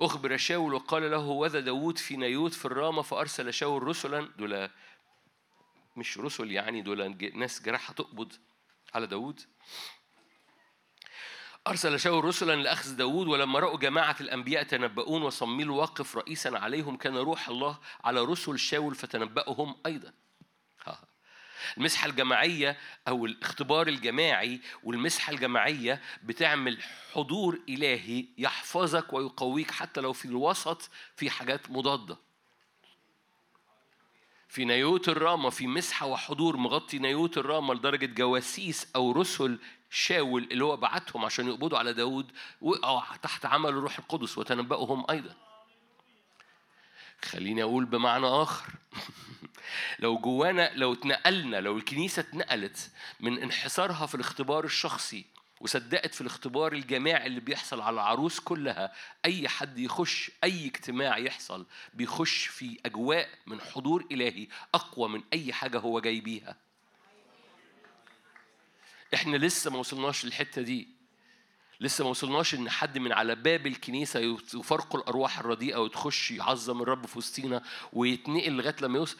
أخبر 0.00 0.36
شاول 0.36 0.74
وقال 0.74 1.10
له 1.10 1.26
وذا 1.26 1.60
داود 1.60 1.98
في 1.98 2.16
نيوت 2.16 2.52
في 2.52 2.64
الرامة 2.64 3.02
فأرسل 3.02 3.52
شاول 3.54 3.82
رسلا 3.82 4.28
دول 4.38 4.70
مش 5.96 6.18
رسل 6.18 6.50
يعني 6.50 6.82
دول 6.82 7.16
ناس 7.34 7.62
جراحة 7.62 7.94
تقبض 7.94 8.32
على 8.94 9.06
داود. 9.06 9.40
أرسل 11.66 12.00
شاول 12.00 12.24
رسلا 12.24 12.62
لأخذ 12.62 12.96
داود 12.96 13.26
ولما 13.28 13.58
رأوا 13.58 13.78
جماعة 13.78 14.16
الأنبياء 14.20 14.62
تنبؤون 14.62 15.22
وصميل 15.22 15.70
واقف 15.70 16.16
رئيسا 16.16 16.48
عليهم 16.48 16.96
كان 16.96 17.16
روح 17.16 17.48
الله 17.48 17.78
على 18.04 18.20
رسل 18.20 18.58
شاول 18.58 18.94
فتنبأهم 18.94 19.76
أيضا 19.86 20.12
ها. 20.86 20.98
المسحة 21.78 22.06
الجماعية 22.08 22.78
أو 23.08 23.26
الاختبار 23.26 23.86
الجماعي 23.88 24.60
والمسحة 24.82 25.32
الجماعية 25.32 26.00
بتعمل 26.22 26.78
حضور 27.12 27.60
إلهي 27.68 28.26
يحفظك 28.38 29.12
ويقويك 29.12 29.70
حتى 29.70 30.00
لو 30.00 30.12
في 30.12 30.24
الوسط 30.24 30.90
في 31.16 31.30
حاجات 31.30 31.70
مضادة 31.70 32.16
في 34.48 34.64
نيوت 34.64 35.08
الرامة 35.08 35.50
في 35.50 35.66
مسحة 35.66 36.06
وحضور 36.06 36.56
مغطي 36.56 36.98
نيوت 36.98 37.38
الرامة 37.38 37.74
لدرجة 37.74 38.06
جواسيس 38.06 38.86
أو 38.96 39.12
رسل 39.12 39.58
شاول 39.94 40.48
اللي 40.52 40.64
هو 40.64 40.76
بعتهم 40.76 41.24
عشان 41.24 41.48
يقبضوا 41.48 41.78
على 41.78 41.92
داود 41.92 42.32
وقعوا 42.60 43.16
تحت 43.22 43.46
عمل 43.46 43.70
الروح 43.70 43.98
القدس 43.98 44.38
وتنبأهم 44.38 45.04
أيضا. 45.10 45.34
خليني 47.22 47.62
أقول 47.62 47.84
بمعنى 47.84 48.26
آخر. 48.26 48.72
لو 49.98 50.18
جوانا 50.18 50.70
لو 50.74 50.92
اتنقلنا 50.92 51.56
لو 51.56 51.76
الكنيسة 51.76 52.20
اتنقلت 52.20 52.90
من 53.20 53.38
انحسارها 53.38 54.06
في 54.06 54.14
الاختبار 54.14 54.64
الشخصي 54.64 55.24
وصدقت 55.60 56.14
في 56.14 56.20
الاختبار 56.20 56.72
الجماعي 56.72 57.26
اللي 57.26 57.40
بيحصل 57.40 57.80
على 57.80 57.94
العروس 57.94 58.40
كلها 58.40 58.92
أي 59.24 59.48
حد 59.48 59.78
يخش 59.78 60.30
أي 60.44 60.66
اجتماع 60.66 61.18
يحصل 61.18 61.66
بيخش 61.94 62.46
في 62.46 62.78
أجواء 62.86 63.28
من 63.46 63.60
حضور 63.60 64.06
إلهي 64.12 64.48
أقوى 64.74 65.08
من 65.08 65.22
أي 65.32 65.52
حاجة 65.52 65.78
هو 65.78 66.00
جاي 66.00 66.20
بيها. 66.20 66.56
إحنا 69.14 69.36
لسه 69.36 69.70
ما 69.70 69.78
وصلناش 69.78 70.24
للحتة 70.24 70.62
دي. 70.62 70.88
لسه 71.80 72.04
ما 72.04 72.10
وصلناش 72.10 72.54
ان 72.54 72.70
حد 72.70 72.98
من 72.98 73.12
على 73.12 73.34
باب 73.34 73.66
الكنيسة 73.66 74.20
يفرقوا 74.54 75.00
الأرواح 75.00 75.38
الرديئة 75.38 75.76
وتخش 75.76 76.30
يعظم 76.30 76.82
الرب 76.82 77.06
في 77.06 77.18
وسطينا 77.18 77.62
ويتنقل 77.92 78.52
لغاية 78.52 78.76
لما 78.82 78.98
يوصل. 78.98 79.16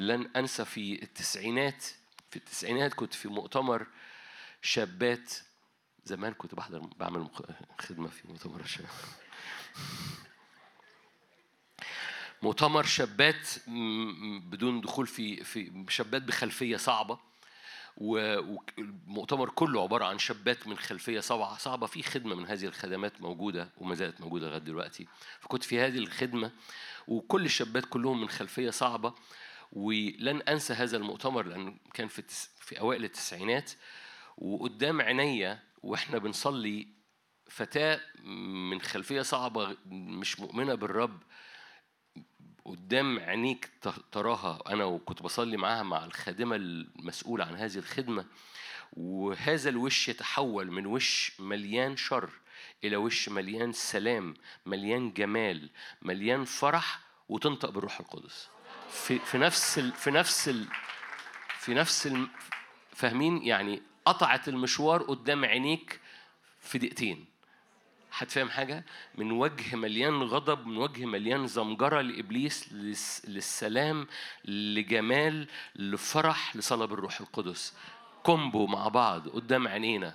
لن 0.00 0.30
أنسى 0.36 0.64
في 0.64 1.02
التسعينات 1.02 1.84
في 2.30 2.36
التسعينات 2.36 2.94
كنت 2.94 3.14
في 3.14 3.28
مؤتمر 3.28 3.86
شابات. 4.62 5.32
زمان 6.04 6.32
كنت 6.32 6.54
بحضر 6.54 6.78
بعمل 6.78 7.28
خدمة 7.80 8.08
في 8.08 8.28
مؤتمر 8.28 8.60
الشباب 8.60 8.88
مؤتمر 12.42 12.82
شابات 12.84 13.48
بدون 14.42 14.80
دخول 14.80 15.06
في 15.06 15.44
في 15.44 15.84
شابات 15.88 16.22
بخلفية 16.22 16.76
صعبة. 16.76 17.14
و- 17.14 17.18
والمؤتمر 17.96 19.48
كله 19.50 19.82
عبارة 19.82 20.04
عن 20.04 20.18
شابات 20.18 20.66
من 20.66 20.78
خلفية 20.78 21.20
صعبة 21.20 21.56
صعبة. 21.56 21.86
في 21.86 22.02
خدمة 22.02 22.34
من 22.34 22.46
هذه 22.46 22.64
الخدمات 22.64 23.22
موجودة 23.22 23.68
وما 23.78 23.94
زالت 23.94 24.20
موجودة 24.20 24.46
لغاية 24.46 24.58
دلوقتي. 24.58 25.06
فكنت 25.40 25.62
في 25.64 25.80
هذه 25.80 25.98
الخدمة 25.98 26.50
وكل 27.08 27.44
الشابات 27.44 27.84
كلهم 27.84 28.20
من 28.20 28.28
خلفية 28.28 28.70
صعبة. 28.70 29.14
ولن 29.72 30.42
أنسى 30.42 30.72
هذا 30.72 30.96
المؤتمر 30.96 31.46
لأنه 31.46 31.76
كان 31.94 32.08
في 32.08 32.18
التس... 32.18 32.50
في 32.60 32.80
أوائل 32.80 33.04
التسعينات. 33.04 33.70
وقدام 34.38 35.00
عينيا 35.00 35.62
وإحنا 35.82 36.18
بنصلي 36.18 36.88
فتاة 37.48 38.00
من 38.70 38.80
خلفية 38.80 39.22
صعبة 39.22 39.76
مش 39.86 40.40
مؤمنة 40.40 40.74
بالرب 40.74 41.22
قدام 42.66 43.18
عينيك 43.18 43.70
تراها. 44.12 44.62
أنا 44.66 44.84
وكنت 44.84 45.22
بصلي 45.22 45.56
معاها 45.56 45.82
مع 45.82 46.04
الخادمة 46.04 46.56
المسؤولة 46.56 47.44
عن 47.44 47.56
هذه 47.56 47.76
الخدمة 47.78 48.26
وهذا 48.92 49.68
الوش 49.70 50.08
يتحول 50.08 50.70
من 50.70 50.86
وش 50.86 51.32
مليان 51.38 51.96
شر 51.96 52.30
إلى 52.84 52.96
وش 52.96 53.28
مليان 53.28 53.72
سلام 53.72 54.34
مليان 54.66 55.12
جمال 55.12 55.70
مليان 56.02 56.44
فرح 56.44 57.00
وتنطق 57.28 57.70
بالروح 57.70 58.00
القدس. 58.00 58.48
في 58.90 59.18
في 59.18 59.38
نفس 59.38 59.78
ال 59.78 59.92
في 59.92 60.10
نفس 60.10 60.48
ال 60.48 60.66
في 61.58 61.74
نفس 61.74 62.06
ال 62.06 62.28
فاهمين؟ 62.92 63.42
يعني 63.42 63.82
قطعت 64.04 64.48
المشوار 64.48 65.02
قدام 65.02 65.44
عينيك 65.44 66.00
في 66.60 66.78
دقيقتين. 66.78 67.35
حد 68.16 68.30
فاهم 68.30 68.50
حاجة؟ 68.50 68.84
من 69.14 69.30
وجه 69.32 69.76
مليان 69.76 70.22
غضب 70.22 70.66
من 70.66 70.76
وجه 70.76 71.04
مليان 71.06 71.46
زمجرة 71.46 72.00
لإبليس 72.00 72.72
لس- 72.72 73.22
للسلام 73.28 74.06
لجمال 74.44 75.48
لفرح 75.76 76.56
لصلاة 76.56 76.86
بالروح 76.86 77.20
القدس. 77.20 77.74
كومبو 78.22 78.66
مع 78.66 78.88
بعض 78.88 79.28
قدام 79.28 79.68
عينينا. 79.68 80.14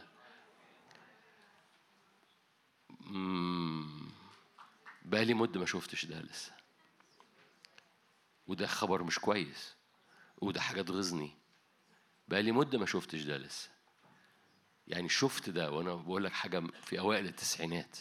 بقالي 5.05 5.33
مدة 5.33 5.59
ما 5.59 5.65
شفتش 5.65 6.05
ده 6.05 6.21
لسه. 6.21 6.51
وده 8.47 8.67
خبر 8.67 9.03
مش 9.03 9.19
كويس. 9.19 9.75
وده 10.37 10.61
حاجة 10.61 10.81
تغيظني 10.81 11.31
بقالي 12.27 12.51
مدة 12.51 12.77
ما 12.77 12.85
شفتش 12.85 13.21
ده 13.21 13.37
لسه. 13.37 13.69
يعني 14.87 15.09
شفت 15.09 15.49
ده 15.49 15.71
وأنا 15.71 15.95
بقول 15.95 16.23
لك 16.23 16.31
حاجة 16.31 16.63
في 16.83 16.99
أوائل 16.99 17.25
التسعينات. 17.25 17.97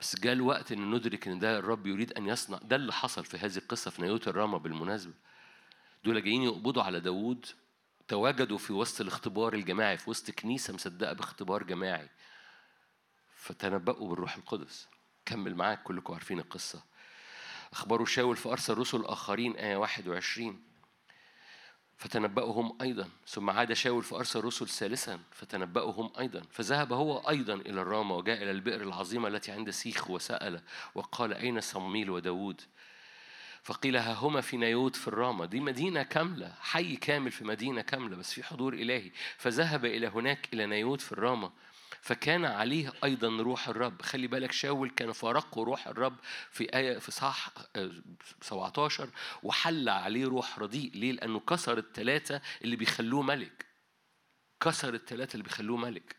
بس 0.00 0.20
جاء 0.20 0.32
الوقت 0.32 0.72
إن 0.72 0.90
ندرك 0.90 1.28
إن 1.28 1.38
ده 1.38 1.58
الرب 1.58 1.86
يريد 1.86 2.12
أن 2.12 2.26
يصنع. 2.26 2.58
ده 2.58 2.76
اللي 2.76 2.92
حصل 2.92 3.24
في 3.24 3.36
هذه 3.38 3.56
القصة 3.56 3.90
في 3.90 4.02
نيوت 4.02 4.28
الرامة 4.28 4.58
بالمناسبة. 4.58 5.14
دول 6.04 6.24
جايين 6.24 6.42
يقبضوا 6.42 6.82
على 6.82 7.00
داوود. 7.00 7.46
تواجدوا 8.08 8.58
في 8.58 8.72
وسط 8.72 9.00
الاختبار 9.00 9.54
الجماعي 9.54 9.98
في 9.98 10.10
وسط 10.10 10.30
كنيسة 10.30 10.74
مصدقة 10.74 11.12
باختبار 11.12 11.62
جماعي. 11.62 12.08
فتنبأوا 13.36 14.08
بالروح 14.08 14.36
القدس. 14.36 14.88
كمل 15.26 15.54
معاك 15.54 15.82
كلكم 15.82 16.12
عارفين 16.14 16.38
القصة. 16.38 16.82
أخبروا 17.72 18.06
شاول 18.06 18.36
فارسل 18.36 18.78
رسل 18.78 19.04
اخرين 19.04 19.56
آية 19.56 19.76
21 19.76 20.62
فتنبأهم 22.02 22.78
أيضا. 22.82 23.08
ثم 23.26 23.50
عاد 23.50 23.72
شاول 23.72 24.02
فأرسل 24.02 24.44
رسل 24.44 24.68
ثالثا 24.68 25.20
فتنبأهم 25.30 26.10
أيضا. 26.18 26.42
فذهب 26.50 26.92
هو 26.92 27.18
أيضا 27.28 27.54
إلى 27.54 27.80
الرامة 27.80 28.16
وجاء 28.16 28.42
إلى 28.42 28.50
البئر 28.50 28.82
العظيمة 28.82 29.28
التي 29.28 29.52
عند 29.52 29.70
سيخ 29.70 30.10
وسأل 30.10 30.62
وقال 30.94 31.34
أين 31.34 31.60
صمويل 31.60 32.10
وداود؟ 32.10 32.60
فقيل 33.62 33.96
ها 33.96 34.12
هما 34.12 34.40
في 34.40 34.56
نيوت 34.56 34.96
في 34.96 35.08
الرامة 35.08 35.44
دي 35.44 35.60
مدينة 35.60 36.02
كاملة 36.02 36.54
حي 36.60 36.96
كامل 36.96 37.30
في 37.30 37.44
مدينة 37.44 37.80
كاملة 37.82 38.16
بس 38.16 38.32
في 38.32 38.42
حضور 38.42 38.74
إلهي. 38.74 39.10
فذهب 39.36 39.84
إلى 39.84 40.06
هناك 40.06 40.48
إلى 40.54 40.66
نيوت 40.66 41.00
في 41.00 41.12
الرامة 41.12 41.50
فكان 42.02 42.44
عليه 42.44 42.92
أيضا 43.04 43.42
روح 43.42 43.68
الرب. 43.68 44.02
خلي 44.02 44.26
بالك 44.26 44.52
شاول 44.52 44.90
كان 44.90 45.12
فارقه 45.12 45.64
روح 45.64 45.88
الرب 45.88 46.16
في 46.50 46.76
آية 46.76 46.98
في 46.98 47.10
صح 47.10 47.48
17 48.42 49.08
وحل 49.42 49.88
عليه 49.88 50.26
روح 50.26 50.58
رديء. 50.58 50.90
ليه؟ 50.94 51.12
لأنه 51.12 51.40
كسر 51.40 51.78
الثلاثة 51.78 52.40
اللي 52.64 52.76
بيخلوه 52.76 53.22
ملك. 53.22 53.66
كسر 54.60 54.94
الثلاثة 54.94 55.32
اللي 55.32 55.44
بيخلوه 55.44 55.76
ملك. 55.76 56.16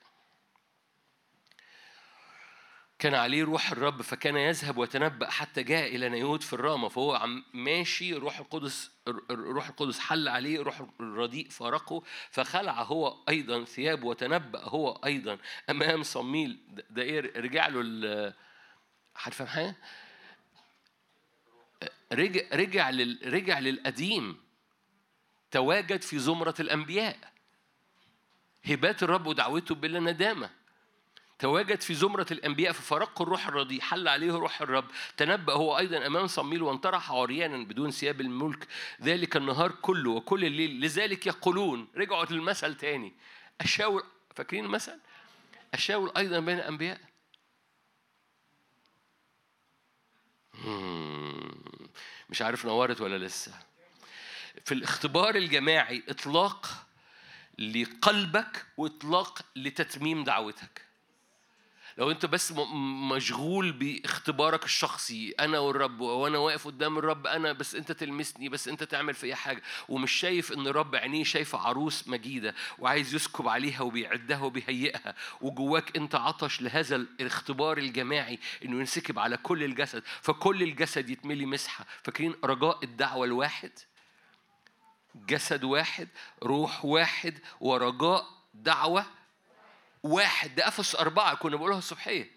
كان 3.04 3.14
عليه 3.16 3.44
روح 3.44 3.72
الرب 3.72 4.02
فكان 4.02 4.36
يذهب 4.38 4.78
ويتنبأ 4.78 5.30
حتى 5.30 5.64
جاء 5.64 5.96
إلى 5.96 6.10
نيوت 6.10 6.44
في 6.44 6.54
الرامة 6.54 6.88
فهو 6.90 7.16
عم 7.16 7.44
ماشي 7.54 8.14
روح 8.14 8.40
القدس 8.40 8.92
روح 9.32 9.68
القدس 9.68 10.00
حل 10.00 10.28
عليه 10.28 10.60
روح 10.62 10.82
الرديء 11.00 11.50
فارقه 11.50 12.04
فخلع 12.30 12.82
هو 12.84 13.18
أيضا 13.30 13.64
ثيابه 13.64 14.08
وتنبأ 14.08 14.60
هو 14.64 14.92
أيضا 15.06 15.38
أمام 15.70 16.04
صميل 16.04 16.60
ده- 16.90 17.02
إيه 17.04 17.40
رجع 17.40 17.68
له 17.68 18.34
فاهم 19.32 19.48
حاجة؟ 19.48 19.76
رجع 22.14 22.42
رجع 22.54 22.90
لل 22.90 23.34
رجع 23.34 23.60
للقديم 23.60 24.38
تواجد 25.52 26.02
في 26.02 26.20
زمرة 26.20 26.56
الأنبياء 26.60 27.18
هبات 28.66 29.04
الرب 29.04 29.28
ودعوته 29.28 29.76
بلا 29.76 30.00
ندامة 30.00 30.50
تواجد 31.44 31.82
في 31.82 31.94
زمرة 31.94 32.26
الأنبياء 32.32 32.74
ففرقه 32.74 33.24
الروح 33.24 33.48
الرديء 33.48 33.82
حل 33.82 34.07
عليه 34.07 34.32
روح 34.32 34.61
الرب 34.61 34.86
تنبأ 35.18 35.53
هو 35.53 35.78
أيضا 35.78 36.07
أمام 36.07 36.28
صميل 36.28 36.64
وانطرح 36.64 37.11
عريانا 37.11 37.65
بدون 37.65 37.91
ثياب 37.91 38.22
الملك. 38.22 38.68
ذلك 39.02 39.38
النهار 39.38 39.72
كله 39.72 40.11
وكل 40.11 40.45
الليل 40.45 40.82
لذلك 40.82 41.28
يقولون 41.28 41.88
رجعوا 41.95 42.26
للمثل 42.26 42.76
تاني. 42.76 43.14
أشاول 43.61 44.03
فاكرين 44.36 44.65
المثل؟ 44.65 44.99
أشاول 45.74 46.11
أيضا 46.18 46.40
بين 46.40 46.60
الأنبياء. 46.60 46.99
مش 52.30 52.41
عارف 52.41 52.65
نورت 52.65 53.02
ولا 53.02 53.26
لسه. 53.26 53.53
في 54.65 54.74
الاختبار 54.74 55.36
الجماعي 55.36 56.03
إطلاق 56.10 56.86
لقلبك 57.60 58.65
وإطلاق 58.78 59.45
لتتميم 59.56 60.24
دعوتك. 60.24 60.93
لو 61.98 62.11
انت 62.11 62.26
بس 62.26 62.53
مشغول 63.11 63.72
باختبارك 63.72 64.65
الشخصي 64.65 65.32
أنا 65.40 65.60
والرب 65.60 66.02
وأنا 66.02 66.38
واقف 66.38 66.68
قدام 66.68 66.98
الرب 66.98 67.28
أنا 67.28 67.53
بس 67.53 67.76
انت 67.76 67.91
تلمسني 67.91 68.49
بس 68.49 68.68
انت 68.68 68.84
تعمل 68.84 69.14
فيا 69.14 69.36
حاجة. 69.36 69.61
ومش 69.90 70.11
شايف 70.11 70.52
ان 70.52 70.68
الرب 70.68 70.95
عينيه 70.95 71.24
شايفه 71.24 71.57
عروس 71.60 72.07
مجيدة 72.07 72.56
وعايز 72.80 73.15
يسكب 73.15 73.48
عليها 73.48 73.82
وبيعدها 73.82 74.41
وبيهيئها. 74.41 75.15
وجواك 75.41 75.98
انت 75.98 76.15
عطش 76.15 76.61
لهذا 76.61 76.95
الاختبار 76.95 77.78
الجماعي 77.78 78.40
انه 78.65 78.80
ينسكب 78.80 79.20
على 79.20 79.38
كل 79.38 79.64
الجسد. 79.64 80.03
فكل 80.22 80.64
الجسد 80.64 81.10
يتملي 81.10 81.45
مسحة. 81.45 81.86
فاكرين 82.03 82.36
رجاء 82.44 82.84
الدعوة 82.84 83.26
الواحد؟ 83.26 83.72
جسد 85.15 85.64
واحد 85.64 86.07
روح 86.44 86.86
واحد 86.86 87.40
ورجاء 87.60 88.26
دعوة 88.53 89.06
واحد 90.04 90.56
ده 90.56 90.68
افسس 90.68 90.96
أربعة 90.96 91.36
كنا 91.36 91.56
بنقولها 91.56 91.78
الصبحية. 91.78 92.32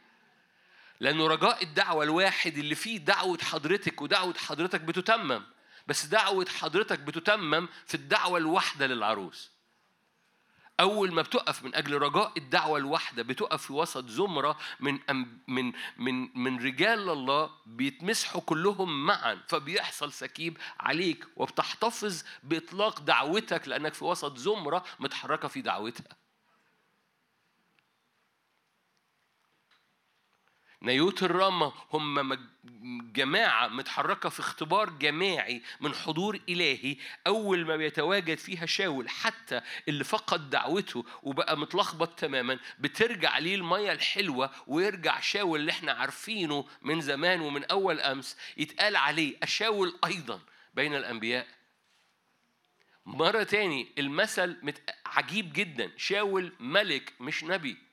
لأنه 1.01 1.27
رجاء 1.27 1.63
الدعوة 1.63 2.05
الواحد 2.05 2.59
اللي 2.59 2.75
فيه 2.75 2.99
دعوة 2.99 3.39
حضرتك 3.39 4.03
ودعوة 4.03 4.35
حضرتك 4.35 4.81
بتتمم. 4.81 5.43
بس 5.87 6.07
دعوة 6.07 6.47
حضرتك 6.49 6.99
بتتمم 6.99 7.69
في 7.87 7.95
الدعوة 7.95 8.39
الواحدة 8.39 8.87
للعروس. 8.87 9.51
أول 10.81 11.13
ما 11.15 11.23
بتقف 11.23 11.65
من 11.65 11.75
أجل 11.75 11.99
رجاء 11.99 12.33
الدعوة 12.37 12.79
الواحدة 12.79 13.23
بتقف 13.23 13.63
في 13.67 13.73
وسط 13.73 14.07
زمرة 14.09 14.59
من 14.81 14.99
من 15.49 15.73
من 15.97 16.39
من 16.39 16.65
رجال 16.65 17.11
الله 17.11 17.51
بيتمسحوا 17.67 18.41
كلهم 18.41 19.07
معا 19.07 19.43
فبيحصل 19.49 20.13
سكيب 20.13 20.59
عليك 20.81 21.27
وبتحتفظ 21.37 22.23
بإطلاق 22.43 23.01
دعوتك 23.01 23.69
لأنك 23.69 23.95
في 23.95 24.05
وسط 24.05 24.37
زمرة 24.37 24.85
متحركة 25.01 25.49
في 25.49 25.61
دعوتها. 25.63 26.26
نيوت 30.83 31.23
الرامة 31.23 31.73
هم 31.93 32.39
جماعة 33.13 33.69
متحركة 33.69 34.29
في 34.29 34.41
اختبار 34.41 34.91
جماعي 34.91 35.63
من 35.81 35.95
حضور 35.95 36.41
إلهي 36.49 36.97
أول 37.27 37.67
ما 37.67 37.77
بيتواجد 37.77 38.39
فيها 38.39 38.67
شاول 38.67 39.09
حتى 39.09 39.61
اللي 39.89 40.05
فقد 40.05 40.51
دعوته 40.51 41.05
وبقى 41.23 41.59
متلخبط 41.59 42.19
تماما 42.19 42.59
بترجع 42.79 43.39
ليه 43.39 43.55
المية 43.55 43.93
الحلوة 43.93 44.51
ويرجع 44.67 45.21
شاول 45.21 45.61
اللي 45.61 45.73
إحنا 45.73 45.93
عارفينه 45.93 46.65
من 46.83 47.01
زمان 47.01 47.41
ومن 47.41 47.65
أول 47.65 48.01
أمس 48.01 48.37
يتقال 48.57 48.97
عليه 48.97 49.37
أشاول 49.43 49.99
أيضا 50.05 50.41
بين 50.75 50.95
الأنبياء 50.95 51.47
مرة 53.07 53.43
تاني 53.43 53.89
المثل. 53.99 54.75
عجيب 55.07 55.53
جدا 55.53 55.91
شاول 55.97 56.53
ملك 56.61 57.13
مش 57.21 57.45
نبي 57.45 57.86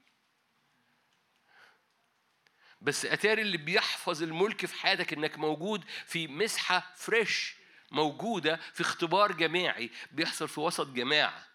بس 2.84 3.06
أتاري 3.06 3.42
اللي 3.42 3.58
بيحفظ 3.58 4.24
الملك 4.24 4.66
في 4.66 4.76
حياتك 4.76 5.14
إنك 5.14 5.38
موجود 5.40 5.84
في 6.06 6.28
مسحة 6.28 6.94
فريش 6.96 7.56
موجودة 7.92 8.56
في 8.74 8.82
اختبار 8.82 9.32
جماعي 9.32 9.90
بيحصل 10.12 10.48
في 10.48 10.60
وسط 10.60 10.88
جماعة. 10.88 11.48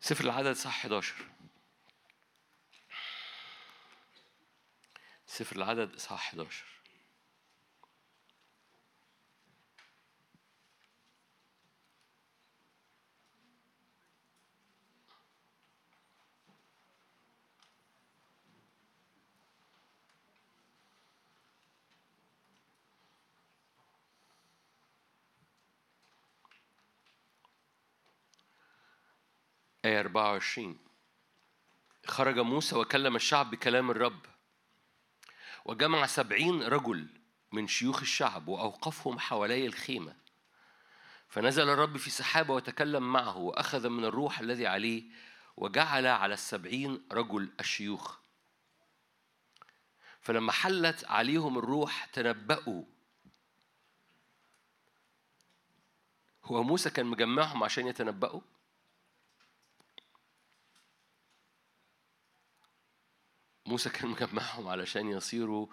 سفر 0.00 0.24
العدد 0.24 0.52
صح 0.52 0.78
11 0.84 1.14
سفر 5.26 5.56
العدد 5.56 5.96
صح 5.96 6.12
11 6.12 6.64
آية 29.84 30.00
24 30.00 30.78
خرج 32.06 32.38
موسى 32.38 32.76
وكلم 32.76 33.16
الشعب 33.16 33.50
بكلام 33.50 33.90
الرب. 33.90 34.20
وجمع 35.64 36.06
سبعين 36.06 36.62
رجل 36.62 37.08
من 37.52 37.66
شيوخ 37.68 38.00
الشعب 38.00 38.48
وأوقفهم 38.48 39.18
حوالي 39.18 39.66
الخيمة. 39.66 40.16
فنزل 41.28 41.68
الرب 41.68 41.96
في 41.96 42.10
سحابة 42.10 42.54
وتكلم 42.54 43.12
معه 43.12 43.36
وأخذ 43.36 43.88
من 43.88 44.04
الروح 44.04 44.40
الذي 44.40 44.66
عليه 44.66 45.04
وجعل 45.56 46.06
على 46.06 46.34
السبعين 46.34 47.06
رجل 47.12 47.52
الشيوخ. 47.60 48.18
فلما 50.20 50.52
حلت 50.52 51.04
عليهم 51.04 51.58
الروح 51.58 52.04
تنبأوا. 52.04 52.84
هو 56.44 56.62
موسى 56.62 56.90
كان 56.90 57.06
مجمعهم 57.06 57.62
عشان 57.62 57.86
يتنبأوا؟ 57.86 58.40
موسى 63.66 63.90
كان 63.90 64.08
مجمعهم 64.08 64.68
علشان 64.68 65.08
يصيروا 65.08 65.66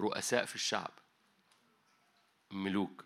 رؤساء 0.00 0.44
في 0.44 0.54
الشعب. 0.54 0.90
ملوك. 2.50 3.04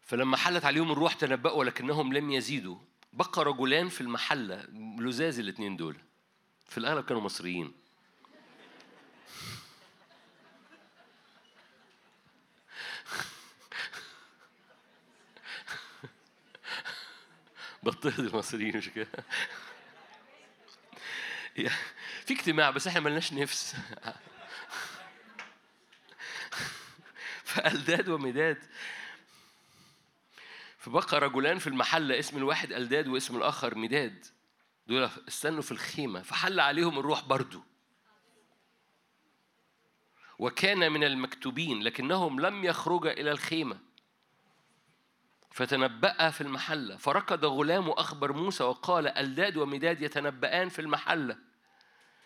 فلما 0.00 0.36
حلت 0.36 0.64
عليهم 0.64 0.92
الروح 0.92 1.14
تنبأوا 1.14 1.58
ولكنهم 1.58 2.12
لم 2.12 2.30
يزيدوا. 2.30 2.78
بقى 3.12 3.44
رجلان 3.44 3.88
في 3.88 4.00
المحلة 4.00 4.66
لزاز 4.98 5.38
الاثنين 5.38 5.76
دول. 5.76 5.96
في 6.66 6.78
الأغلب 6.78 7.04
كانوا 7.04 7.22
مصريين. 7.22 7.83
بضطهد 17.84 18.18
المصريين 18.20 18.76
مش 18.76 18.88
كده؟ 18.88 19.24
في 22.24 22.34
اجتماع 22.34 22.70
بس 22.70 22.86
إحنا 22.86 23.00
ملناش 23.00 23.32
نفس. 23.32 23.76
فألداد 27.44 28.08
ومداد 28.08 28.58
فبقى 30.78 31.20
رجلان 31.20 31.58
في 31.58 31.66
المحلة 31.66 32.18
اسم 32.18 32.36
الواحد 32.36 32.72
ألداد 32.72 33.08
واسم 33.08 33.36
الآخر 33.36 33.78
مداد 33.78 34.26
دول 34.86 35.10
استنوا 35.28 35.62
في 35.62 35.72
الخيمة 35.72 36.22
فحل 36.22 36.60
عليهم 36.60 36.98
الروح 36.98 37.24
برضو. 37.24 37.62
وكان 40.38 40.92
من 40.92 41.04
المكتوبين 41.04 41.82
لكنهم 41.82 42.40
لم 42.40 42.64
يخرجا 42.64 43.10
إلى 43.12 43.30
الخيمة. 43.30 43.93
فتنبأ 45.54 46.30
في 46.30 46.40
المحلة. 46.40 46.96
فركض 46.96 47.44
غلام 47.44 47.90
أخبر 47.90 48.32
موسى 48.32 48.64
وقال 48.64 49.08
ألداد 49.08 49.56
ومداد 49.56 50.02
يتنبأان 50.02 50.68
في 50.68 50.78
المحلة. 50.78 51.36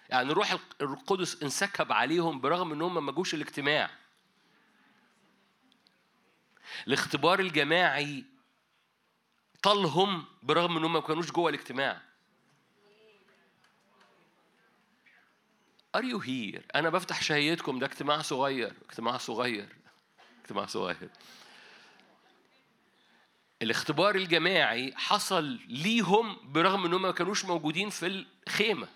يعني 0.08 0.32
روح 0.32 0.56
القدس 0.80 1.42
انسكب 1.42 1.92
عليهم 1.92 2.40
برغم 2.40 2.72
إنهم 2.72 3.06
ما 3.06 3.12
جوش 3.12 3.34
الاجتماع. 3.34 3.90
الاختبار 6.86 7.40
الجماعي 7.40 8.24
طالهم 9.62 10.24
برغم 10.42 10.76
إنهم 10.76 10.92
ما 10.92 11.00
كانوش 11.00 11.30
جوه 11.30 11.50
الاجتماع. 11.50 12.00
Are 15.96 16.02
you 16.02 16.20
here؟ 16.20 16.62
أنا 16.74 16.90
بفتح 16.90 17.22
شهيتكم 17.22 17.78
ده 17.78 17.86
اجتماع 17.86 18.22
صغير 18.22 18.72
اجتماع 18.90 19.16
صغير 19.16 19.68
اجتماع 20.42 20.66
صغير. 20.66 21.10
الاختبار 23.62 24.14
الجماعي 24.14 24.92
حصل 24.96 25.58
ليهم 25.68 26.36
برغم 26.44 26.86
إنهم 26.86 27.02
ما 27.02 27.10
كانوش 27.10 27.44
موجودين 27.44 27.90
في 27.90 28.24
الخيمة. 28.46 28.88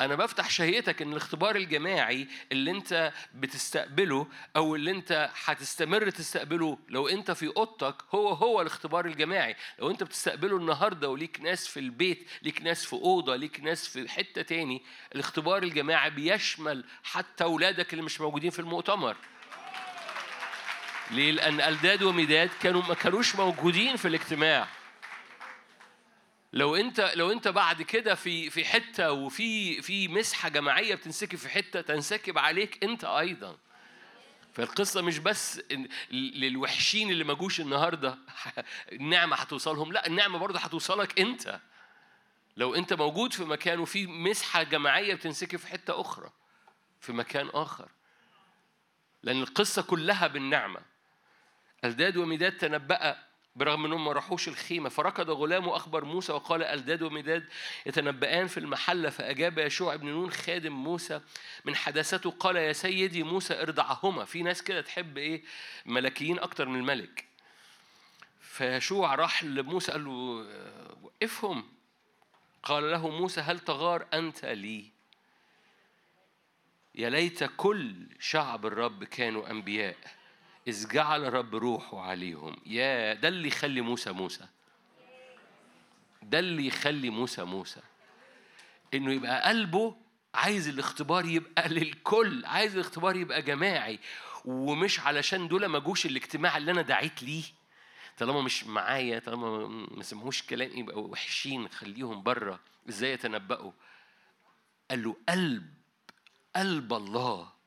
أنا 0.00 0.14
بفتح 0.14 0.50
شهيتك 0.50 1.02
إن 1.02 1.12
الاختبار 1.12 1.56
الجماعي 1.56 2.28
اللي 2.52 2.70
أنت 2.70 3.12
بتستقبله 3.34 4.26
أو 4.56 4.76
اللي 4.76 4.90
أنت 4.90 5.30
هتستمر 5.44 6.10
تستقبله 6.10 6.78
لو 6.88 7.08
أنت 7.08 7.30
في 7.30 7.46
أوضتك 7.56 7.94
هو 8.14 8.28
هو 8.28 8.60
الاختبار 8.60 9.06
الجماعي. 9.06 9.56
لو 9.78 9.90
أنت 9.90 10.02
بتستقبله 10.02 10.56
النهارده 10.56 11.08
وليك 11.08 11.40
ناس 11.40 11.68
في 11.68 11.80
البيت 11.80 12.28
ليك 12.42 12.62
ناس 12.62 12.84
في 12.84 12.92
أوضة 12.92 13.36
ليك 13.36 13.60
ناس 13.60 13.88
في 13.88 14.08
حتة 14.08 14.42
تاني 14.42 14.82
الاختبار 15.14 15.62
الجماعي 15.62 16.10
بيشمل 16.10 16.84
حتى 17.02 17.44
اولادك 17.44 17.92
اللي 17.92 18.04
مش 18.04 18.20
موجودين 18.20 18.50
في 18.50 18.58
المؤتمر. 18.58 19.16
ليه؟ 21.12 21.32
لأن 21.32 21.60
ألداد 21.60 22.02
ومداد 22.02 22.50
كانوا 22.62 22.82
ما 22.82 22.94
كانوش 22.94 23.36
موجودين 23.36 23.96
في 23.96 24.08
الاجتماع. 24.08 24.68
لو 26.52 26.76
أنت 26.76 27.12
لو 27.14 27.32
أنت 27.32 27.48
بعد 27.48 27.82
كده 27.82 28.14
في 28.14 28.50
في 28.50 28.64
حتة 28.64 29.12
وفي 29.12 29.82
في 29.82 30.08
مسحة 30.08 30.48
جماعية 30.48 30.94
بتنسكب 30.94 31.38
في 31.38 31.48
حتة 31.48 31.80
تنسكب 31.80 32.38
عليك 32.38 32.84
أنت 32.84 33.04
أيضا. 33.04 33.58
فالقصة 34.54 35.02
مش 35.02 35.18
بس 35.18 35.60
للوحشين 36.10 37.10
اللي 37.10 37.24
ما 37.24 37.34
جوش 37.34 37.60
النهاردة 37.60 38.18
النعمة 38.92 39.36
هتوصلهم، 39.36 39.92
لا 39.92 40.06
النعمة 40.06 40.38
برضه 40.38 40.58
هتوصلك 40.58 41.20
أنت. 41.20 41.60
لو 42.56 42.74
أنت 42.74 42.92
موجود 42.92 43.32
في 43.32 43.44
مكان 43.44 43.78
وفي 43.80 44.06
مسحة 44.06 44.62
جماعية 44.62 45.14
بتنسكب 45.14 45.58
في 45.58 45.66
حتة 45.66 46.00
أخرى 46.00 46.30
في 47.00 47.12
مكان 47.12 47.50
آخر. 47.54 47.88
لأن 49.22 49.42
القصة 49.42 49.82
كلها 49.82 50.26
بالنعمة. 50.26 50.80
ألداد 51.84 52.16
ومداد 52.16 52.56
تنبأ 52.56 53.16
برغم 53.56 53.84
إنهم 53.84 54.04
ما 54.04 54.12
راحوش 54.12 54.48
الخيمة 54.48 54.88
فركض 54.88 55.30
غلام 55.30 55.68
وأخبر 55.68 56.04
موسى 56.04 56.32
وقال 56.32 56.62
ألداد 56.62 57.02
ومداد 57.02 57.48
يتنبأان 57.86 58.46
في 58.46 58.60
المحله 58.60 59.10
فأجاب 59.10 59.58
يشوع 59.58 59.96
بن 59.96 60.06
نون 60.06 60.30
خادم 60.30 60.72
موسى 60.72 61.20
من 61.64 61.76
حداثته 61.76 62.30
قال 62.30 62.56
يا 62.56 62.72
سيدي 62.72 63.22
موسى 63.22 63.62
ارضعهما. 63.62 64.24
في 64.24 64.42
ناس 64.42 64.62
كده 64.62 64.80
تحب 64.80 65.18
إيه؟ 65.18 65.42
ملكيين 65.86 66.38
أكتر 66.38 66.68
من 66.68 66.78
الملك. 66.78 67.24
فيشوع 68.40 69.14
راح 69.14 69.44
لموسى 69.44 69.92
قال 69.92 70.04
له 70.04 70.10
وقفهم. 71.02 71.68
قال 72.62 72.90
له 72.90 73.08
موسى 73.08 73.40
هل 73.40 73.58
تغار 73.58 74.06
أنت 74.14 74.44
لي؟ 74.44 74.90
يا 76.94 77.10
ليت 77.10 77.44
كل 77.56 78.06
شعب 78.20 78.66
الرب 78.66 79.04
كانوا 79.04 79.50
أنبياء. 79.50 79.96
إذ 80.70 80.88
جعل 80.88 81.24
الرب 81.24 81.54
روحه 81.54 82.00
عليهم. 82.00 82.56
يا 82.66 83.14
ده 83.14 83.28
اللي 83.28 83.48
يخلي 83.48 83.80
موسى 83.80 84.12
موسى. 84.12 84.46
ده 86.22 86.38
اللي 86.38 86.66
يخلي 86.66 87.10
موسى 87.10 87.44
موسى. 87.44 87.80
إنه 88.94 89.12
يبقى 89.12 89.48
قلبه 89.48 89.96
عايز 90.34 90.68
الاختبار 90.68 91.24
يبقى 91.26 91.68
للكل 91.68 92.44
عايز 92.46 92.74
الاختبار 92.74 93.16
يبقى 93.16 93.42
جماعي. 93.42 93.98
ومش 94.44 95.00
علشان 95.00 95.48
دول 95.48 95.66
ما 95.66 95.78
جوش 95.78 96.06
الاجتماع 96.06 96.56
اللي 96.56 96.70
أنا 96.70 96.82
دعيت 96.82 97.22
ليه. 97.22 97.44
طالما 98.18 98.40
مش 98.40 98.64
معايا 98.64 99.18
طالما 99.18 99.66
ما 99.90 100.02
سمعوش 100.02 100.42
كلام 100.42 100.78
يبقى 100.78 101.00
وحشين 101.00 101.68
خليهم 101.68 102.22
بره 102.22 102.60
إزاي 102.88 103.12
يتنبأوا؟ 103.12 103.72
قال 104.90 105.02
له 105.02 105.16
قلب 105.28 105.74
قلب 106.56 106.92
الله. 106.92 107.59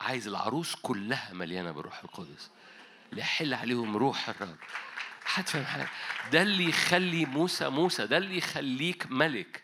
عايز 0.00 0.28
العروس 0.28 0.74
كلها 0.74 1.32
مليانة 1.32 1.72
بالروح 1.72 2.02
القدس. 2.04 2.50
ليحل 3.12 3.54
عليهم 3.54 3.96
روح 3.96 4.28
الرب. 4.28 4.56
هتفهم 5.34 5.64
حاجة؟ 5.64 5.88
ده 6.32 6.42
اللي 6.42 6.64
يخلي 6.68 7.24
موسى 7.26 7.68
موسى 7.68 8.06
ده 8.06 8.16
اللي 8.16 8.38
يخليك 8.38 9.06
ملك. 9.10 9.62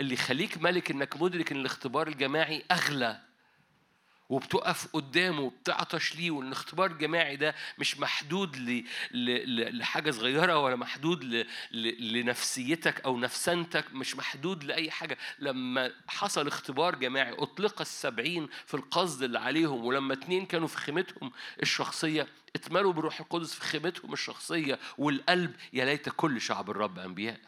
اللي 0.00 0.14
يخليك 0.14 0.58
ملك 0.58 0.90
إنك 0.90 1.22
مدرك 1.22 1.52
إن 1.52 1.60
الاختبار 1.60 2.08
الجماعي 2.08 2.64
أغلى. 2.70 3.20
وبتقف 4.28 4.86
قدامه 4.92 5.50
بتعطش 5.50 6.16
ليه 6.16 6.30
والاختبار 6.30 6.90
الجماعي 6.90 7.36
ده 7.36 7.54
مش 7.78 7.98
محدود 8.00 8.56
ل... 8.56 8.84
ل... 9.10 9.78
لحاجة 9.78 10.10
صغيرة 10.10 10.58
ولا 10.58 10.76
محدود 10.76 11.24
ل... 11.24 11.46
ل... 11.70 12.12
لنفسيتك 12.12 13.00
أو 13.00 13.18
نفسنتك 13.18 13.84
مش 13.92 14.16
محدود 14.16 14.64
لأي 14.64 14.90
حاجة. 14.90 15.18
لما 15.38 15.92
حصل 16.08 16.46
اختبار 16.46 16.94
جماعي 16.94 17.32
أطلق 17.32 17.80
السبعين 17.80 18.48
في 18.66 18.74
القصد 18.74 19.22
اللي 19.22 19.38
عليهم 19.38 19.84
ولما 19.84 20.14
اتنين 20.14 20.46
كانوا 20.46 20.68
في 20.68 20.76
خيمتهم 20.76 21.32
الشخصية 21.62 22.26
اتملوا 22.56 22.92
بروح 22.92 23.20
القدس 23.20 23.54
في 23.54 23.60
خيمتهم 23.60 24.12
الشخصية 24.12 24.78
والقلب 24.98 25.54
يا 25.72 25.84
ليت 25.84 26.08
كل 26.08 26.40
شعب 26.40 26.70
الرب 26.70 26.98
أنبياء. 26.98 27.40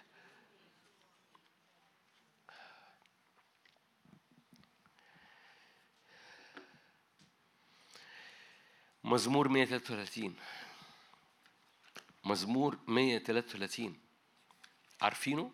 مزمور 9.05 9.49
133 9.49 10.37
مزمور 12.25 12.79
133 12.87 14.01
عارفينه؟ 15.03 15.53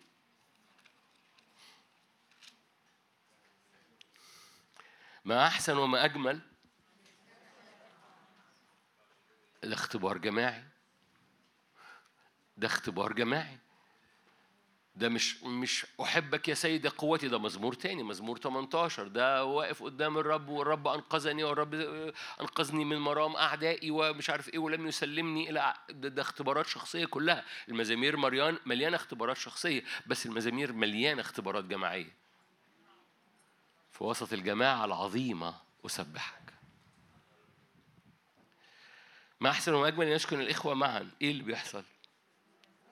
ما 5.25 5.47
أحسن 5.47 5.77
وما 5.77 6.05
أجمل؟ 6.05 6.41
الاختبار 9.65 10.19
جماعي. 10.19 10.65
ده 12.57 12.67
اختبار 12.67 13.13
جماعي. 13.13 13.59
ده 14.97 15.09
مش 15.09 15.43
مش 15.43 15.87
أحبك 16.01 16.49
يا 16.49 16.55
سيدي 16.55 16.89
قوتي 16.89 17.29
ده 17.29 17.39
مزمور 17.39 17.75
تاني 17.75 18.03
مزمور 18.03 18.39
18 18.39 19.09
ده 19.09 19.45
واقف 19.45 19.83
قدام 19.83 20.19
الرب 20.19 20.49
والرب 20.49 20.89
أنقذني 20.89 21.45
والرب 21.45 21.75
أنقذني 22.41 22.85
من 22.85 22.97
مرام 22.99 23.37
أعدائي 23.37 23.91
ومش 23.91 24.31
عارف 24.31 24.49
إيه 24.49 24.59
ولم 24.59 24.87
يسلمني 24.87 25.51
إلى 25.51 25.75
ده, 25.91 26.09
ده 26.09 26.23
اختبارات 26.23 26.67
شخصية 26.67 27.05
كلها. 27.07 27.45
المزامير 27.69 28.17
مريان 28.17 28.59
مليانه 28.67 28.97
اختبارات 28.97 29.37
شخصية 29.37 29.85
بس 30.07 30.27
المزامير 30.27 30.73
مليانه 30.73 31.21
اختبارات 31.21 31.65
جماعية. 31.65 32.17
في 33.93 34.05
وسط 34.05 34.33
الجماعة 34.33 34.85
العظيمة 34.85 35.55
أسبحك. 35.87 36.53
ما 39.41 39.51
احسن 39.51 39.75
واجمل 39.75 40.07
أن 40.07 40.13
يسكن 40.13 40.41
الإخوة 40.41 40.75
معا. 40.75 41.11
إيه 41.23 41.31
اللي 41.31 41.43
بيحصل؟ 41.43 41.85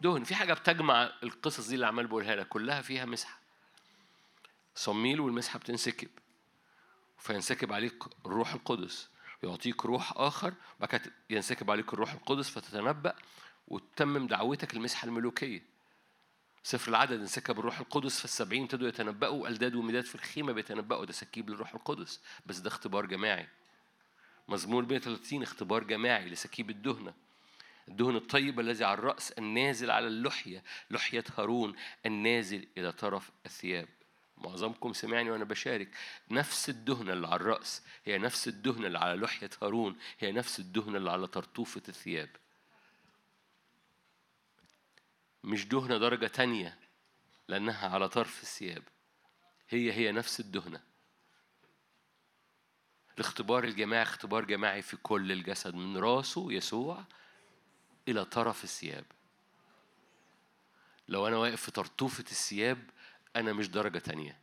دهن. 0.04 0.24
في 0.24 0.34
حاجة 0.34 0.54
بتجمع 0.54 1.10
القصص 1.22 1.68
دي 1.68 1.74
اللي 1.74 1.86
عمال 1.86 2.06
بقولها 2.06 2.36
لك 2.36 2.48
كلها 2.48 2.82
فيها 2.82 3.04
مسحة. 3.04 3.38
صميل 4.74 5.20
والمسحة 5.20 5.58
بتنسكب. 5.58 6.08
فينسكب 7.18 7.72
عليك 7.72 8.04
الروح 8.26 8.54
القدس. 8.54 9.08
يعطيك 9.42 9.86
روح 9.86 10.12
آخر 10.16 10.54
بعد 10.80 11.12
ينسكب 11.30 11.70
عليك 11.70 11.94
الروح 11.94 12.12
القدس 12.12 12.50
فتتنبأ 12.50 13.14
وتتمم 13.68 14.26
دعوتك 14.26 14.74
المسحة 14.74 15.06
الملوكية. 15.06 15.62
سفر 16.62 16.90
العدد 16.90 17.20
انسكب 17.20 17.58
الروح 17.58 17.78
القدس 17.80 18.20
فالسبعين 18.20 18.62
ابتدوا 18.62 18.88
يتنبأوا 18.88 19.48
ألداد 19.48 19.74
ومداد 19.74 20.04
في 20.04 20.14
الخيمة 20.14 20.52
بيتنبأوا. 20.52 21.04
ده 21.04 21.12
سكيب 21.12 21.50
للروح 21.50 21.74
القدس. 21.74 22.20
بس 22.46 22.58
ده 22.58 22.68
اختبار 22.68 23.06
جماعي. 23.06 23.48
مزمور 24.48 24.84
130 24.86 25.42
اختبار 25.42 25.84
جماعي 25.84 26.28
لسكيب 26.28 26.70
الدهنة. 26.70 27.23
الدهن 27.88 28.16
الطيب 28.16 28.60
الذي 28.60 28.84
على 28.84 28.98
الرأس 28.98 29.32
النازل 29.32 29.90
على 29.90 30.06
اللحية 30.06 30.62
لحية 30.90 31.24
هارون 31.38 31.76
النازل 32.06 32.68
إلى 32.78 32.92
طرف 32.92 33.30
الثياب. 33.46 33.88
معظمكم 34.38 34.92
سمعني 34.92 35.30
وأنا 35.30 35.44
بشارك. 35.44 35.88
نفس 36.30 36.68
الدهنة 36.68 37.12
اللي 37.12 37.26
على 37.26 37.36
الرأس 37.36 37.82
هي 38.04 38.18
نفس 38.18 38.48
الدهنة 38.48 38.86
اللي 38.86 38.98
على 38.98 39.20
لحية 39.20 39.50
هارون 39.62 39.98
هي 40.18 40.32
نفس 40.32 40.58
الدهنة 40.58 40.98
اللي 40.98 41.10
على 41.10 41.26
طرطوفة 41.26 41.82
الثياب. 41.88 42.30
مش 45.44 45.66
دهنة 45.66 45.98
درجة 45.98 46.26
تانية 46.26 46.78
لأنها 47.48 47.88
على 47.88 48.08
طرف 48.08 48.42
الثياب. 48.42 48.82
هي 49.68 49.92
هي 49.92 50.12
نفس 50.12 50.40
الدهنة. 50.40 50.80
الاختبار 53.14 53.64
الجماعي 53.64 54.02
اختبار 54.02 54.44
جماعي 54.44 54.82
في 54.82 54.96
كل 54.96 55.32
الجسد 55.32 55.74
من 55.74 55.96
راسه 55.96 56.52
يسوع 56.52 57.04
إلى 58.08 58.24
طرف 58.24 58.64
الثياب 58.64 59.04
لو 61.08 61.26
أنا 61.28 61.36
واقف 61.36 61.62
في 61.62 61.70
طرطوفة 61.70 62.24
الثياب 62.30 62.90
أنا 63.36 63.52
مش 63.52 63.68
درجة 63.68 63.98
تانية 63.98 64.38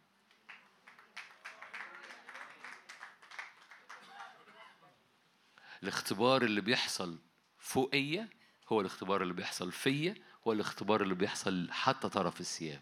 الاختبار 5.84 6.42
اللي 6.42 6.62
بيحصل 6.62 7.20
فوقية 7.60 8.30
هو 8.70 8.82
الاختبار 8.82 9.22
اللي 9.22 9.34
بيحصل 9.34 9.72
فيا 9.72 10.16
هو 10.48 10.52
الاختبار 10.52 11.02
اللي 11.02 11.16
بيحصل 11.16 11.72
حتى 11.72 12.10
طرف 12.10 12.40
الثياب 12.40 12.82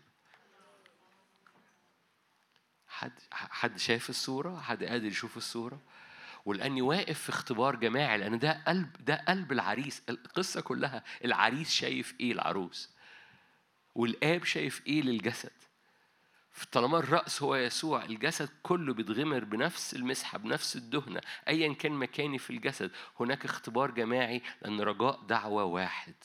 حد 2.87 3.19
حد 3.31 3.77
شايف 3.77 4.09
الصورة؟ 4.09 4.59
حد 4.59 4.83
قادر 4.83 5.05
يشوف 5.05 5.37
الصورة؟ 5.37 5.79
ولأني 6.45 6.81
واقف 6.81 7.19
في 7.19 7.29
اختبار 7.29 7.75
جماعي 7.75 8.17
لأن 8.17 8.39
ده 8.39 8.63
قلب 8.67 9.05
ده 9.05 9.23
قلب 9.27 9.51
العريس. 9.51 10.01
القصة 10.09 10.61
كلها 10.61 11.03
العريس 11.25 11.71
شايف 11.71 12.15
إيه؟ 12.19 12.31
العروس. 12.31 12.89
والآب 13.95 14.43
شايف 14.43 14.81
إيه؟ 14.87 15.01
للجسد. 15.01 15.51
طالما 16.71 16.97
الرأس 16.97 17.41
هو 17.43 17.55
يسوع 17.55 18.05
الجسد 18.05 18.49
كله 18.63 18.93
بيتغمر 18.93 19.43
بنفس 19.43 19.93
المسحة 19.93 20.37
بنفس 20.37 20.75
الدهنة 20.75 21.21
أيا 21.47 21.73
كان 21.73 21.91
مكاني 21.91 22.37
في 22.39 22.49
الجسد. 22.49 22.91
هناك 23.19 23.45
اختبار 23.45 23.91
جماعي 23.91 24.41
لأن 24.61 24.81
رجاء 24.81 25.21
دعوة 25.23 25.63
واحد. 25.63 26.15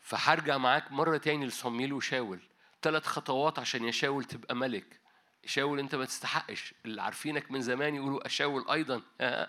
فهرجع 0.00 0.58
معاك 0.58 0.92
مرة 0.92 1.16
تاني 1.16 1.46
لصميل 1.46 1.92
وشاول. 1.92 2.40
ثلاث 2.82 3.06
خطوات 3.06 3.58
عشان 3.58 3.84
يشاول 3.84 4.24
تبقى 4.24 4.56
ملك. 4.56 5.01
شاول 5.44 5.78
انت 5.78 5.94
ما 5.94 6.04
تستحقش. 6.04 6.74
اللي 6.84 7.02
عارفينك 7.02 7.50
من 7.50 7.62
زمان 7.62 7.94
يقولوا 7.94 8.26
أشاول 8.26 8.70
أيضا. 8.70 9.02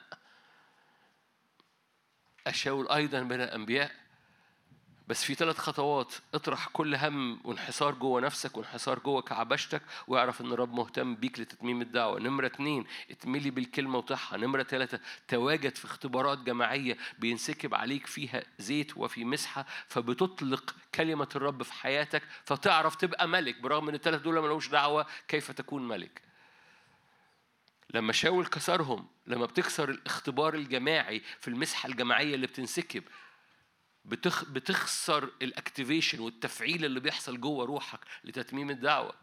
أشاول 2.47 2.89
أيضا 2.89 3.21
من 3.21 3.41
الأنبياء. 3.41 4.02
بس 5.07 5.23
في 5.23 5.35
ثلاث 5.35 5.57
خطوات. 5.57 6.13
اطرح 6.33 6.67
كل 6.67 6.95
هم 6.95 7.39
وانحصار 7.43 7.93
جوه 7.95 8.21
نفسك 8.21 8.57
وانحصار 8.57 8.99
جوه 8.99 9.21
كعبشتك 9.21 9.81
واعرف 10.07 10.41
إن 10.41 10.51
الرب 10.51 10.73
مهتم 10.73 11.15
بيك 11.15 11.39
لتتميم 11.39 11.81
الدعوة. 11.81 12.19
نمرة 12.19 12.45
اتنين 12.45 12.85
اتملي 13.11 13.49
بالكلمة 13.49 13.97
وطحها 13.97 14.37
نمرة 14.37 14.63
ثلاثة 14.63 14.99
تواجد 15.27 15.75
في 15.75 15.85
اختبارات 15.85 16.37
جماعية 16.37 16.97
بينسكب 17.19 17.75
عليك 17.75 18.07
فيها 18.07 18.43
زيت 18.59 18.97
وفي 18.97 19.25
مسحة 19.25 19.65
فبتطلق 19.87 20.75
كلمة 20.95 21.29
الرب 21.35 21.63
في 21.63 21.73
حياتك 21.73 22.23
فتعرف 22.45 22.95
تبقى 22.95 23.27
ملك. 23.27 23.61
برغم 23.61 23.89
إن 23.89 23.95
الثلاث 23.95 24.21
دول 24.21 24.41
ملوش 24.41 24.69
دعوة 24.69 25.05
كيف 25.27 25.51
تكون 25.51 25.87
ملك؟ 25.87 26.21
لما 27.93 28.13
شاول 28.13 28.45
كسرهم 28.45 29.07
لما 29.27 29.45
بتكسر 29.45 29.89
الاختبار 29.89 30.53
الجماعي 30.53 31.21
في 31.39 31.47
المسحة 31.47 31.89
الجماعية 31.89 32.35
اللي 32.35 32.47
بتنسكب 32.47 33.03
بتخ... 34.05 34.45
بتخسر 34.45 35.31
الاكتيفيشن 35.41 36.19
والتفعيل 36.19 36.85
اللي 36.85 36.99
بيحصل 36.99 37.41
جوه 37.41 37.65
روحك 37.65 37.99
لتتميم 38.23 38.69
الدعوة. 38.69 39.13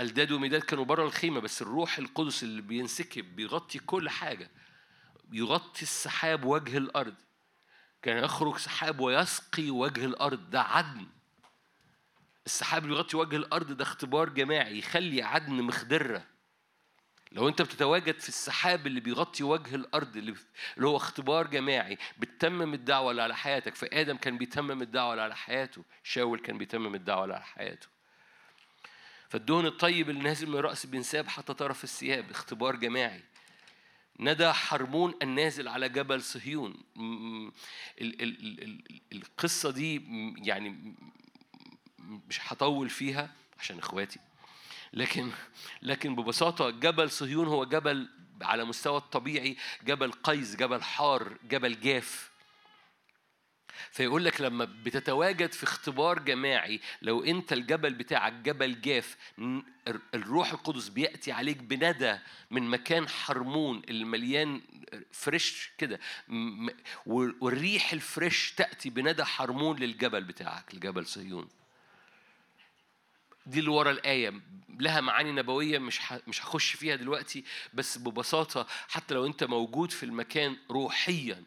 الداد 0.00 0.32
وميداد 0.32 0.60
كانوا 0.62 0.84
بره 0.84 1.04
الخيمة 1.04 1.40
بس 1.40 1.62
الروح 1.62 1.98
القدس 1.98 2.42
اللي 2.42 2.62
بينسكب 2.62 3.36
بيغطي 3.36 3.78
كل 3.78 4.08
حاجة. 4.10 4.50
يغطي 5.32 5.82
السحاب 5.82 6.44
وجه 6.44 6.78
الأرض. 6.78 7.14
كان 8.02 8.24
يخرج 8.24 8.56
سحاب 8.56 9.00
ويسقي 9.00 9.70
وجه 9.70 10.04
الأرض. 10.04 10.50
ده 10.50 10.60
عدن. 10.62 11.06
السحاب 12.46 12.84
اللي 12.84 12.94
بيغطي 12.94 13.16
وجه 13.16 13.36
الأرض 13.36 13.72
ده 13.72 13.82
اختبار 13.82 14.28
جماعي 14.28 14.78
يخلي 14.78 15.22
عدن 15.22 15.52
مخدرة. 15.52 16.33
لو 17.34 17.48
انت 17.48 17.62
بتتواجد 17.62 18.20
في 18.20 18.28
السحاب 18.28 18.86
اللي 18.86 19.00
بيغطي 19.00 19.44
وجه 19.44 19.74
الأرض 19.74 20.16
اللي 20.16 20.34
هو 20.80 20.96
اختبار 20.96 21.46
جماعي 21.46 21.98
بتتمم 22.18 22.74
الدعوة 22.74 23.10
اللي 23.10 23.22
على 23.22 23.36
حياتك. 23.36 23.74
فآدم 23.74 24.16
كان 24.16 24.38
بيتمم 24.38 24.82
الدعوة 24.82 25.12
اللي 25.12 25.22
على 25.22 25.36
حياته. 25.36 25.84
شاول 26.04 26.38
كان 26.38 26.58
بيتمم 26.58 26.94
الدعوة 26.94 27.24
اللي 27.24 27.34
على 27.34 27.44
حياته. 27.44 27.86
فالدهن 29.28 29.66
الطيب 29.66 30.10
اللي 30.10 30.20
نازل 30.22 30.48
من 30.48 30.56
الراس 30.56 30.86
بينساب 30.86 31.28
حتى 31.28 31.54
طرف 31.54 31.84
الثياب 31.84 32.30
اختبار 32.30 32.76
جماعي. 32.76 33.22
ندى 34.20 34.52
حرمون 34.52 35.14
النازل 35.22 35.68
على 35.68 35.88
جبل 35.88 36.22
صهيون. 36.22 36.82
ال- 36.96 37.52
ال- 38.00 38.62
ال- 38.62 39.00
القصة 39.12 39.70
دي 39.70 40.02
يعني 40.38 40.94
مش 41.98 42.40
هطول 42.42 42.90
فيها 42.90 43.30
عشان 43.60 43.78
إخواتي. 43.78 44.20
لكن 44.94 45.30
لكن 45.82 46.16
ببساطة 46.16 46.70
جبل 46.70 47.10
صهيون 47.10 47.46
هو 47.46 47.64
جبل 47.64 48.08
على 48.42 48.64
مستوى 48.64 48.96
الطبيعي 48.96 49.56
جبل 49.84 50.12
قيس 50.12 50.56
جبل 50.56 50.82
حار 50.82 51.36
جبل 51.50 51.80
جاف. 51.80 52.30
فيقول 53.90 54.24
لك 54.24 54.40
لما 54.40 54.64
بتتواجد 54.64 55.52
في 55.52 55.64
اختبار 55.64 56.18
جماعي 56.18 56.80
لو 57.02 57.24
انت 57.24 57.52
الجبل 57.52 57.94
بتاعك 57.94 58.32
جبل 58.32 58.80
جاف 58.80 59.16
الروح 60.14 60.52
القدس 60.52 60.88
بيأتي 60.88 61.32
عليك 61.32 61.56
بندى 61.56 62.18
من 62.50 62.62
مكان 62.70 63.08
حرمون 63.08 63.82
اللي 63.88 64.04
مليان 64.04 64.62
fresh 65.12 65.70
كده 65.78 66.00
والريح 67.06 67.92
ال 67.92 68.02
fresh 68.02 68.52
تأتي 68.52 68.90
بندى 68.90 69.24
حرمون 69.24 69.78
للجبل 69.78 70.24
بتاعك 70.24 70.74
الجبل 70.74 71.06
صهيون. 71.06 71.48
دي 73.46 73.58
اللي 73.60 73.70
ورا 73.70 73.90
الآية 73.90 74.32
لها 74.68 75.00
معاني 75.00 75.32
نبوية 75.32 75.78
مش. 75.78 76.00
مش 76.26 76.42
هخش 76.42 76.72
فيها 76.76 76.96
دلوقتي 76.96 77.44
بس 77.74 77.98
ببساطة 77.98 78.66
حتى 78.88 79.14
لو 79.14 79.26
أنت 79.26 79.44
موجود 79.44 79.90
في 79.90 80.02
المكان 80.02 80.56
روحيا 80.70 81.44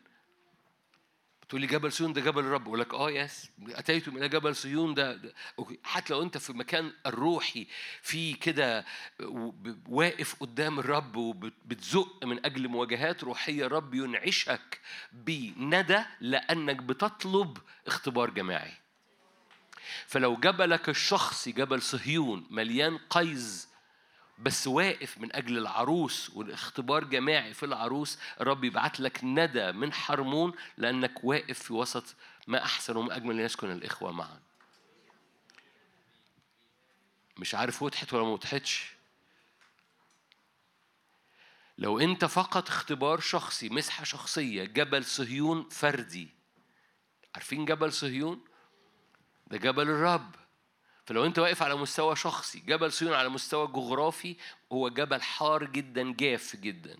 تقول 1.49 1.61
لي 1.61 1.67
جبل 1.67 1.91
صهيون 1.91 2.13
ده 2.13 2.21
جبل 2.21 2.39
الرب 2.39 2.67
أقول 2.67 2.79
لك 2.79 2.93
آه 2.93 3.11
yes 3.11 3.49
أتيتم 3.69 4.17
إلى 4.17 4.29
جبل 4.29 4.55
صهيون 4.55 4.93
ده, 4.93 5.15
ده 5.15 5.33
أوكي. 5.59 5.79
حتى 5.83 6.13
لو 6.13 6.21
أنت 6.21 6.37
في 6.37 6.53
مكان 6.53 6.91
الروحي 7.05 7.67
في 8.01 8.33
كده 8.33 8.85
واقف 9.89 10.35
قدام 10.39 10.79
الرب 10.79 11.15
وبتزق 11.15 12.25
من 12.25 12.45
أجل 12.45 12.67
مواجهات 12.67 13.23
روحية 13.23 13.65
الرب 13.65 13.93
ينعشك 13.93 14.79
بندى 15.11 15.99
لأنك 16.21 16.75
بتطلب 16.75 17.57
اختبار 17.87 18.29
جماعي 18.29 18.73
فلو 20.07 20.35
جبلك 20.35 20.89
الشخصي 20.89 21.51
جبل 21.51 21.81
صهيون 21.81 22.47
مليان 22.49 22.97
قيز 23.09 23.67
بس 24.39 24.67
واقف 24.67 25.17
من 25.17 25.35
أجل 25.35 25.57
العروس 25.57 26.29
والاختبار 26.29 27.03
جماعي 27.03 27.53
في 27.53 27.65
العروس 27.65 28.19
الرب 28.41 28.63
يبعت 28.63 28.99
لك 28.99 29.19
ندى 29.23 29.71
من 29.71 29.93
حرمون 29.93 30.53
لأنك 30.77 31.23
واقف 31.23 31.59
في 31.59 31.73
وسط 31.73 32.15
ما 32.47 32.63
أحسن 32.63 32.95
وما 32.95 33.15
أجمل 33.15 33.39
ان 33.39 33.45
يسكن 33.45 33.71
الإخوة 33.71 34.11
معا. 34.11 34.39
مش 37.37 37.55
عارف 37.55 37.83
وضحت 37.83 38.13
ولا 38.13 38.23
ما 38.23 38.29
وضحتش. 38.29 38.91
لو 41.77 41.99
أنت 41.99 42.25
فقط 42.25 42.69
اختبار 42.69 43.19
شخصي 43.19 43.69
مسحة 43.69 44.03
شخصية 44.03 44.63
جبل 44.63 45.05
صهيون 45.05 45.69
فردي. 45.69 46.29
عارفين 47.35 47.65
جبل 47.65 47.93
صهيون؟ 47.93 48.46
ده 49.47 49.57
جبل 49.57 49.89
الرب. 49.89 50.35
فلو 51.05 51.25
انت 51.25 51.39
واقف 51.39 51.63
على 51.63 51.75
مستوى 51.75 52.15
شخصي 52.15 52.59
جبل 52.59 52.91
صهيون 52.91 53.13
على 53.13 53.29
مستوى 53.29 53.67
جغرافي 53.67 54.35
هو 54.71 54.89
جبل 54.89 55.21
حار 55.21 55.63
جدا 55.63 56.13
جاف 56.13 56.55
جدا. 56.55 56.97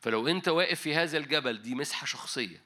فلو 0.00 0.28
انت 0.28 0.48
واقف 0.48 0.80
في 0.80 0.94
هذا 0.94 1.18
الجبل 1.18 1.62
دي 1.62 1.74
مسحة 1.74 2.06
شخصية. 2.06 2.62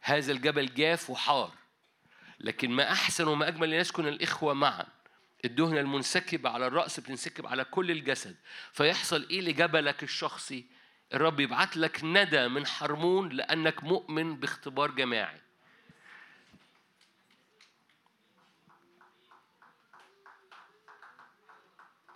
هذا 0.00 0.32
الجبل 0.32 0.74
جاف 0.74 1.10
وحار. 1.10 1.52
لكن 2.40 2.70
ما 2.70 2.92
أحسن 2.92 3.28
وما 3.28 3.48
أجمل 3.48 3.74
ان 3.74 3.80
يسكن 3.80 4.08
الإخوة 4.08 4.54
معا. 4.54 4.86
الدهنه 5.44 5.80
المنسكبه 5.80 6.50
على 6.50 6.66
الرأس 6.66 7.00
بتنسكب 7.00 7.46
على 7.46 7.64
كل 7.64 7.90
الجسد. 7.90 8.36
فيحصل 8.72 9.28
إيه 9.30 9.40
لجبلك 9.40 10.02
الشخصي؟ 10.02 10.66
الرب 11.14 11.40
يبعت 11.40 11.76
لك 11.76 12.00
ندى 12.04 12.48
من 12.48 12.66
حرمون 12.66 13.28
لأنك 13.28 13.84
مؤمن 13.84 14.36
باختبار 14.36 14.90
جماعي. 14.90 15.40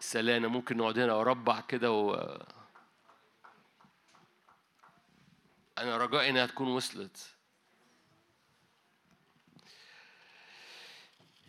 سلانة 0.07 0.49
ممكن 0.49 0.77
نقعد 0.77 0.99
هنا 0.99 1.15
وربع 1.15 1.61
كده 1.61 1.93
و 1.93 2.15
أنا 5.79 5.97
رجائي 5.97 6.31
إنها 6.31 6.47
تكون 6.47 6.69
وصلت. 6.69 7.37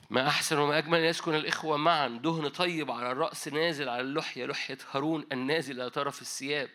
ما 0.09 0.27
أحسن 0.27 0.57
وما 0.57 0.77
أجمل 0.77 0.99
أن 0.99 1.05
يسكن 1.05 1.35
الإخوة 1.35 1.77
معا. 1.77 2.07
دهن 2.07 2.47
طيب 2.47 2.91
على 2.91 3.11
الرأس 3.11 3.47
نازل 3.47 3.89
على 3.89 4.01
اللحية. 4.01 4.45
لحية 4.45 4.77
هارون 4.91 5.27
النازل 5.31 5.81
إلى 5.81 5.89
طرف 5.89 6.21
الثياب. 6.21 6.69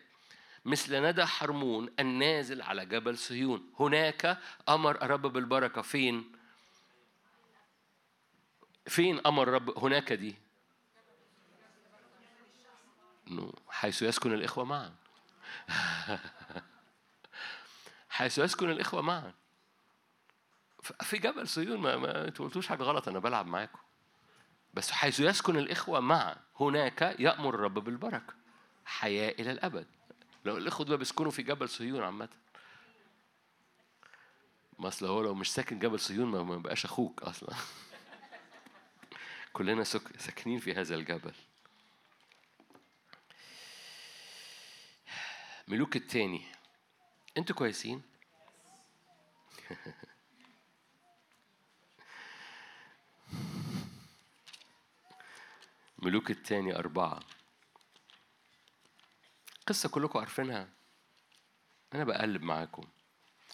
مثل 0.65 1.01
ندى 1.01 1.25
حرمون 1.25 1.93
النازل 1.99 2.61
على 2.61 2.85
جبل 2.85 3.17
صهيون. 3.17 3.73
هناك 3.79 4.39
أمر 4.69 5.01
الرب 5.01 5.21
بالبركة. 5.21 5.81
فين؟ 5.81 6.31
فين 8.87 9.21
أمر 9.25 9.43
الرب 9.43 9.79
هناك 9.79 10.13
دي؟ 10.13 10.35
حيث 13.69 14.01
يسكن 14.01 14.33
الإخوة 14.33 14.63
معا. 14.63 14.95
حيث 18.09 18.37
يسكن 18.37 18.69
الإخوة 18.69 19.01
معا. 19.01 19.33
في 21.01 21.17
جبل 21.17 21.47
صهيون 21.47 21.79
ما, 21.79 21.97
ما 21.97 22.23
قلتوش 22.23 22.67
حاجة 22.67 22.83
غلط 22.83 23.07
أنا 23.07 23.19
بلعب 23.19 23.45
معاكم. 23.45 23.79
بس 24.73 24.91
حيث 24.91 25.19
يسكن 25.19 25.57
الإخوة 25.57 25.99
معا 25.99 26.35
هناك 26.59 27.15
يأمر 27.19 27.55
الرب 27.55 27.73
بالبركة 27.73 28.33
حياة 28.85 29.29
إلى 29.29 29.51
الأبد. 29.51 29.87
لو 30.45 30.57
الإخوة 30.57 30.85
دول 30.85 30.97
بيسكنوا 30.97 31.31
في 31.31 31.43
جبل 31.43 31.69
صهيون 31.69 32.03
عامة. 32.03 32.29
ما 34.79 34.87
أصل 34.87 35.05
هو 35.05 35.21
لو 35.21 35.33
مش 35.33 35.51
ساكن 35.51 35.79
جبل 35.79 35.99
صهيون 35.99 36.27
ما 36.27 36.57
بقاش 36.57 36.85
أخوك 36.85 37.23
أصلا. 37.23 37.55
كلنا. 39.53 39.83
ساكنين 39.83 40.59
في 40.59 40.73
هذا 40.73 40.95
الجبل. 40.95 41.33
ملوك 45.67 45.95
التاني. 45.95 46.41
أنتوا 47.37 47.55
كويسين؟ 47.55 48.01
ملوك 55.97 56.31
التاني 56.31 56.75
أربعة. 56.75 57.19
قصة 59.67 59.89
كلكم 59.89 60.19
عارفينها؟ 60.19 60.69
أنا 61.93 62.03
بقلب 62.03 62.41
معاكم 62.43 62.83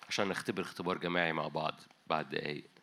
عشان 0.08 0.28
نختبر 0.28 0.62
اختبار 0.62 0.98
جماعي 0.98 1.34
مع 1.34 1.48
بعض 1.48 1.80
بعد 2.08 2.30
دقايق. 2.30 2.79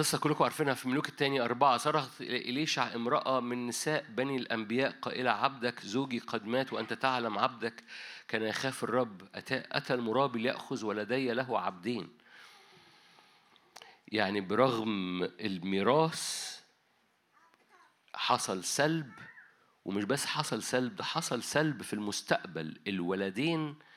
قصة 0.00 0.18
كلكم 0.18 0.44
عارفينها 0.44 0.74
في 0.74 0.88
ملوك 0.88 1.08
الثاني 1.08 1.40
أربعة. 1.40 1.76
صرخت 1.76 2.20
إليشع 2.20 2.94
امرأة 2.94 3.40
من 3.40 3.66
نساء 3.66 4.04
بني 4.08 4.36
الأنبياء 4.36 4.90
قائلة 5.02 5.30
عبدك 5.30 5.80
زوجي 5.80 6.18
قد 6.18 6.46
مات 6.46 6.72
وأنت 6.72 6.92
تعلم 6.92 7.38
عبدك. 7.38 7.84
كان 8.28 8.42
يخاف 8.42 8.84
الرب. 8.84 9.22
أتى, 9.34 9.62
أتى 9.72 9.94
المرابي 9.94 10.42
ليأخذ 10.42 10.84
ولدي 10.84 11.32
له 11.32 11.60
عبدين. 11.60 12.08
يعني 14.08 14.40
برغم 14.40 15.22
الميراث 15.40 16.56
حصل 18.14 18.64
سلب 18.64 19.12
ومش 19.84 20.04
بس 20.04 20.26
حصل 20.26 20.62
سلب 20.62 20.96
ده 20.96 21.04
حصل 21.04 21.42
سلب 21.42 21.82
في 21.82 21.92
المستقبل. 21.92 22.80
الولدين 22.86 23.60
ال 23.60 23.68
ال 23.68 23.76
ال 23.76 23.89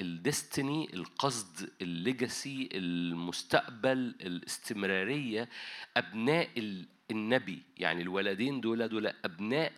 الديستني 0.00 0.94
القصد 0.94 1.70
الليجاسي 1.82 2.68
المستقبل 2.72 3.98
الاستمرارية 4.20 5.48
أبناء 5.96 6.50
ال- 6.58 6.86
النبي. 7.10 7.62
يعني 7.76 8.02
الولدين 8.02 8.60
دول 8.60 8.88
دول 8.88 9.06
أبناء 9.06 9.72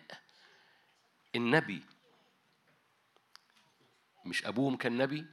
النبي. 1.35 1.81
مش 4.25 4.45
أبوهم 4.45 4.75
كان 4.77 4.97
نبي؟ 4.97 5.25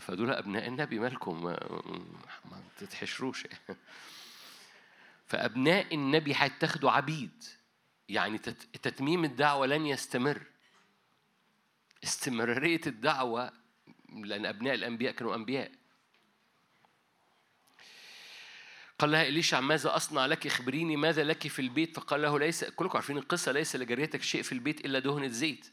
فدول 0.00 0.30
أبناء 0.30 0.68
النبي 0.68 0.98
مالكم؟ 0.98 1.44
ما, 1.44 1.58
ما 2.44 2.62
تتحشروش. 2.78 3.46
فأبناء 5.28 5.94
النبي 5.94 6.32
هيتاخدوا 6.36 6.90
عبيد. 6.90 7.44
يعني 8.08 8.38
تت- 8.38 8.76
تتميم 8.82 9.24
الدعوة 9.24 9.66
لن 9.66 9.86
يستمر. 9.86 10.42
استمرارية 12.04 12.80
الدعوة 12.86 13.52
لأن 14.08 14.46
أبناء 14.46 14.74
الأنبياء 14.74 15.12
كانوا 15.12 15.34
أنبياء. 15.34 15.72
قال 18.98 19.10
لها 19.10 19.28
إليشع 19.28 19.60
ماذا 19.60 19.96
أصنع 19.96 20.26
لك؟ 20.26 20.46
اخبريني 20.46 20.96
ماذا 20.96 21.24
لك 21.24 21.48
في 21.48 21.58
البيت. 21.58 21.96
فقال 21.96 22.22
له 22.22 22.38
ليس 22.38 22.64
كلكم 22.64 22.98
عارفين 22.98 23.18
القصة 23.18 23.52
ليس 23.52 23.76
لجاريتك 23.76 24.22
شيء 24.22 24.42
في 24.42 24.52
البيت 24.52 24.84
إلا 24.84 24.98
دهنة 24.98 25.28
زيت. 25.28 25.66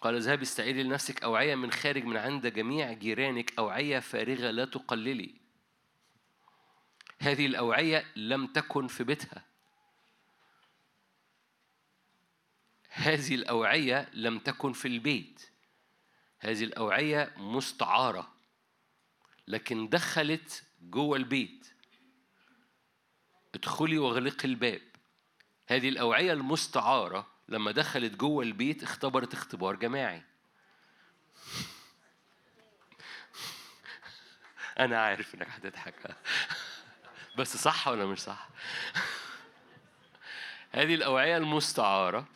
قال 0.00 0.14
اذهبي 0.14 0.42
استعيري 0.42 0.82
لنفسك 0.82 1.22
أوعية 1.22 1.54
من 1.54 1.72
خارج 1.72 2.04
من 2.04 2.16
عند 2.16 2.46
جميع 2.46 2.92
جيرانك 2.92 3.58
أوعية 3.58 3.98
فارغة 3.98 4.50
لا 4.50 4.64
تقللي. 4.64 5.34
هذه 7.20 7.46
الأوعية 7.46 8.04
لم 8.16 8.46
تكن 8.46 8.86
في 8.86 9.04
بيتها. 9.04 9.44
هذه 12.96 13.34
الأوعية 13.34 14.08
لم 14.12 14.38
تكن 14.38 14.72
في 14.72 14.88
البيت. 14.88 15.50
هذه 16.38 16.64
الأوعية 16.64 17.32
مستعارة 17.36 18.32
لكن 19.48 19.88
دخلت 19.88 20.64
جوه 20.80 21.16
البيت. 21.16 21.74
ادخلي 23.54 23.98
واغلقي 23.98 24.48
الباب. 24.48 24.82
هذه 25.68 25.88
الأوعية 25.88 26.32
المستعارة 26.32 27.26
لما 27.48 27.70
دخلت 27.72 28.16
جوه 28.16 28.44
البيت 28.44 28.82
اختبرت 28.82 29.34
اختبار 29.34 29.76
جماعي. 29.76 30.22
أنا 34.78 35.02
عارف 35.02 35.34
إنك 35.34 35.48
هتضحك. 35.48 35.94
بس 37.38 37.56
صح 37.56 37.88
ولا 37.88 38.06
مش 38.06 38.18
صح؟ 38.18 38.48
هذه 40.72 40.94
الأوعية 40.94 41.36
المستعارة 41.36 42.35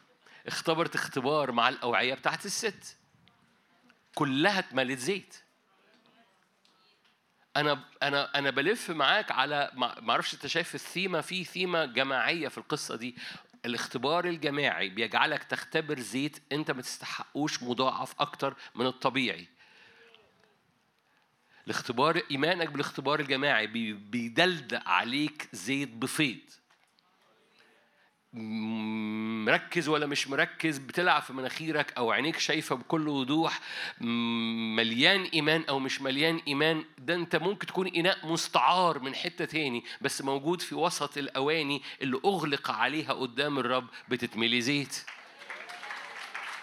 اختبرت 0.51 0.95
اختبار 0.95 1.53
مع 1.53 1.69
الأوعية 1.69 2.15
بتاعت 2.15 2.47
الست. 2.47 2.97
كلها 4.15 4.59
اتملت 4.59 4.99
زيت. 4.99 5.37
أنا 7.57 7.85
أنا 8.03 8.39
أنا 8.39 8.51
بلف 8.51 8.91
معاك 8.91 9.31
على 9.33 9.71
ما 9.75 10.11
أعرفش 10.11 10.35
أنت 10.35 10.47
شايف 10.47 10.75
الثيمة 10.75 11.21
في 11.21 11.45
ثيمة 11.45 11.85
جماعية 11.85 12.49
في 12.49 12.59
القصة 12.59 12.97
دي. 12.97 13.17
الاختبار 13.65 14.25
الجماعي 14.25 14.89
بيجعلك 14.89 15.45
تختبر 15.45 16.01
زيت 16.01 16.39
أنت 16.53 16.71
ما 16.71 16.83
تستحقوش 16.83 17.63
مضاعف 17.63 18.15
أكتر 18.21 18.57
من 18.75 18.87
الطبيعي. 18.87 19.49
الاختبار 21.67 22.23
إيمانك 22.31 22.69
بالاختبار 22.69 23.21
الجماعي 23.21 23.67
بي- 23.67 23.93
بيدلدق 23.93 24.89
عليك 24.89 25.49
زيت 25.53 25.89
بفيض. 25.89 26.39
مركز 28.33 29.89
ولا 29.89 30.07
مش 30.07 30.29
مركز 30.29 30.79
بتلعب 30.79 31.23
في 31.23 31.33
مناخيرك 31.33 31.93
أو 31.97 32.11
عينيك 32.11 32.39
شايفة 32.39 32.75
بكل 32.75 33.09
وضوح 33.09 33.61
مليان 34.01 35.23
إيمان 35.23 35.65
أو 35.69 35.79
مش 35.79 36.01
مليان 36.01 36.41
إيمان 36.49 36.85
ده 36.99 37.15
أنت 37.15 37.37
ممكن 37.37 37.67
تكون 37.67 37.87
إناء 37.87 38.27
مستعار 38.27 38.99
من 38.99 39.15
حتة 39.15 39.45
تاني 39.45 39.85
بس 40.01 40.23
موجود 40.23 40.61
في 40.61 40.75
وسط 40.75 41.19
الأواني 41.19 41.83
اللي 42.03 42.21
أغلق 42.25 42.71
عليها 42.71 43.13
قدام 43.13 43.59
الرب 43.59 43.87
بتتملي 44.09 44.61
زيت. 44.61 45.05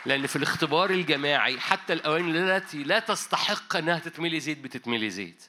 لأن 0.06 0.28
في 0.28 0.36
الاختبار 0.36 0.90
الجماعي 0.90 1.60
حتى 1.60 1.94
الأواني 1.94 2.32
التي 2.32 2.84
لا 2.84 3.00
تستحق 3.00 3.76
أنها 3.76 4.00
تتملي 4.00 4.40
زيت 4.40 4.58
بتتملي 4.58 5.10
زيت. 5.10 5.44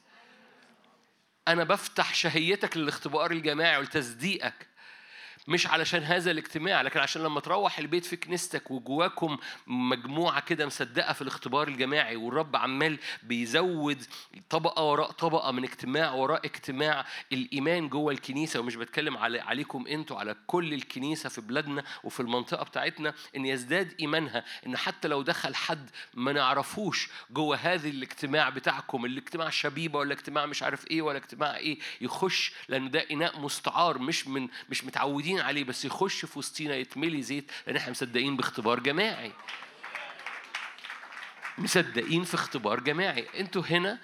أنا 1.49 1.65
بفتح 1.65 2.15
شهيتك 2.15 2.77
للاختبار 2.77 3.31
الجماعي 3.31 3.79
ولتصديقك 3.79 4.67
مش 5.49 5.67
علشان 5.67 6.03
هذا 6.03 6.31
الاجتماع 6.31 6.83
لكن 6.83 7.01
عشان 7.01 7.23
لما 7.23 7.41
تروح 7.41 7.79
البيت 7.79 8.05
في 8.05 8.17
كنيستك 8.17 8.71
وجواكم 8.71 9.37
مجموعة 9.67 10.41
كده 10.41 10.67
مصدقة 10.67 11.13
في 11.13 11.23
الاختبار 11.23 11.69
الجماعي 11.69 12.17
والرب 12.17 12.57
عمال 12.57 12.99
بيزود 13.23 14.05
طبقة 14.51 14.83
وراء 14.83 15.11
طبقة 15.11 15.51
من 15.51 15.65
اجتماع 15.65 16.13
وراء 16.13 16.47
اجتماع 16.47 17.05
الإيمان 17.33 17.89
جوه 17.89 18.13
الكنيسة 18.13 18.61
ومش 18.61 18.77
بتكلم 18.77 19.17
على 19.17 19.41
عليكم 19.41 19.87
أنتوا 19.87 20.19
على 20.19 20.37
كل 20.47 20.75
الكنيسة 20.75 21.29
في 21.29 21.41
بلادنا 21.41 21.85
وفي 22.05 22.21
المنطقة 22.21 22.65
بتاعتنا 22.65 23.15
إن 23.37 23.47
يزداد 23.47 23.95
إيمانها 24.01 24.45
إن 24.67 24.77
حتى 24.77 25.09
لو 25.09 25.23
دخل 25.23 25.55
حد 25.55 25.91
ما 26.15 26.33
نعرفوش 26.33 27.09
جوه 27.31 27.57
هذا 27.57 27.89
الاجتماع 27.89 28.49
بتاعكم 28.49 29.05
الاجتماع 29.05 29.51
شبيبة 29.51 29.99
ولا 29.99 30.13
اجتماع 30.13 30.47
مش 30.47 30.63
عارف 30.63 30.91
إيه 30.91 31.03
ولا 31.03 31.19
اجتماع 31.19 31.57
إيه 31.57 31.79
يخش 32.01 32.53
لأن 32.69 32.91
ده 32.91 33.07
إناء 33.11 33.41
مستعار 33.41 33.99
مش 33.99 34.27
من 34.29 34.49
مش 34.69 34.85
متعودين 34.85 35.38
عليه 35.41 35.65
بس 35.65 35.85
يخش 35.85 36.25
في 36.25 36.39
وسطينا 36.39 36.75
يتملي 36.75 37.23
زيت 37.23 37.51
لأن 37.67 37.77
إحنا 37.77 37.91
مصدقين 37.91 38.37
باختبار 38.37 38.81
جماعي. 38.81 39.33
مصدقين 41.59 42.25
في 42.25 42.35
اختبار 42.35 42.81
جماعي. 42.81 43.27
أنتوا 43.41 43.63
هنا 43.63 43.99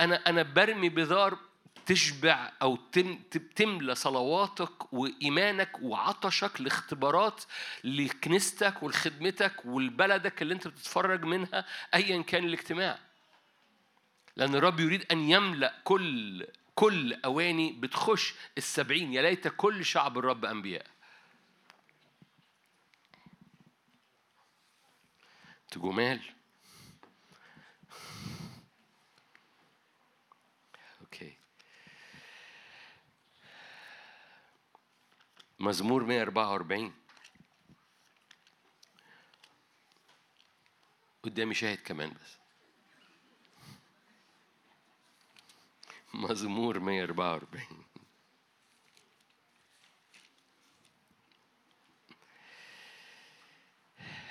أنا 0.00 0.22
أنا 0.26 0.42
برمي 0.42 0.88
بذار 0.88 1.38
تشبع 1.86 2.52
أو 2.62 2.76
تم 2.76 3.18
تملى 3.56 3.94
صلواتك 3.94 4.92
وإيمانك 4.92 5.70
وعطشك 5.82 6.60
لاختبارات 6.60 7.44
لكنيستك 7.84 8.82
ولخدمتك 8.82 9.64
ولبلدك 9.64 10.42
اللي 10.42 10.54
انت 10.54 10.68
بتتفرج 10.68 11.24
منها 11.24 11.64
ايا 11.94 12.22
كان 12.22 12.44
الاجتماع. 12.44 12.98
لأن 14.36 14.54
الرب 14.54 14.80
يريد 14.80 15.04
أن 15.12 15.30
يملأ 15.30 15.74
كل 15.84 16.46
كل 16.78 17.14
أواني 17.24 17.72
بتخش 17.72 18.34
السبعين 18.58 19.12
يا 19.12 19.22
ليت 19.22 19.48
كل 19.48 19.84
شعب 19.84 20.18
الرب 20.18 20.44
أنبياء. 20.44 20.86
أنتوا 25.64 25.82
جمال 25.82 26.22
أوكي. 31.00 31.36
مزمور 35.58 36.04
144 36.04 36.94
قدامي 41.22 41.54
شاهد 41.54 41.78
كمان 41.78 42.10
بس. 42.10 42.37
مزمور 46.18 46.78
144 46.78 47.84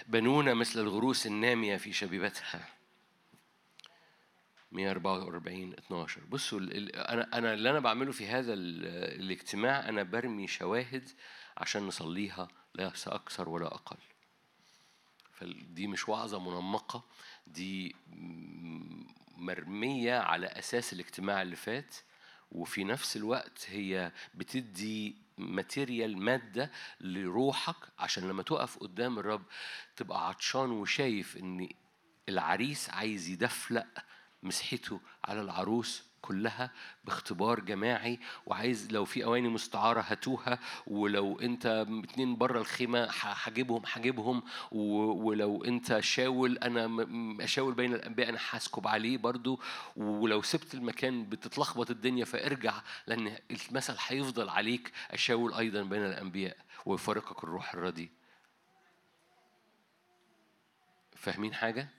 بنونا 0.07 0.53
مثل 0.53 0.79
الغروس 0.79 1.27
النامية 1.27 1.77
في 1.77 1.93
شبيبتها. 1.93 2.69
144 4.71 5.73
12 5.73 6.21
بصوا 6.23 6.59
أنا 6.59 7.37
أنا 7.37 7.53
اللي 7.53 7.69
أنا 7.69 7.79
بعمله 7.79 8.11
في 8.11 8.27
هذا 8.27 8.53
ال- 8.53 8.85
الاجتماع 9.21 9.89
أنا 9.89 10.03
برمي 10.03 10.47
شواهد 10.47 11.09
عشان 11.57 11.87
نصليها 11.87 12.47
ليس 12.75 13.07
أكثر 13.07 13.49
ولا 13.49 13.65
أقل. 13.67 13.97
فدي 15.31 15.87
مش 15.87 16.09
وعظة 16.09 16.39
منمقة 16.39 17.03
دي 17.47 17.95
مرمية 19.37 20.13
على 20.19 20.47
أساس 20.47 20.93
الاجتماع 20.93 21.41
اللي 21.41 21.55
فات 21.55 21.95
وفي 22.51 22.83
نفس 22.83 23.17
الوقت 23.17 23.65
هي 23.69 24.11
بتدي 24.35 25.15
ماتيريال 25.37 26.17
مادة 26.17 26.71
لروحك 27.01 27.75
عشان 27.99 28.27
لما 28.27 28.43
تقف 28.43 28.77
قدام 28.77 29.19
الرب 29.19 29.43
تبقى 29.95 30.27
عطشان 30.27 30.71
وشايف 30.71 31.37
إن 31.37 31.69
العريس 32.29 32.89
عايز 32.89 33.29
يدفلق 33.29 33.87
مسحته 34.43 35.01
على 35.25 35.41
العروس 35.41 36.03
كلها 36.21 36.71
باختبار 37.05 37.59
جماعي 37.59 38.19
وعايز 38.45 38.91
لو 38.91 39.05
في 39.05 39.23
أواني 39.23 39.47
مستعارة 39.47 40.01
هاتوها 40.01 40.59
ولو 40.87 41.39
أنت 41.39 41.65
اتنين 42.03 42.37
بره 42.37 42.59
الخيمة 42.59 43.07
هجيبهم 43.21 43.81
هجيبهم 43.91 44.43
ولو 44.71 45.63
أنت 45.63 45.99
شاول 45.99 46.57
أنا 46.57 47.07
أشاول 47.43 47.73
بين 47.73 47.93
الأنبياء 47.93 48.29
أنا 48.29 48.39
هسكب 48.49 48.87
عليه 48.87 49.17
برضو 49.17 49.59
ولو 49.95 50.41
سبت 50.41 50.73
المكان 50.73 51.29
بتتلخبط 51.29 51.89
الدنيا 51.91 52.25
فارجع 52.25 52.73
لأن 53.07 53.37
المثل 53.51 53.95
هيفضل 54.07 54.49
عليك 54.49 54.91
أشاول 55.11 55.53
أيضا 55.53 55.83
بين 55.83 56.05
الأنبياء 56.05 56.57
ويفارقك 56.85 57.43
الروح 57.43 57.73
الردي 57.73 58.11
فاهمين 61.15 61.53
حاجة؟ 61.53 61.89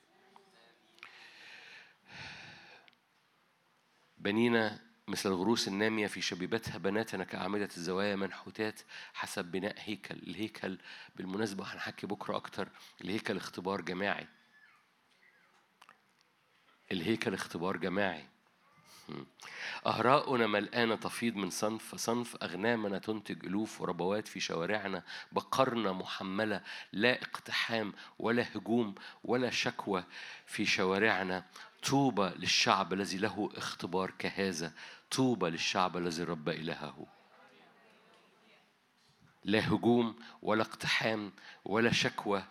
بنينا 4.21 4.81
مثل 5.09 5.29
الغروس 5.29 5.69
النامية 5.69 6.07
في 6.07 6.21
شبيبتها 6.21 6.79
بناتنا 6.79 7.25
كأعمدة 7.25 7.69
الزوايا 7.77 8.17
منحوتات 8.17 8.81
حسب 9.15 9.45
بناء 9.45 9.75
هيكل. 9.79 10.15
الهيكل 10.15 10.79
بالمناسبة 11.17 11.65
هنحكي 11.65 12.07
بكرة 12.07 12.37
أكتر. 12.37 12.69
الهيكل 13.01 13.37
اختبار 13.37 13.81
جماعي. 13.81 14.27
الهيكل 16.93 17.35
اختبار 17.35 17.77
جماعي. 17.77 18.27
أهراؤنا 19.87 20.47
ملآنة 20.47 20.97
تفيض 20.97 21.37
من 21.37 21.51
صنف 21.51 21.95
فصنف 21.95 22.37
أغنامنا 22.43 22.99
تنتج 22.99 23.47
ألوف 23.47 23.81
وربوات 23.81 24.29
في 24.29 24.41
شوارعنا 24.41 25.03
بقرنا 25.33 25.93
محملة 25.93 26.63
لا 26.93 27.23
اقتحام 27.23 27.93
ولا 28.19 28.47
هجوم 28.55 28.95
ولا 29.25 29.51
شكوى 29.51 30.05
في 30.47 30.67
شوارعنا. 30.67 31.45
طوبى 31.85 32.33
للشعب 32.37 32.93
الذي 32.93 33.19
له 33.19 33.51
اختبار 33.57 34.11
كهذا. 34.11 34.73
طوبى 35.11 35.51
للشعب 35.51 35.97
الذي 35.97 36.23
رب 36.23 36.49
إلهه. 36.49 37.07
لا 39.45 39.69
هجوم 39.69 40.17
ولا 40.43 40.63
اقتحام 40.63 41.33
ولا 41.65 41.93
شكوى 41.93 42.45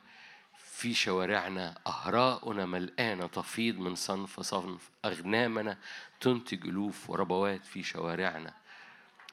في 0.57 0.93
شوارعنا. 0.93 1.79
أهراؤنا 1.87 2.65
ملآنة 2.65 3.27
تفيض 3.27 3.75
من 3.75 3.95
صنف 3.95 4.39
صنف. 4.39 4.89
أغنامنا 5.05 5.77
تنتج 6.19 6.67
ألوف 6.67 7.09
وربوات 7.09 7.65
في 7.65 7.83
شوارعنا. 7.83 8.53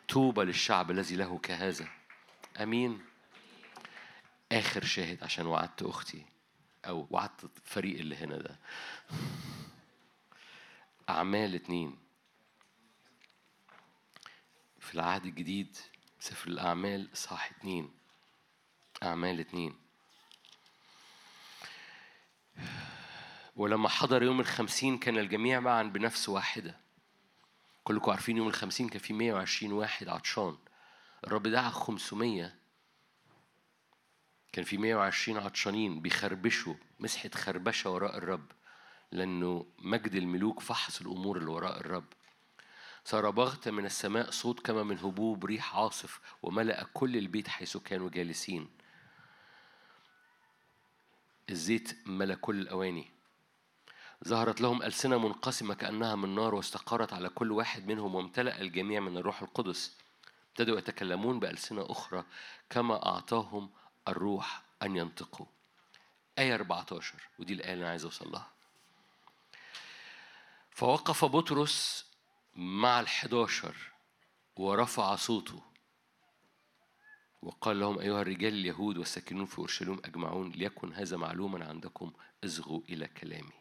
طوبى 0.09 0.45
للشعب 0.45 0.91
الذي 0.91 1.17
له 1.17 1.39
كهذا. 1.39 1.89
أمين. 2.63 3.05
آخر 4.53 4.85
شاهد 4.85 5.25
عشان 5.25 5.47
وعدت 5.47 5.83
أختي 5.83 6.27
أو 6.87 7.07
وعدت 7.11 7.45
الفريق 7.45 7.99
اللي 7.99 8.17
هنا 8.17 8.37
ده. 8.37 8.59
أعمال 11.09 11.55
اتنين. 11.55 11.99
في 14.81 14.95
العهد 14.95 15.25
الجديد 15.25 15.77
سفر 16.21 16.49
الأعمال 16.49 17.13
إصحاح 17.13 17.51
اتنين. 17.51 17.91
أعمال 19.03 19.41
اتنين. 19.41 19.77
ولما 23.57 23.89
حضر 23.89 24.23
يوم 24.23 24.41
الخمسين 24.41 24.99
كان 24.99 25.19
الجميع 25.19 25.61
معا 25.61 25.83
بنفس 25.83 26.29
واحدة. 26.29 26.81
كلكم 27.85 28.11
عارفين 28.11 28.37
يوم 28.37 28.49
الخمسين 28.49 28.89
كان 28.89 29.01
في 29.01 29.13
120 29.13 29.73
واحد 29.73 30.09
عطشان. 30.09 30.59
الرب 31.25 31.43
دعا 31.43 31.71
500 31.71 32.55
كان 34.53 34.65
في 34.65 34.77
120 34.77 35.39
عطشانين 35.39 36.01
بيخربشوا 36.01 36.75
مسحة 37.01 37.31
خربشة 37.35 37.91
وراء 37.91 38.19
الرب. 38.19 38.53
لأنه 39.13 39.67
مجد 39.79 40.15
الملوك 40.15 40.61
فحص 40.61 41.01
الأمور 41.01 41.37
اللي 41.39 41.51
وراء 41.51 41.81
الرب. 41.81 42.05
صار 43.05 43.31
بغتة 43.31 43.71
من 43.71 43.87
السماء 43.87 44.31
صوت 44.31 44.61
كما 44.61 44.83
من 44.83 44.99
هبوب 44.99 45.45
ريح 45.45 45.77
عاصف 45.77 46.21
وملأ 46.43 46.87
كل 46.95 47.17
البيت 47.17 47.49
حيث 47.49 47.77
كانوا 47.77 48.11
جالسين. 48.11 48.69
الزيت 51.51 51.99
ملأ 52.07 52.35
كل 52.35 52.61
الأواني. 52.61 53.11
ظهرت 54.29 54.61
لهم 54.61 54.83
ألسنة 54.83 55.19
منقسمة 55.19 55.75
كأنها 55.75 56.15
من 56.15 56.35
نار 56.35 56.55
واستقرت 56.55 57.13
على 57.13 57.29
كل 57.29 57.53
واحد 57.53 57.87
منهم 57.87 58.15
وامتلأ 58.15 58.61
الجميع 58.61 59.01
من 59.01 59.17
الروح 59.17 59.43
القدس. 59.43 59.99
ابتدوا 60.51 60.79
يتكلمون 60.79 61.41
بألسنة 61.41 61.87
أخرى 61.91 62.25
كما 62.71 63.07
أعطاهم 63.07 63.71
الروح 64.09 64.63
أن 64.83 64.97
ينطقوا. 64.97 65.47
آية 66.39 66.55
14 66.55 67.29
ودي 67.39 67.53
الآية 67.53 67.73
اللي 67.73 67.83
أنا 67.83 67.91
عايز 67.91 68.05
أوصل 68.05 68.33
لها. 68.33 68.54
فوقف 70.75 71.25
بطرس 71.25 72.07
مع 72.55 73.01
الحداشر 73.01 73.77
ورفع 74.57 75.17
صوته 75.17 75.63
وقال 77.43 77.81
لهم 77.81 77.99
أيها 77.99 78.23
الرجال 78.23 78.55
اليهود 78.55 78.99
والساكنون 78.99 79.47
في 79.47 79.59
أورشليم 79.59 80.01
أجمعون 80.05 80.51
ليكن 80.51 80.93
هذا 80.93 81.17
معلوما 81.17 81.69
عندكم 81.69 82.13
أصغوا 82.45 82.81
إلى 82.89 83.09
كلامي 83.09 83.53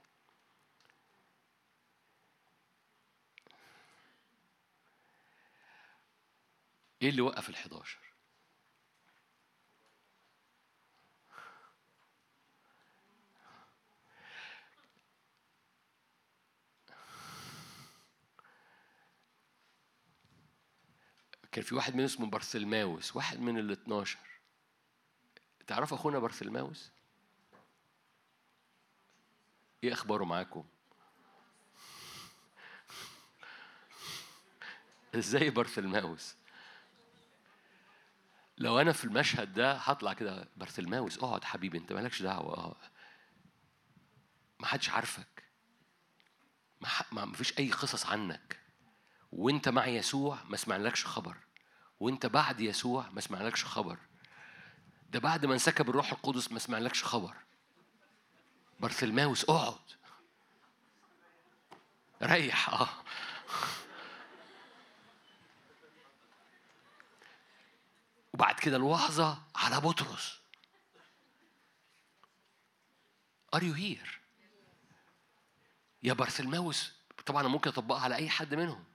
إيه 7.02 7.10
اللي 7.10 7.22
وقف 7.22 7.50
الحداشر؟ 7.50 8.13
كان 21.54 21.64
في 21.64 21.76
واحد 21.76 21.94
منهم 21.94 22.06
اسمه 22.06 22.30
برثلماوس 22.30 23.16
واحد 23.16 23.40
من 23.40 23.58
ال 23.58 23.72
12 23.72 24.20
تعرف 25.68 25.94
أخونا 25.94 26.20
برثلماوس 26.20 26.92
إيه 29.84 29.94
أخباره 29.94 30.26
معاكم؟ 30.26 30.66
إزاي 35.16 35.50
برثلماوس 35.50 36.36
لو 38.58 38.80
أنا 38.80 38.92
في 38.92 39.06
المشهد 39.06 39.54
ده 39.54 39.74
هطلع 39.74 40.14
كده 40.14 40.48
برثلماوس 40.58 41.18
اقعد 41.18 41.44
حبيبي 41.44 41.78
أنت 41.78 41.94
مالكش 41.94 42.22
دعوة 42.22 42.58
آه 42.58 42.76
ما 44.60 44.68
حدش 44.68 44.90
عارفك. 44.90 45.44
ما. 46.82 46.90
ما 47.12 47.34
فيش 47.34 47.60
أي 47.60 47.72
قصص 47.72 48.06
عنك. 48.06 48.63
وانت 49.34 49.70
مع 49.70 49.88
يسوع 49.88 50.38
ما 50.44 50.58
سمعنالكش 50.58 51.06
خبر. 51.06 51.38
وانت 52.00 52.26
بعد 52.26 52.60
يسوع 52.60 53.10
ما 53.10 53.22
سمعنالكش 53.22 53.66
خبر. 53.66 53.98
ده 55.10 55.20
بعد 55.20 55.46
ما 55.46 55.54
انسكب 55.54 55.90
الروح 55.90 56.12
القدس 56.12 56.52
ما 56.52 56.60
سمعنالكش 56.60 57.04
خبر. 57.04 57.36
برثلماوس 58.80 59.44
اقعد. 59.44 59.80
ريح 62.24 62.70
آه. 62.70 62.90
وبعد 68.34 68.60
كده 68.60 68.78
الوعظة 68.78 69.44
على 69.56 69.82
بطرس. 69.82 70.40
Are 73.56 73.60
you 73.60 73.76
here؟ 73.76 74.10
يا 76.04 76.14
برثلماوس 76.14 76.94
طبعا 77.26 77.48
ممكن 77.48 77.70
أطبقها 77.70 78.02
على 78.02 78.16
أي 78.16 78.30
حد 78.30 78.54
منهم. 78.54 78.93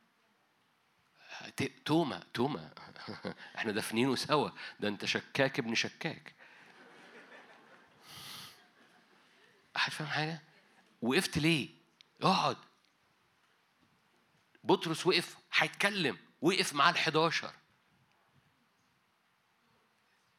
توما 1.85 2.23
توما 2.35 2.71
إحنا 3.57 3.73
دافنينه 3.73 4.17
سوا. 4.17 4.51
ده 4.81 4.89
انت 4.89 5.05
شكاك 5.05 5.59
ابن 5.59 5.75
شكاك. 5.75 6.35
احد 9.77 9.93
فاهم 9.93 10.09
حاجة؟ 10.09 10.43
وقفت 11.03 11.39
ليه؟ 11.39 11.69
اقعد. 12.23 12.57
بطرس 14.65 15.07
وقف 15.07 15.37
هيتكلم. 15.55 16.19
وقف 16.41 16.75
معاه 16.75 16.93
ال11 16.93 17.47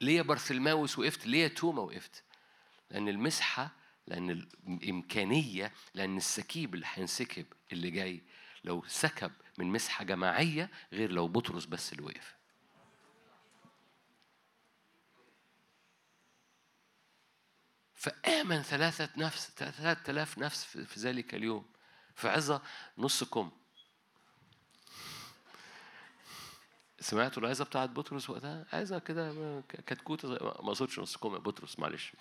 ليه 0.01 0.17
يا 0.17 0.21
برثلماوس 0.21 0.99
وقفت؟ 0.99 1.25
ليه 1.25 1.43
يا 1.43 1.47
توما 1.47 1.81
وقفت؟ 1.81 2.23
لأن 2.89 3.07
المسحة 3.09 3.71
لأن 4.07 4.29
الإمكانية 4.67 5.73
لأن 5.93 6.17
السكيب 6.17 6.73
اللي 6.75 6.85
هينسكب 6.93 7.45
اللي 7.71 7.91
جاي 7.91 8.21
لو 8.63 8.83
سكب 8.87 9.31
من 9.59 9.67
مسحة 9.67 10.03
جماعية 10.03 10.69
غير 10.93 11.11
لو 11.11 11.27
بطرس 11.27 11.65
بس 11.65 11.93
اللي 11.93 12.03
وقف. 12.03 12.35
فآمن 17.95 18.61
ثلاثة 18.61 19.09
نفس 19.17 19.51
ثلاثة 19.57 20.11
آلاف 20.11 20.37
نفس 20.37 20.65
في 20.65 20.99
ذلك 20.99 21.35
اليوم. 21.35 21.65
في 22.15 22.29
عظة 22.29 22.61
نص 22.97 23.23
كم. 23.23 23.51
سمعتوا 26.99 27.43
العظة 27.43 27.65
بتاعت 27.65 27.89
بطرس 27.89 28.29
وقتها؟ 28.29 28.65
عظة 28.73 28.99
كده 28.99 29.33
ما 29.33 29.63
ما 30.33 30.69
أقصدش 30.69 30.99
نص 30.99 31.17
كم 31.17 31.33
يا 31.33 31.39
بطرس 31.39 31.79
معلش. 31.79 32.13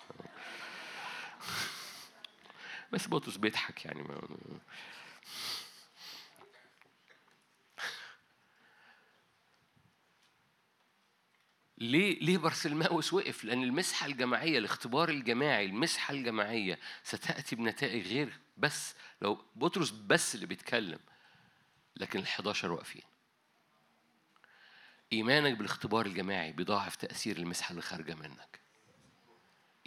بس 2.91 3.07
بطرس 3.07 3.37
بيضحك 3.37 3.85
يعني. 3.85 4.03
ليه 11.79 12.19
ليه 12.19 12.37
برسلماوس 12.37 13.13
وقف؟ 13.13 13.43
لأن 13.43 13.63
المسحة 13.63 14.05
الجماعية 14.05 14.57
الاختبار 14.57 15.09
الجماعي 15.09 15.65
المسحة 15.65 16.13
الجماعية 16.13 16.79
ستأتي 17.03 17.55
بنتائج 17.55 18.07
غير 18.07 18.39
بس 18.57 18.95
لو 19.21 19.45
بطرس 19.55 19.89
بس 19.89 20.35
اللي 20.35 20.45
بيتكلم 20.45 20.99
لكن 21.95 22.25
ال11 22.25 22.65
واقفين. 22.65 23.01
إيمانك 25.13 25.57
بالاختبار 25.57 26.05
الجماعي 26.05 26.51
بيضاعف 26.51 26.95
تأثير 26.95 27.37
المسحة 27.37 27.71
اللي 27.71 27.81
خارجة 27.81 28.15
منك. 28.15 28.59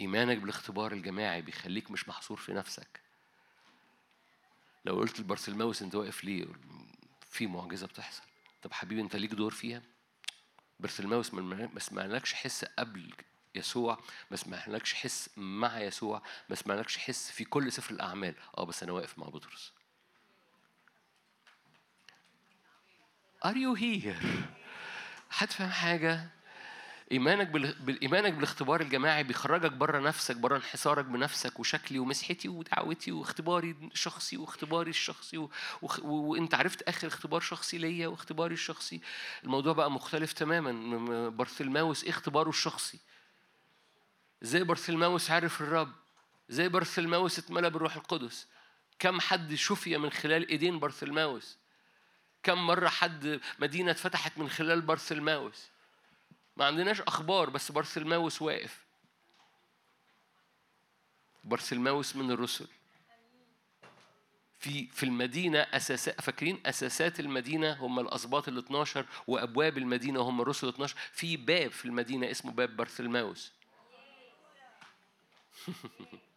إيمانك 0.01 0.37
بالاختبار 0.37 0.91
الجماعي 0.91 1.41
بيخليك 1.41 1.91
مش 1.91 2.09
محصور 2.09 2.37
في 2.37 2.53
نفسك. 2.53 3.01
لو 4.85 4.95
قلت 4.95 5.19
لبرسلماوس 5.19 5.81
أنت 5.81 5.95
واقف 5.95 6.23
ليه؟ 6.23 6.45
في 7.29 7.47
معجزة 7.47 7.87
بتحصل. 7.87 8.23
طب 8.61 8.73
حبيبي 8.73 9.01
أنت 9.01 9.15
ليك 9.15 9.31
دور 9.33 9.51
فيها؟ 9.51 9.81
برسلماوس 10.79 11.33
ما 11.33 11.79
سمعناكش 11.79 12.33
حس 12.33 12.65
قبل 12.65 13.13
يسوع 13.55 13.97
ما 14.31 14.37
سمعناكش 14.37 14.93
حس 14.93 15.29
مع 15.37 15.79
يسوع 15.79 16.21
ما 16.49 16.55
سمعناكش 16.55 16.97
حس 16.97 17.31
في 17.31 17.45
كل 17.45 17.71
سفر 17.71 17.93
الأعمال 17.93 18.35
آه 18.57 18.63
بس 18.65 18.83
أنا 18.83 18.91
واقف 18.91 19.19
مع 19.19 19.27
بطرس 19.27 19.73
Are 23.45 23.55
you 23.55 23.75
here؟ 23.75 24.25
حد 25.29 25.51
فاهم 25.51 25.69
حاجة؟ 25.69 26.29
إيمانك 27.13 27.47
بال... 27.47 27.73
بالإيمانك 27.73 28.33
بالاختبار 28.33 28.81
الجماعي 28.81 29.23
بيخرجك 29.23 29.71
بره 29.71 29.99
نفسك 29.99 30.35
بره 30.35 30.57
انحسارك 30.57 31.05
بنفسك 31.05 31.59
وشكلي 31.59 31.99
ومسحتي 31.99 32.49
ودعوتي 32.49 33.11
واختباري 33.11 33.75
الشخصي 33.91 34.37
واختباري 34.37 34.89
الشخصي 34.89 35.37
و... 35.37 35.49
و... 35.81 35.89
وأنت 36.03 36.55
عرفت 36.55 36.81
آخر 36.81 37.07
اختبار 37.07 37.41
شخصي 37.41 37.77
ليا 37.77 38.07
واختباري 38.07 38.53
الشخصي 38.53 39.01
الموضوع 39.43 39.73
بقى 39.73 39.91
مختلف 39.91 40.33
تماما 40.33 41.29
برثلماوس 41.29 42.03
إيه 42.03 42.09
اختباره 42.09 42.49
الشخصي؟ 42.49 42.99
إزاي 44.43 44.63
برثلماوس 44.63 45.31
عرف 45.31 45.61
الرب؟ 45.61 45.91
إزاي 46.51 46.69
برثلماوس 46.69 47.39
اتملى 47.39 47.69
بالروح 47.69 47.95
القدس؟ 47.95 48.47
كم 48.99 49.19
حد 49.19 49.53
شفي 49.53 49.97
من 49.97 50.09
خلال 50.11 50.49
إيدين 50.49 50.79
برثلماوس؟ 50.79 51.57
كم 52.43 52.67
مرة 52.67 52.89
حد 52.89 53.39
مدينة 53.59 53.91
اتفتحت 53.91 54.37
من 54.37 54.49
خلال 54.49 54.81
برثلماوس؟ 54.81 55.72
ما 56.57 56.65
عندناش 56.65 57.01
أخبار 57.01 57.49
بس 57.49 57.71
برثلماوس 57.71 58.41
واقف. 58.41 58.85
برثلماوس 61.43 62.15
من 62.15 62.31
الرسل. 62.31 62.67
في 64.59 64.87
في 64.87 65.03
المدينة 65.03 65.59
أساسات 65.59 66.21
فاكرين 66.21 66.61
أساسات 66.65 67.19
المدينة؟ 67.19 67.73
هم 67.73 67.99
الأسباط 67.99 68.47
ال 68.47 68.57
12 68.57 69.05
وأبواب 69.27 69.77
المدينة 69.77 70.21
هم 70.21 70.41
الرسل 70.41 70.67
ال 70.67 70.73
12 70.73 70.95
في 71.11 71.37
باب 71.37 71.71
في 71.71 71.85
المدينة 71.85 72.31
اسمه 72.31 72.51
باب 72.51 72.75
برثلماوس 72.75 73.51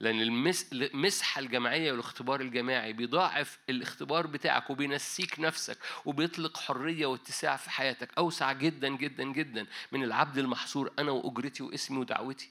لأن 0.00 0.20
المس... 0.20 0.72
المسحة 0.72 1.38
الجماعية 1.38 1.92
والاختبار 1.92 2.40
الجماعي 2.40 2.92
بيضاعف 2.92 3.58
الاختبار 3.68 4.26
بتاعك 4.26 4.70
وبينسيك 4.70 5.40
نفسك 5.40 5.78
وبيطلق 6.04 6.56
حرية 6.56 7.06
واتساع 7.06 7.56
في 7.56 7.70
حياتك. 7.70 8.18
أوسع 8.18 8.52
جدا 8.52 8.88
جدا 8.88 9.24
جدا 9.24 9.66
من 9.92 10.04
العبد 10.04 10.38
المحصور 10.38 10.92
أنا 10.98 11.10
وأجرتي 11.10 11.62
واسمي 11.62 11.98
ودعوتي. 11.98 12.50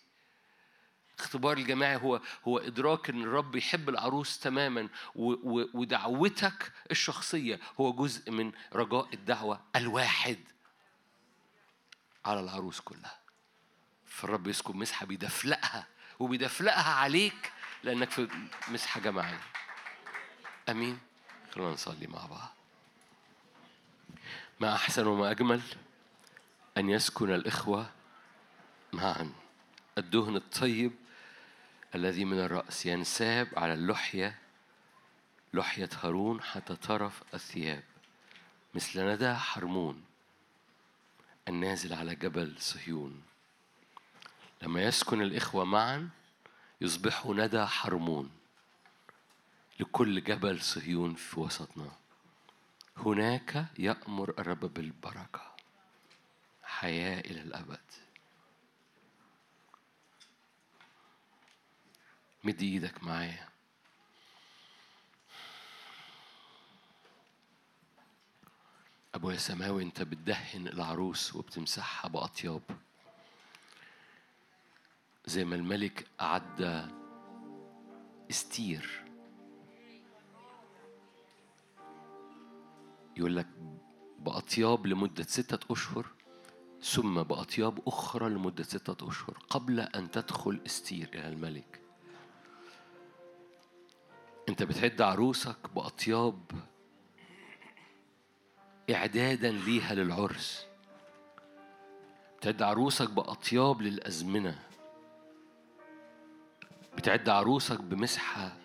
الاختبار 1.15 1.57
الجماعي 1.57 1.95
هو 1.95 2.21
هو 2.47 2.57
إدراك 2.57 3.09
إن 3.09 3.23
الرب 3.23 3.55
يحب 3.55 3.89
العروس 3.89 4.39
تماما 4.39 4.89
ودعوتك 5.15 6.71
الشخصية 6.91 7.59
هو 7.79 7.93
جزء 7.93 8.31
من 8.31 8.51
رجاء 8.73 9.13
الدعوة 9.13 9.61
الواحد 9.75 10.39
على 12.25 12.39
العروس 12.39 12.79
كلها. 12.79 13.19
فالرب 14.05 14.47
يسكب 14.47 14.75
مسحة 14.75 15.05
بيدفلقها. 15.05 15.87
وبيدفلقها 16.19 16.93
عليك 16.93 17.51
لأنك 17.83 18.11
في 18.11 18.27
مسحه 18.67 18.99
جماعية. 18.99 19.41
آمين. 20.69 20.99
خلونا 21.51 21.73
نصلي 21.73 22.07
مع 22.07 22.25
بعض. 22.25 22.53
ما 24.59 24.75
أحسن 24.75 25.07
وما 25.07 25.31
أجمل 25.31 25.61
أن 26.77 26.89
يسكن 26.89 27.33
الإخوة 27.33 27.91
معا. 28.93 29.33
الدهن 29.97 30.35
الطيب 30.35 30.91
الذي 31.95 32.25
من 32.25 32.39
الرأس 32.39 32.85
ينساب 32.85 33.47
على 33.57 33.73
اللحية 33.73 34.39
لحية 35.53 35.89
هارون 36.03 36.41
حتى 36.41 36.75
طرف 36.75 37.23
الثياب. 37.33 37.83
مثل 38.73 39.05
ندى 39.05 39.33
حرمون 39.33 40.03
النازل 41.47 41.93
على 41.93 42.15
جبل 42.15 42.55
صهيون. 42.59 43.28
لما 44.61 44.81
يسكن 44.83 45.21
الإخوة 45.21 45.63
معا 45.63 46.09
يصبحوا 46.81 47.35
ندى 47.35 47.65
حرمون. 47.65 48.31
لكل 49.79 50.23
جبل 50.23 50.61
صهيون 50.61 51.15
في 51.15 51.39
وسطنا. 51.39 51.91
هناك 52.97 53.65
يأمر 53.79 54.29
الرب 54.39 54.59
بالبركة. 54.73 55.55
حياة 56.63 57.19
إلى 57.19 57.41
الأبد. 57.41 57.79
مد 62.43 62.61
إيدك 62.61 63.03
معايا. 63.03 63.49
ابويا 69.15 69.37
سماوي 69.37 69.83
أنت 69.83 70.01
بتدهن 70.01 70.67
العروس 70.67 71.35
وبتمسحها 71.35 72.09
بأطياب. 72.09 72.61
زي 75.29 75.45
ما 75.45 75.55
الملك 75.55 76.07
أعد 76.21 76.89
استير. 78.29 79.03
يقول 83.17 83.35
لك 83.35 83.47
بأطياب 84.19 84.87
لمدة 84.87 85.23
ستة 85.23 85.73
أشهر 85.73 86.05
ثم 86.83 87.23
بأطياب 87.23 87.79
أخرى 87.87 88.29
لمدة 88.29 88.63
ستة 88.63 89.09
أشهر 89.09 89.37
قبل 89.49 89.79
أن 89.79 90.11
تدخل 90.11 90.59
استير 90.65 91.09
إلى 91.13 91.27
الملك. 91.27 91.81
أنت 94.49 94.63
بتعد 94.63 95.01
عروسك 95.01 95.57
بأطياب 95.75 96.41
إعدادا 98.89 99.51
ليها 99.51 99.95
للعرس. 99.95 100.65
بتعد 102.37 102.61
عروسك 102.61 103.09
بأطياب 103.09 103.81
للأزمنة. 103.81 104.68
بتعد 106.97 107.29
عروسك 107.29 107.81
بمسحة 107.81 108.57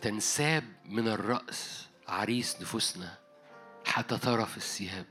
تنساب 0.00 0.64
من 0.84 1.08
الرأس 1.08 1.88
عريس 2.08 2.60
نفوسنا 2.60 3.18
حتى 3.86 4.16
طرف 4.18 4.56
الثياب 4.56 5.06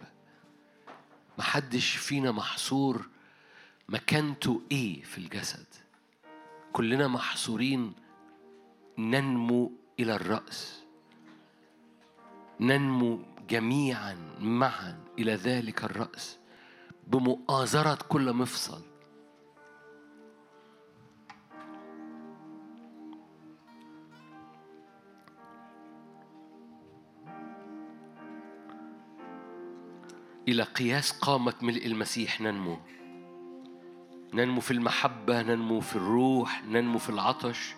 محدش 1.38 1.96
فينا 1.96 2.32
محصور 2.32 3.10
مكانته 3.90 4.62
إيه 4.72 5.04
في 5.04 5.18
الجسد. 5.18 5.66
كلنا 6.74 7.08
محصورين 7.08 7.94
ننمو 8.98 9.72
إلى 10.00 10.16
الرأس. 10.16 10.84
ننمو 12.60 13.20
جميعا 13.50 14.18
معا 14.40 15.04
إلى 15.20 15.36
ذلك 15.36 15.84
الرأس 15.84 16.38
بمؤازرة 17.08 18.00
كل 18.10 18.34
مفصل. 18.34 18.82
إلى 30.48 30.64
قياس 30.64 31.12
قامه 31.12 31.54
ملء 31.62 31.86
المسيح 31.86 32.42
ننمو. 32.42 32.78
ننمو 34.34 34.62
في 34.62 34.72
المحبة 34.72 35.42
ننمو 35.42 35.80
في 35.80 35.96
الروح 35.96 36.64
ننمو 36.66 36.98
في 36.98 37.10
العطش. 37.10 37.76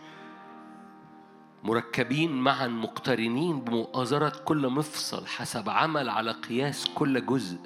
مركبين 1.63 2.31
معا 2.31 2.67
مقترنين 2.67 3.59
بمؤازرة 3.59 4.43
كل 4.45 4.69
مفصل 4.69 5.27
حسب 5.27 5.69
عمل 5.69 6.09
على 6.09 6.31
قياس 6.31 6.85
كل 6.95 7.25
جزء. 7.25 7.59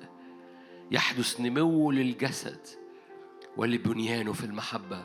يحدث 0.91 1.41
نمو 1.41 1.91
للجسد 1.91 2.68
ولبنيانه 3.57 4.34
في 4.34 4.44
المحبة. 4.44 5.03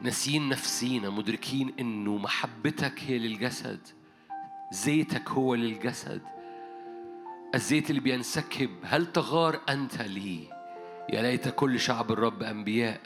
ناسيين 0.00 0.48
نفسينا 0.48 1.10
مدركين 1.10 1.74
إنه 1.80 2.16
محبتك 2.16 3.00
هي 3.00 3.18
للجسد 3.18 3.80
زيتك 4.72 5.30
هو 5.30 5.54
للجسد. 5.54 6.37
الزيت 7.54 7.90
اللي 7.90 8.00
بينسكب 8.00 8.70
هل 8.82 9.12
تغار 9.12 9.60
أنت 9.68 10.02
لي؟ 10.02 10.40
يا 11.12 11.22
ليت 11.22 11.48
كل 11.48 11.80
شعب 11.80 12.12
الرب 12.12 12.42
أنبياء. 12.42 13.00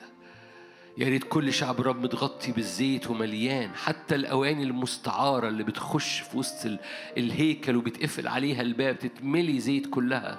يا 0.98 1.09
ريت 1.09 1.24
كل 1.24 1.52
شعب 1.52 1.81
الرب 1.81 2.02
متغطي 2.02 2.52
بالزيت 2.52 3.10
ومليان 3.10 3.70
حتى 3.74 4.14
الأواني 4.14 4.62
المستعارة 4.62 5.48
اللي 5.48 5.62
بتخش 5.64 6.20
في 6.20 6.39
وسط 6.39 6.66
ال- 6.66 6.78
الهيكل 7.16 7.77
وبتقفل 7.77 8.28
عليها 8.28 8.62
الباب 8.62 8.98
تتملي 8.98 9.60
زيت 9.60 9.86
كلها. 9.86 10.39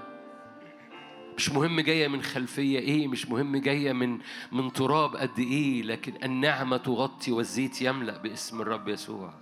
مش 1.37 1.49
مهم 1.49 1.79
جاية 1.79 2.07
من 2.07 2.21
خلفية 2.21 2.79
إيه 2.79 3.07
مش 3.07 3.29
مهم 3.29 3.57
جاية 3.57 3.93
من 3.93 4.19
من 4.51 4.73
تراب 4.73 5.15
قد 5.15 5.39
إيه 5.39 5.83
لكن 5.83 6.13
النعمة 6.23 6.77
تغطي 6.77 7.31
والزيت 7.31 7.81
يملأ 7.81 8.17
باسم 8.17 8.61
الرب 8.61 8.87
يسوع. 8.87 9.33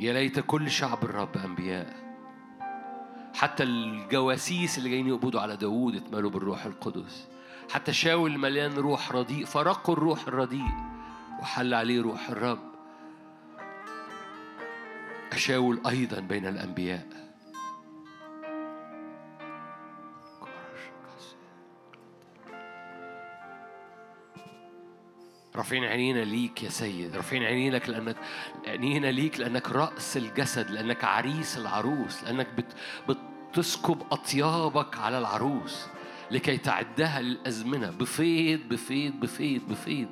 يا 0.00 0.12
ليت 0.12 0.40
كل 0.40 0.70
شعب 0.70 1.04
الرب 1.04 1.36
أنبياء. 1.36 1.96
حتى 3.34 3.62
الجواسيس 3.62 4.78
اللي 4.78 4.90
جايين 4.90 5.08
يقبضوا 5.08 5.40
على 5.40 5.56
داوود 5.56 5.96
اتملوا 5.96 6.30
بالروح 6.30 6.64
القدس. 6.64 7.28
حتى 7.70 7.92
شاول 7.92 8.38
مليان 8.38 8.72
روح 8.72 9.12
رديء 9.12 9.44
فرقوا 9.44 9.94
الروح 9.94 10.28
الرديء 10.28 10.72
وحل 11.40 11.74
عليه 11.74 12.02
روح 12.02 12.30
الرب. 12.30 12.58
أشاول 15.32 15.80
أيضا 15.86 16.20
بين 16.20 16.46
الأنبياء. 16.46 17.07
رافعين 25.58 25.84
عينينا 25.84 26.24
ليك 26.24 26.62
يا 26.62 26.68
سيد 26.68 27.16
رافعين 27.16 27.42
عينينا 27.42 27.76
لأنك 27.76 28.16
عينينا 28.66 29.06
ليك 29.06 29.40
لأنك 29.40 29.70
رأس 29.70 30.16
الجسد 30.16 30.70
لأنك 30.70 31.04
عريس 31.04 31.58
العروس 31.58 32.24
لأنك 32.24 32.46
بت... 32.56 32.66
بتسكب 33.52 34.02
أطيابك 34.10 34.98
على 34.98 35.18
العروس 35.18 35.86
لكي 36.30 36.56
تعدها 36.56 37.20
للأزمنة. 37.20 37.90
بفيض 37.90 38.60
بفيض 38.68 39.12
بفيض 39.12 39.60
بفيض. 39.68 40.08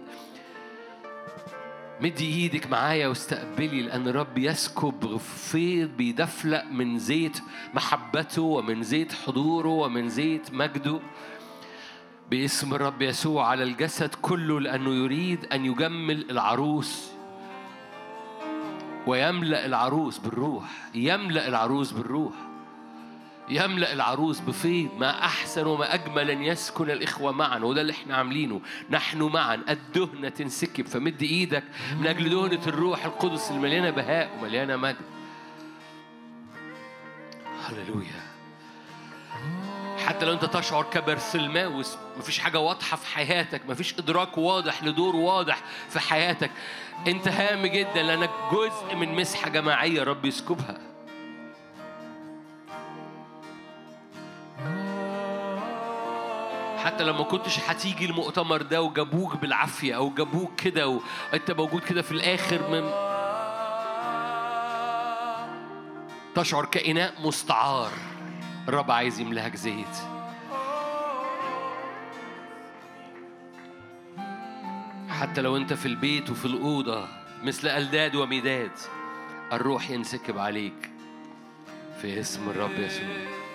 مدي 2.00 2.34
إيدك 2.34 2.66
معايا 2.66 3.08
واستقبلي 3.08 3.82
لأن 3.82 4.08
الرب 4.08 4.38
يسكب 4.38 5.16
فيض 5.16 5.88
بيدفلق 5.88 6.64
من 6.64 6.98
زيت 6.98 7.38
محبته 7.74 8.42
ومن 8.42 8.82
زيت 8.82 9.12
حضوره 9.12 9.68
ومن 9.68 10.08
زيت 10.08 10.52
مجده. 10.52 11.00
باسم 12.30 12.74
الرب 12.74 13.02
يسوع 13.02 13.46
على 13.46 13.62
الجسد 13.62 14.14
كله 14.22 14.60
لأنه 14.60 14.94
يريد 14.94 15.44
أن 15.52 15.64
يجمل 15.64 16.30
العروس 16.30 17.10
ويملأ 19.06 19.66
العروس 19.66 20.18
بالروح 20.18 20.64
يملأ 20.94 21.48
العروس 21.48 21.90
بالروح 21.92 22.32
يملأ 23.48 23.92
العروس 23.92 24.40
بفيض 24.40 24.88
ما 24.98 25.10
أحسن 25.24 25.66
وما 25.66 25.94
أجمل 25.94 26.30
أن 26.30 26.42
يسكن 26.42 26.90
الإخوة 26.90 27.32
معا 27.32 27.58
وده 27.58 27.80
اللي 27.80 27.92
إحنا 27.92 28.16
عاملينه. 28.16 28.60
نحن 28.90 29.22
معا 29.22 29.54
الدهنة 29.68 30.28
تنسكب 30.28 30.86
فمد 30.86 31.22
إيدك 31.22 31.64
من 32.00 32.06
أجل 32.06 32.30
دهنة 32.30 32.66
الروح 32.66 33.04
القدس 33.04 33.50
المليانة 33.50 33.90
بهاء 33.90 34.30
ومليانة 34.38 34.76
مجد. 34.76 34.96
هللويا. 37.64 38.35
حتى 40.06 40.24
لو 40.26 40.32
انت 40.32 40.44
تشعر 40.44 40.82
كبرسلماوس 40.84 41.96
مفيش 42.18 42.38
حاجة 42.38 42.60
واضحة 42.60 42.96
في 42.96 43.06
حياتك 43.06 43.62
مفيش 43.68 43.98
إدراك 43.98 44.38
واضح 44.38 44.84
لدور 44.84 45.16
واضح 45.16 45.58
في 45.90 46.00
حياتك. 46.00 46.50
انت 47.06 47.28
هام 47.28 47.66
جدا 47.66 48.02
لأنك 48.02 48.30
جزء 48.52 48.96
من 48.96 49.14
مسحة 49.14 49.50
جماعية 49.50 50.02
رب 50.02 50.24
يسكبها. 50.24 50.78
حتى 56.78 57.04
لما 57.04 57.22
كنتش 57.24 57.58
هتيجي 57.60 58.04
المؤتمر 58.04 58.62
ده 58.62 58.82
وجابوك 58.82 59.36
بالعافية 59.36 59.96
أو 59.96 60.10
جابوك 60.10 60.60
كده 60.60 60.88
وانت 61.32 61.50
موجود 61.50 61.82
كده 61.82 62.02
في 62.02 62.12
الآخر 62.12 62.70
من 62.70 62.90
تشعر 66.34 66.64
كإناء 66.64 67.12
مستعار. 67.24 67.90
الرب 68.68 68.90
عايز 68.90 69.20
يملاك 69.20 69.56
زيت. 69.56 69.96
حتى 75.08 75.40
لو 75.40 75.56
انت 75.56 75.72
في 75.72 75.86
البيت 75.86 76.30
وفي 76.30 76.44
الأوضة 76.44 77.08
مثل 77.42 77.68
ألداد 77.68 78.14
ومداد 78.14 78.70
الروح 79.52 79.90
ينسكب 79.90 80.38
عليك 80.38 80.90
في 82.00 82.20
اسم 82.20 82.48
الرب 82.50 82.78
يسوع. 82.78 83.45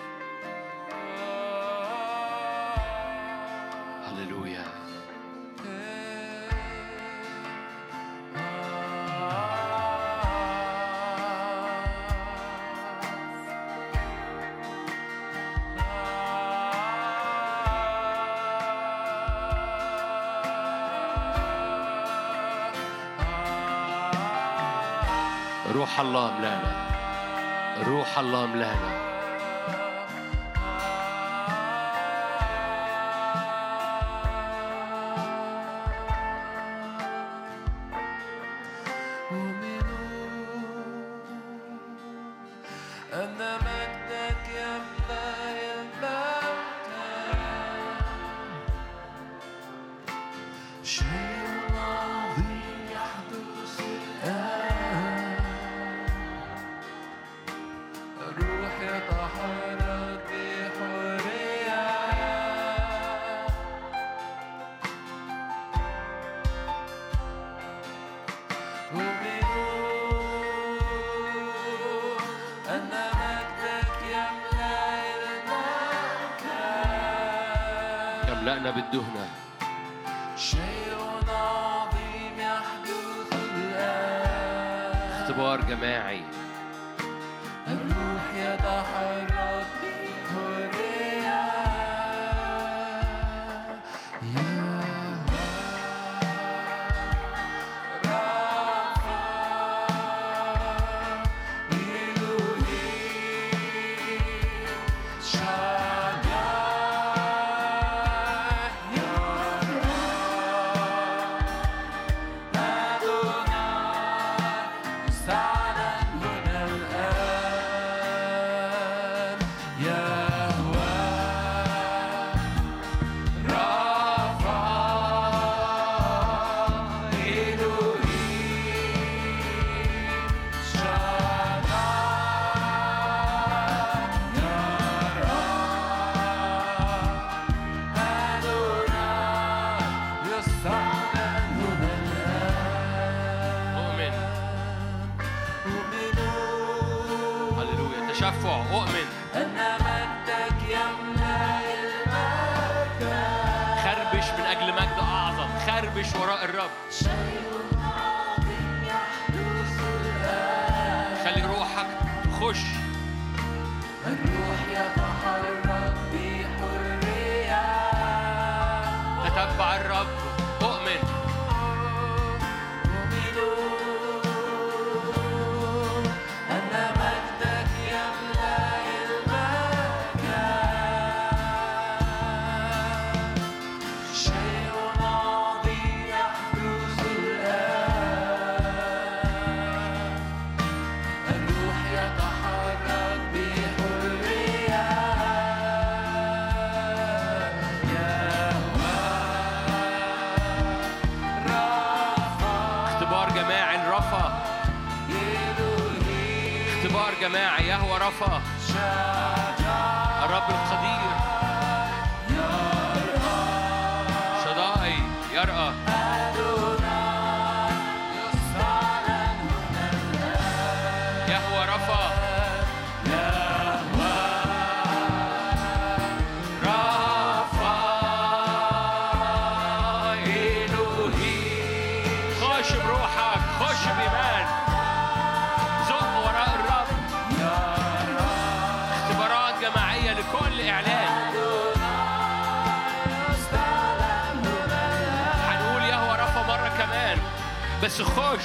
بس 247.84 248.02
خش. 248.02 248.44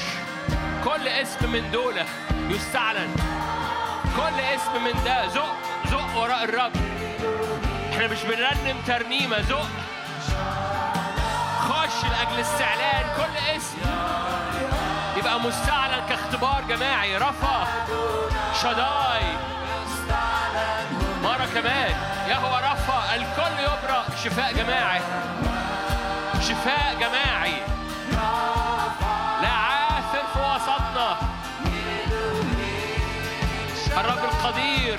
كل 0.84 1.08
اسم 1.08 1.52
من 1.52 1.70
دولة 1.70 2.04
يستعلن. 2.48 3.16
كل 4.16 4.40
اسم 4.40 4.84
من 4.84 5.04
ده. 5.04 5.28
زق 5.28 5.56
زق 5.90 6.16
وراء 6.16 6.44
الرب. 6.44 6.72
إحنا 7.92 8.06
مش 8.06 8.22
بنرنم 8.22 8.76
ترنيمة. 8.86 9.40
زق. 9.40 9.66
خش 11.60 12.04
لأجل 12.04 12.40
استعلان 12.40 13.04
كل 13.16 13.56
اسم 13.56 13.78
يبقى 15.16 15.40
مستعلن 15.40 16.06
كاختبار 16.08 16.64
جماعي. 16.68 17.16
رفا 17.16 17.66
شداي. 18.62 19.36
مرة 21.22 21.46
كمان. 21.54 21.94
يا 22.28 22.36
هو 22.36 22.56
رفا 22.58 23.14
الكل 23.14 23.62
يبرأ. 23.62 24.04
شفاء 24.24 24.52
جماعي. 24.52 25.00
شفاء 26.40 26.96
جماعي. 27.00 27.76
الرب 33.98 34.24
القدير 34.24 34.98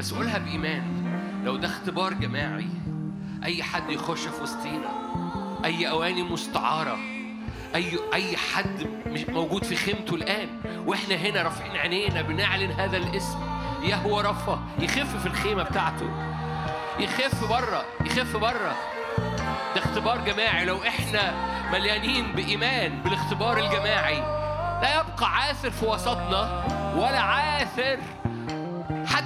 بس 0.00 0.14
قولها 0.14 0.38
بإيمان. 0.38 0.82
لو 1.44 1.56
ده 1.56 1.68
اختبار 1.68 2.12
جماعي 2.12 2.66
أي 3.44 3.62
حد 3.62 3.90
يخش 3.90 4.20
في 4.20 4.42
وسطينا 4.42 4.88
أي 5.64 5.90
أواني 5.90 6.22
مستعارة 6.22 6.98
أي 7.74 7.98
أي 8.14 8.36
حد 8.36 8.86
مش 9.06 9.24
موجود 9.28 9.64
في 9.64 9.76
خيمته 9.76 10.14
الآن 10.14 10.48
وإحنا 10.86 11.14
هنا 11.14 11.42
رافعين 11.42 11.76
عينينا 11.76 12.22
بنعلن 12.22 12.70
هذا 12.70 12.96
الاسم 12.96 13.38
يهوى 13.82 14.22
رفا 14.22 14.60
يخف 14.78 15.16
في 15.16 15.26
الخيمة 15.26 15.62
بتاعته 15.62 16.10
يخف 16.98 17.48
برة 17.48 17.84
يخف 18.06 18.36
برة. 18.36 18.76
ده 19.74 19.84
اختبار 19.84 20.24
جماعي. 20.24 20.64
لو 20.64 20.82
إحنا 20.82 21.34
مليانين 21.72 22.32
بإيمان 22.32 23.02
بالاختبار 23.04 23.58
الجماعي 23.58 24.18
لا 24.82 24.94
يبقى 25.00 25.34
عاثر 25.34 25.70
في 25.70 25.84
وسطنا 25.84 26.64
ولا 26.96 27.20
عاثر 27.20 27.98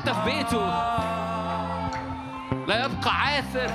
حتى 0.05 0.15
في 0.15 0.25
بيته. 0.25 0.67
لا 2.67 2.85
يبقى 2.85 3.11
عاثر. 3.11 3.71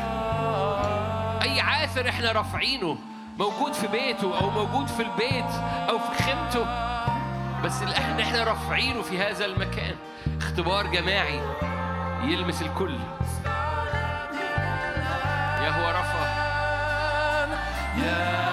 أي 1.41 1.61
عاثر 1.61 2.10
إحنا 2.10 2.31
رافعينه. 2.31 2.97
موجود 3.39 3.73
في 3.73 3.88
بيته 3.88 4.39
أو 4.41 4.49
موجود 4.49 4.88
في 4.88 4.99
البيت 4.99 5.51
أو 5.89 5.99
في 5.99 6.23
خيمته. 6.23 6.65
بس 7.64 7.81
اللي 7.81 7.97
إحنا 7.97 8.23
إحنا 8.23 8.43
رافعينه 8.43 9.01
في 9.01 9.19
هذا 9.19 9.45
المكان. 9.45 9.95
اختبار 10.38 10.88
جماعي. 10.88 11.41
يلمس 12.23 12.61
الكل. 12.61 12.99
يهوى 15.61 15.91
رفا 15.91 16.30
يهوى 17.97 18.48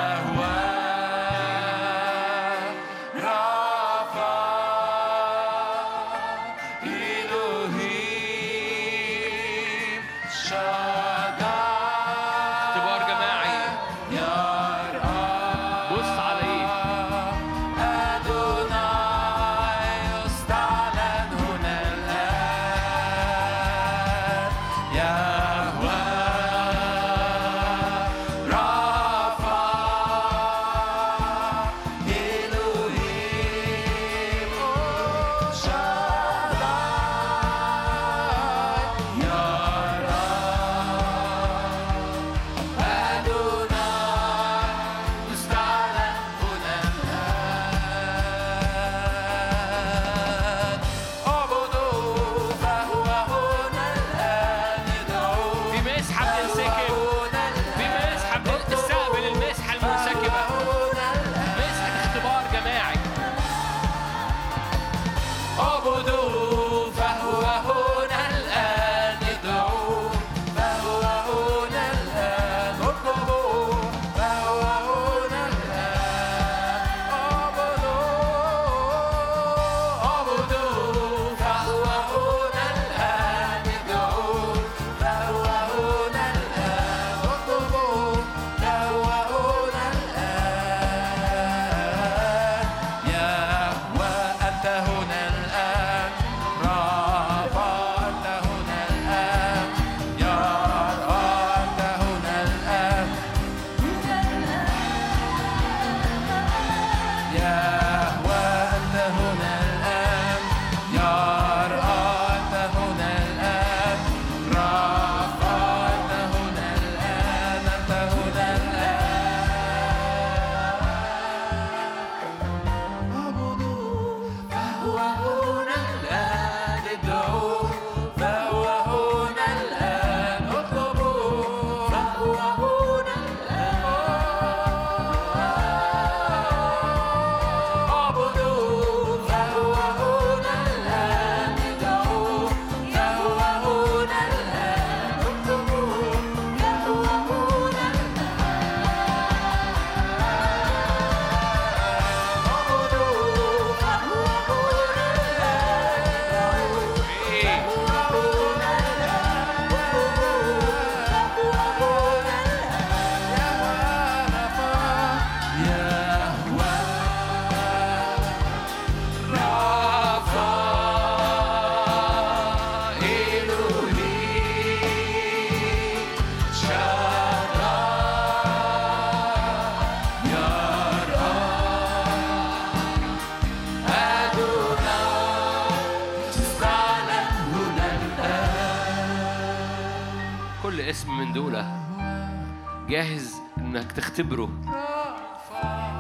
تختبره. 194.17 194.51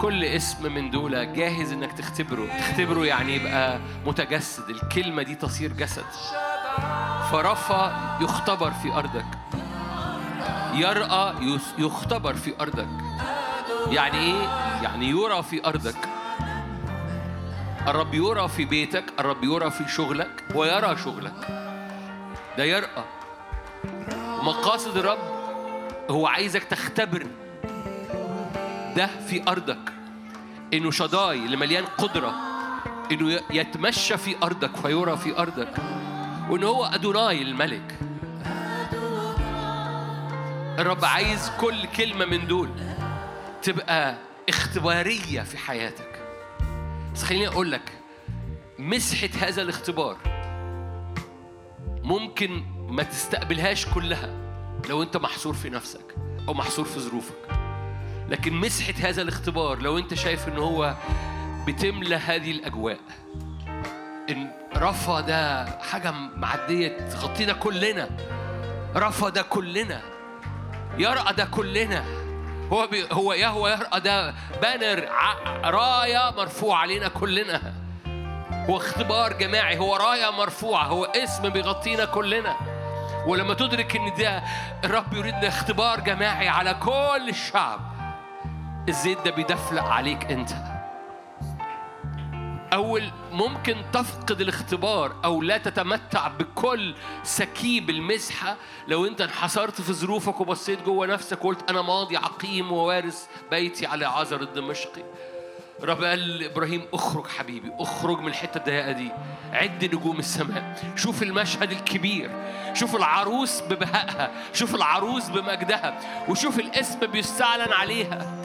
كل 0.00 0.24
اسم 0.24 0.72
من 0.74 0.90
دول 0.90 1.32
جاهز 1.32 1.72
إنك 1.72 1.92
تختبره. 1.92 2.46
تختبره 2.58 3.06
يعني 3.06 3.34
يبقى 3.34 3.78
متجسد. 4.06 4.70
الكلمة 4.70 5.22
دي 5.22 5.34
تصير 5.34 5.72
جسد. 5.72 6.04
فرفا 7.32 8.16
يختبر 8.20 8.70
في 8.70 8.92
أرضك. 8.92 9.26
يرأى 10.74 11.34
يختبر 11.78 12.34
في 12.34 12.54
أرضك. 12.60 12.88
يعني 13.90 14.18
إيه؟ 14.18 14.42
يعني 14.82 15.08
يرى 15.10 15.42
في 15.42 15.66
أرضك. 15.66 16.08
الرب 17.88 18.14
يرى 18.14 18.48
في 18.48 18.64
بيتك. 18.64 19.04
الرب 19.20 19.44
يرى 19.44 19.70
في 19.70 19.88
شغلك. 19.88 20.44
ويرى 20.54 20.96
شغلك. 21.04 21.48
ده 22.58 22.64
يرأى. 22.64 23.04
ومقاصد 24.40 24.96
الرب 24.96 25.18
هو 26.10 26.26
عايزك 26.26 26.64
تختبر. 26.64 27.26
ده 28.96 29.06
في 29.06 29.42
أرضك. 29.48 29.92
إنه 30.74 30.90
شداي 30.90 31.36
اللي 31.36 31.56
مليان 31.56 31.84
قدرة. 31.84 32.34
إنه 33.12 33.40
يتمشى 33.50 34.16
في 34.16 34.36
أرضك 34.42 34.84
ويرى 34.84 35.16
في 35.16 35.38
أرضك. 35.38 35.74
وإن 36.50 36.62
هو 36.62 36.84
أدوناي 36.84 37.42
الملك. 37.42 37.98
الرب 40.78 41.04
عايز 41.04 41.50
كل 41.60 41.86
كلمة 41.86 42.24
من 42.24 42.46
دول 42.46 42.68
تبقى 43.62 44.18
اختبارية 44.48 45.42
في 45.42 45.58
حياتك. 45.58 46.22
بس 47.14 47.22
خليني 47.22 47.48
أقول 47.48 47.72
لك 47.72 47.92
مسحة 48.78 49.28
هذا 49.40 49.62
الاختبار 49.62 50.16
ممكن 52.02 52.64
ما 52.88 53.02
تستقبلهاش 53.02 53.86
كلها 53.86 54.30
لو 54.88 55.02
أنت 55.02 55.16
محصور 55.16 55.54
في 55.54 55.70
نفسك 55.70 56.14
أو 56.48 56.54
محصور 56.54 56.84
في 56.84 57.00
ظروفك. 57.00 57.65
لكن 58.28 58.52
مسحة 58.52 58.94
هذا 59.08 59.22
الاختبار 59.22 59.78
لو 59.82 59.98
انت 59.98 60.14
شايف 60.14 60.48
ان 60.48 60.58
هو 60.58 60.94
بتملى 61.66 62.16
هذه 62.16 62.50
الأجواء. 62.50 62.98
إن 64.30 64.50
رفا 64.76 65.20
ده 65.20 65.66
حاجة 65.80 66.10
معدية 66.10 66.98
تغطينا 66.98 67.52
كلنا. 67.52 68.08
رفا 68.96 69.28
ده 69.28 69.42
كلنا. 69.42 70.00
يرأى 70.98 71.34
ده 71.34 71.44
كلنا. 71.44 72.04
هو 72.72 72.86
بي 72.86 73.06
هو 73.12 73.32
يهوى 73.32 73.70
يرأى 73.70 74.00
ده 74.00 74.34
بانر 74.62 75.08
راية 75.64 76.30
مرفوع 76.36 76.78
علينا 76.78 77.08
كلنا. 77.08 77.74
هو 78.70 78.76
اختبار 78.76 79.32
جماعي. 79.32 79.78
هو 79.78 79.96
راية 79.96 80.30
مرفوعة. 80.30 80.84
هو 80.84 81.04
اسم 81.04 81.48
بيغطينا 81.48 82.04
كلنا. 82.04 82.56
ولما 83.26 83.54
تدرك 83.54 83.96
إن 83.96 84.14
ده 84.18 84.42
الرب 84.84 85.12
يريد 85.12 85.44
اختبار 85.44 86.00
جماعي 86.00 86.48
على 86.48 86.74
كل 86.74 87.28
الشعب. 87.28 87.95
الزيت 88.88 89.18
ده 89.24 89.30
بيدفلق 89.30 89.82
عليك 89.82 90.24
انت. 90.24 90.50
أول 92.72 93.10
ممكن 93.32 93.76
تفقد 93.92 94.40
الاختبار 94.40 95.16
أو 95.24 95.42
لا 95.42 95.58
تتمتع 95.58 96.28
بكل 96.28 96.94
سكيب 97.22 97.90
المسحة 97.90 98.56
لو 98.88 99.06
أنت 99.06 99.20
انحصرت 99.20 99.80
في 99.80 99.92
ظروفك 99.92 100.40
وبصيت 100.40 100.82
جوه 100.82 101.06
نفسك 101.06 101.44
وقلت 101.44 101.70
أنا 101.70 101.82
ماضي 101.82 102.16
عقيم 102.16 102.72
ووارث 102.72 103.26
بيتي 103.50 103.86
على 103.86 104.06
عذر 104.06 104.40
الدمشقي. 104.40 105.02
رب 105.82 106.04
قال 106.04 106.38
لإبراهيم 106.38 106.82
اخرج 106.94 107.26
حبيبي 107.26 107.72
اخرج 107.78 108.20
من 108.20 108.28
الحتة 108.28 108.58
الضيقة 108.58 108.92
دي. 108.92 109.10
عد 109.52 109.84
نجوم 109.84 110.18
السماء. 110.18 110.92
شوف 110.96 111.22
المشهد 111.22 111.72
الكبير. 111.72 112.30
شوف 112.74 112.96
العروس 112.96 113.60
ببهائها. 113.60 114.30
شوف 114.52 114.74
العروس 114.74 115.28
بمجدها. 115.28 116.00
وشوف 116.28 116.58
الاسم 116.58 117.00
بيستعلن 117.06 117.72
عليها. 117.72 118.36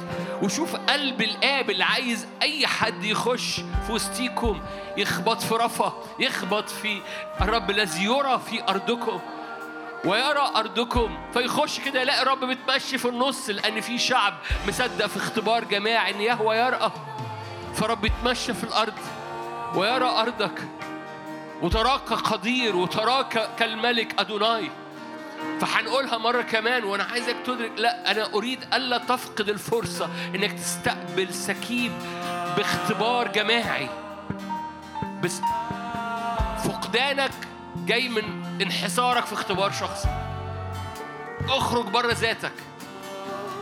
وشوف 0.41 0.75
قلب 0.75 1.21
الآب 1.21 1.69
اللي 1.69 1.83
عايز 1.83 2.27
أي 2.41 2.67
حد 2.67 3.03
يخش 3.03 3.55
في 3.87 3.91
وسطيكم 3.91 4.61
يخبط 4.97 5.41
في 5.41 5.55
رفا 5.55 5.93
يخبط 6.19 6.69
في 6.69 7.01
الرب 7.41 7.69
الذي 7.69 8.03
يرى 8.03 8.41
في 8.49 8.63
أرضكم 8.69 9.19
ويرى 10.05 10.51
أرضكم. 10.55 11.17
فيخش 11.33 11.79
كده 11.79 12.01
يلاقي 12.01 12.21
الرب 12.21 12.45
بتمشي 12.45 12.97
في 12.97 13.07
النص 13.07 13.49
لأن 13.49 13.81
في 13.81 13.97
شعب 13.97 14.33
مصدق 14.67 15.07
في 15.07 15.17
اختبار 15.17 15.63
جماعي 15.63 16.15
إن 16.15 16.21
يهوه 16.21 16.55
يرأه. 16.55 16.91
فرب 17.75 18.05
يتمشى 18.05 18.53
في 18.53 18.63
الأرض 18.63 18.93
ويرى 19.75 20.09
أرضك. 20.09 20.61
وتراك 21.61 22.13
قدير 22.13 22.75
وتراك 22.75 23.55
كالملك 23.55 24.19
أدوناي. 24.19 24.71
فهنقولها 25.61 26.17
مرة 26.17 26.41
كمان 26.41 26.83
وأنا 26.83 27.03
عايزك 27.03 27.35
تدرك 27.45 27.71
لا 27.77 28.11
أنا 28.11 28.33
أريد 28.33 28.59
ألا 28.73 28.97
تفقد 28.97 29.49
الفرصة 29.49 30.09
إنك 30.35 30.51
تستقبل 30.51 31.33
سكيب 31.33 31.91
باختبار 32.57 33.27
جماعي. 33.27 33.89
بس 35.23 35.41
فقدانك 36.65 37.31
جاي 37.85 38.09
من 38.09 38.43
انحسارك 38.61 39.25
في 39.25 39.33
اختبار 39.33 39.71
شخصي. 39.71 40.09
اخرج 41.49 41.85
بره 41.85 42.13
ذاتك. 42.13 42.53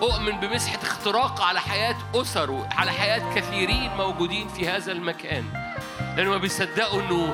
أؤمن 0.01 0.39
بمسحة 0.39 0.79
اختراق 0.83 1.41
على 1.41 1.59
حياة 1.61 1.95
أسر 2.15 2.51
وعلى 2.51 2.91
حياة 2.91 3.35
كثيرين 3.35 3.91
موجودين 3.97 4.47
في 4.47 4.69
هذا 4.69 4.91
المكان. 4.91 5.43
لأنهم 6.17 6.37
بيصدقوا 6.37 7.01
إنه 7.01 7.33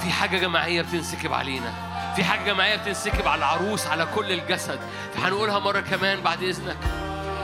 في 0.00 0.10
حاجة 0.10 0.38
جماعية 0.38 0.82
بتنسكب 0.82 1.32
علينا. 1.32 1.93
في 2.16 2.24
حاجة 2.24 2.44
جماعية 2.44 2.76
بتنسكب 2.76 3.28
على 3.28 3.38
العروس 3.38 3.86
على 3.86 4.06
كل 4.14 4.32
الجسد. 4.32 4.80
فهنقولها 5.14 5.58
مرة 5.58 5.80
كمان 5.80 6.20
بعد 6.20 6.42
إذنك. 6.42 6.76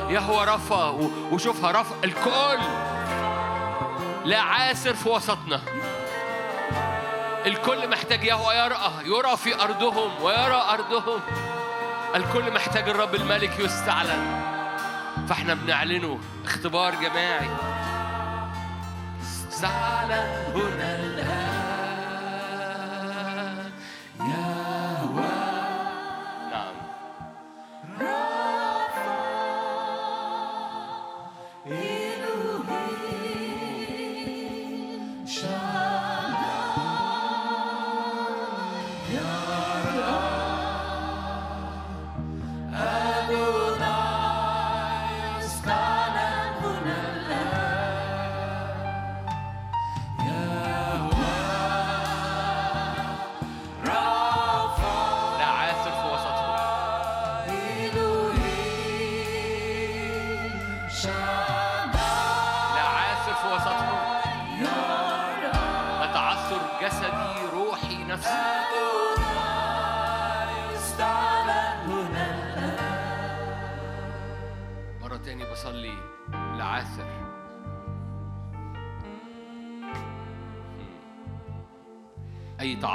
يهوى 0.09 0.45
رفا 0.45 0.89
وشوفها 1.33 1.71
رفا 1.71 1.95
الكل. 2.05 2.59
لا 4.25 4.41
عاسر 4.41 4.95
في 4.95 5.09
وسطنا. 5.09 5.61
الكل 7.47 7.89
محتاج 7.89 8.25
يهوى 8.25 8.55
يرأى 8.55 8.91
يرى 9.05 9.37
في 9.37 9.63
أرضهم 9.63 10.23
ويرى 10.23 10.65
أرضهم. 10.71 11.21
الكل 12.15 12.53
محتاج 12.55 12.89
الرب 12.89 13.15
الملك 13.15 13.59
يستعلن. 13.59 14.43
فإحنا 15.29 15.55
بنعلنه. 15.55 16.19
اختبار 16.45 16.95
جماعي. 16.95 17.51
استعلن 19.23 20.53
هنا 20.55 20.97
الآن 20.97 21.60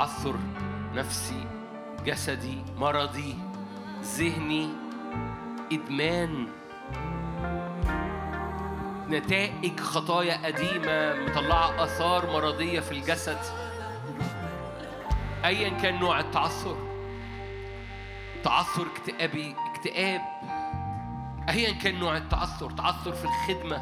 تعثر 0.05 0.35
نفسي 0.93 1.47
جسدي 2.05 2.63
مرضي 2.77 3.35
ذهني 4.01 4.69
إدمان. 5.71 6.47
نتائج 9.09 9.79
خطايا 9.79 10.45
قديمة 10.45 11.13
مطلعة 11.25 11.83
آثار 11.83 12.31
مرضية 12.33 12.79
في 12.79 12.91
الجسد. 12.91 13.37
أيا 15.45 15.69
كان 15.69 15.99
نوع 15.99 16.19
التعثر. 16.19 16.77
تعثر 18.43 18.85
اكتئابي 18.95 19.55
اكتئاب. 19.71 20.21
أيا 21.49 21.71
كان 21.71 21.99
نوع 21.99 22.17
التعثر. 22.17 22.71
تعثر 22.71 23.11
في 23.11 23.25
الخدمة. 23.25 23.81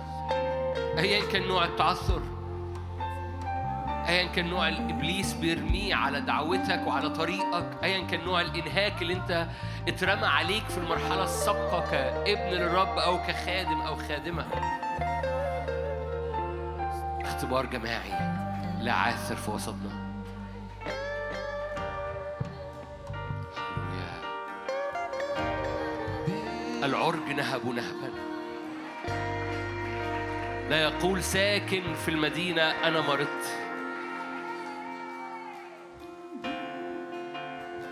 أيا 0.97 1.31
كان 1.31 1.47
نوع 1.47 1.65
التعثر. 1.65 2.21
ايا 4.07 4.27
كان 4.27 4.49
نوع 4.49 4.67
الإبليس 4.67 5.34
بيرميه 5.34 5.95
على 5.95 6.21
دعوتك 6.21 6.81
وعلى 6.88 7.09
طريقك 7.09 7.65
ايا 7.84 8.07
كان 8.07 8.23
نوع 8.25 8.41
الإنهاك 8.41 9.01
اللي 9.01 9.13
أنت 9.13 9.47
اترمى 9.88 10.25
عليك 10.25 10.69
في 10.69 10.77
المرحلة 10.77 11.23
السابقة 11.23 11.91
كابن 11.91 12.49
للرب 12.51 12.97
أو 12.97 13.17
كخادم 13.17 13.81
أو 13.81 13.95
خادمة. 13.95 14.45
اختبار 17.21 17.65
جماعي 17.65 18.11
لا 18.81 18.93
عاثر 18.93 19.35
في 19.35 19.51
وسطنا. 19.51 20.03
العرج 26.84 27.30
نهب 27.38 27.65
نهبا. 27.65 28.13
لا 30.69 30.81
يقول 30.81 31.23
ساكن 31.23 31.93
في 31.93 32.11
المدينة 32.11 32.61
أنا 32.61 33.01
مرضت. 33.01 33.72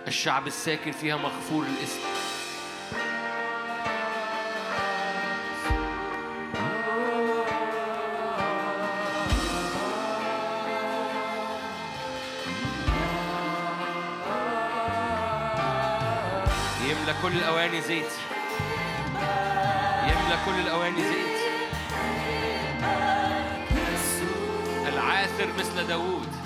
الشعب 0.07 0.47
الساكن 0.47 0.91
فيها 0.91 1.17
مغفور 1.17 1.65
الاسم 1.65 1.99
يملى 16.85 17.15
كل 17.21 17.37
الأواني 17.37 17.81
زيت. 17.81 18.11
يملى 20.03 20.37
كل 20.45 20.59
الأواني 20.59 21.01
زيت. 21.01 21.41
العاثر 24.87 25.47
مثل 25.59 25.87
داوود. 25.87 26.40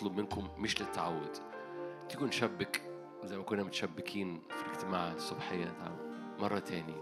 هطلب 0.00 0.16
منكم 0.16 0.48
مش 0.58 0.80
للتعود. 0.80 1.36
تيجوا 2.08 2.26
نشبك 2.26 2.82
زي 3.24 3.36
ما 3.36 3.42
كنا 3.42 3.62
متشبكين 3.62 4.42
في 4.50 4.62
الاجتماع 4.66 5.12
الصبحية 5.12 5.74
مرة 6.38 6.58
تاني. 6.58 6.94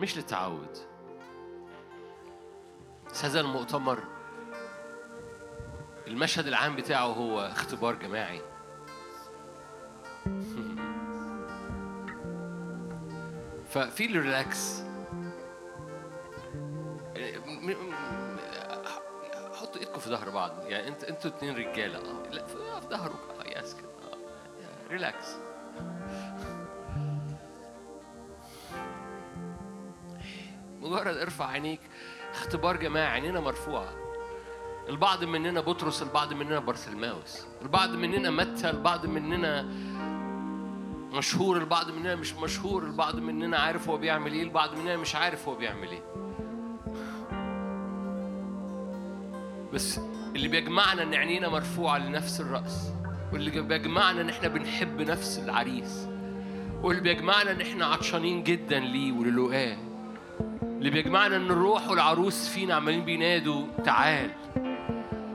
مش 0.00 0.16
للتعود. 0.16 0.78
بس 3.10 3.24
هذا 3.24 3.40
المؤتمر 3.40 4.04
المشهد 6.06 6.46
العام 6.46 6.76
بتاعه 6.76 7.06
هو 7.06 7.40
اختبار 7.40 7.94
جماعي. 7.94 8.40
ففي 13.70 14.06
الريلاكس 14.06 14.82
ايدكم 19.98 20.16
في 20.16 20.24
ظهر 20.24 20.30
بعض. 20.30 20.52
يعني 20.66 20.88
انت 20.88 21.04
أنتوا 21.04 21.30
اتنين 21.30 21.56
رجالة. 21.56 21.98
آه. 21.98 22.30
لا 22.32 22.46
في 22.46 22.56
ظهرك 22.90 23.12
آه 23.40 23.58
yes 23.58 23.74
كده 23.74 23.88
آه. 23.88 24.90
relax. 24.90 25.36
مجرد 30.80 31.16
ارفع 31.16 31.46
عينيك 31.46 31.80
اختبار 32.32 32.76
جماعي 32.76 33.06
عينينا 33.06 33.40
مرفوعة. 33.40 33.88
البعض 34.88 35.24
مننا 35.24 35.60
بطرس 35.60 36.02
البعض 36.02 36.32
مننا 36.32 36.58
بارثلماوس. 36.58 37.46
البعض 37.62 37.90
مننا 37.90 38.30
متى 38.30 38.70
البعض 38.70 39.06
مننا 39.06 39.62
مشهور 41.12 41.56
البعض 41.56 41.90
مننا 41.90 42.14
مش 42.14 42.34
مشهور 42.34 42.82
البعض 42.82 43.16
مننا 43.16 43.58
عارف 43.58 43.88
هو 43.88 43.96
بيعمل 43.96 44.32
إيه 44.32 44.42
البعض 44.42 44.74
مننا 44.74 44.96
مش 44.96 45.14
عارف 45.14 45.48
هو 45.48 45.54
بيعمل 45.54 45.88
إيه. 45.90 46.27
بس 49.72 50.00
اللي 50.36 50.48
بيجمعنا 50.48 51.02
إن 51.02 51.14
عينينا 51.14 51.48
مرفوعة 51.48 51.98
لنفس 51.98 52.40
الرأس 52.40 52.92
واللي 53.32 53.60
بيجمعنا 53.62 54.20
إن 54.20 54.28
إحنا 54.28 54.48
بنحب 54.48 55.00
نفس 55.00 55.38
العريس 55.38 56.06
واللي 56.82 57.02
بيجمعنا 57.02 57.50
إن 57.50 57.60
إحنا 57.60 57.86
عطشانين 57.86 58.42
جدا 58.42 58.78
ليه 58.78 59.12
وللقاه 59.12 59.76
اللي 60.62 60.90
بيجمعنا 60.90 61.36
إن 61.36 61.50
الروح 61.50 61.88
والعروس 61.90 62.48
فينا 62.48 62.74
عمالين 62.74 63.04
بينادوا 63.04 63.66
تعال 63.84 64.30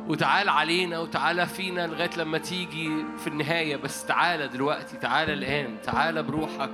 وتعال 0.07 0.49
علينا 0.49 0.99
وتعالى 0.99 1.45
فينا 1.45 1.87
لغاية 1.87 2.09
لما 2.17 2.37
تيجي 2.37 2.89
في 3.17 3.27
النهاية 3.27 3.75
بس 3.75 4.05
تعالى 4.05 4.47
دلوقتي 4.47 4.97
تعالى 4.97 5.33
الآن 5.33 5.77
تعالى 5.83 6.23
بروحك 6.23 6.71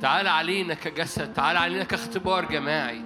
تعالى 0.00 0.28
علينا 0.30 0.74
كجسد 0.74 1.32
تعالى 1.32 1.58
علينا 1.58 1.84
كاختبار 1.84 2.44
جماعي. 2.44 3.02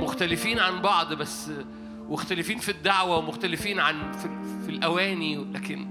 مختلفين 0.00 0.58
عن 0.58 0.82
بعض 0.82 1.12
بس 1.12 1.50
مختلفين 2.08 2.58
في 2.58 2.68
الدعوة 2.68 3.16
ومختلفين 3.16 3.80
عن 3.80 4.12
في, 4.12 4.28
في 4.64 4.70
الأواني 4.70 5.36
لكن 5.36 5.86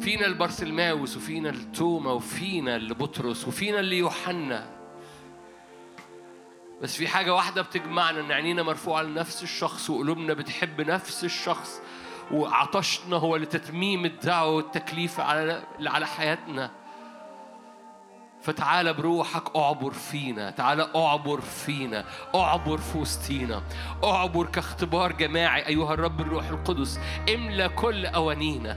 فينا 0.00 0.26
البرسلماوس 0.26 1.16
وفينا 1.16 1.50
التوما 1.50 2.12
وفينا 2.12 2.76
اللي 2.76 2.94
بطرس 2.94 3.48
وفينا 3.48 3.80
اللي 3.80 3.98
يوحنا 3.98 4.66
بس 6.82 6.96
في 6.96 7.08
حاجة 7.08 7.34
واحدة 7.34 7.62
بتجمعنا 7.62 8.20
إن 8.20 8.32
عينينا 8.32 8.62
مرفوعة 8.62 9.02
لنفس 9.02 9.42
الشخص 9.42 9.90
وقلوبنا 9.90 10.34
بتحب 10.34 10.80
نفس 10.80 11.24
الشخص 11.24 11.80
وعطشنا 12.30 13.16
هو 13.16 13.36
لتتميم 13.36 14.04
الدعوة 14.04 14.50
والتكليف 14.50 15.20
على 15.20 15.62
على 15.80 16.06
حياتنا. 16.06 16.70
فتعالى 18.42 18.92
بروحك 18.92 19.56
اعبر 19.56 19.90
فينا 19.92 20.50
تعالى 20.50 20.88
اعبر 20.96 21.40
فينا 21.40 22.04
اعبر 22.34 22.78
في 22.78 22.98
وسطينا 22.98 23.62
اعبر 24.04 24.46
كاختبار 24.46 25.12
جماعي 25.12 25.66
أيها 25.66 25.94
الرب 25.94 26.20
الروح 26.20 26.48
القدس 26.48 27.00
املأ 27.34 27.66
كل 27.66 28.06
أوانينا 28.06 28.76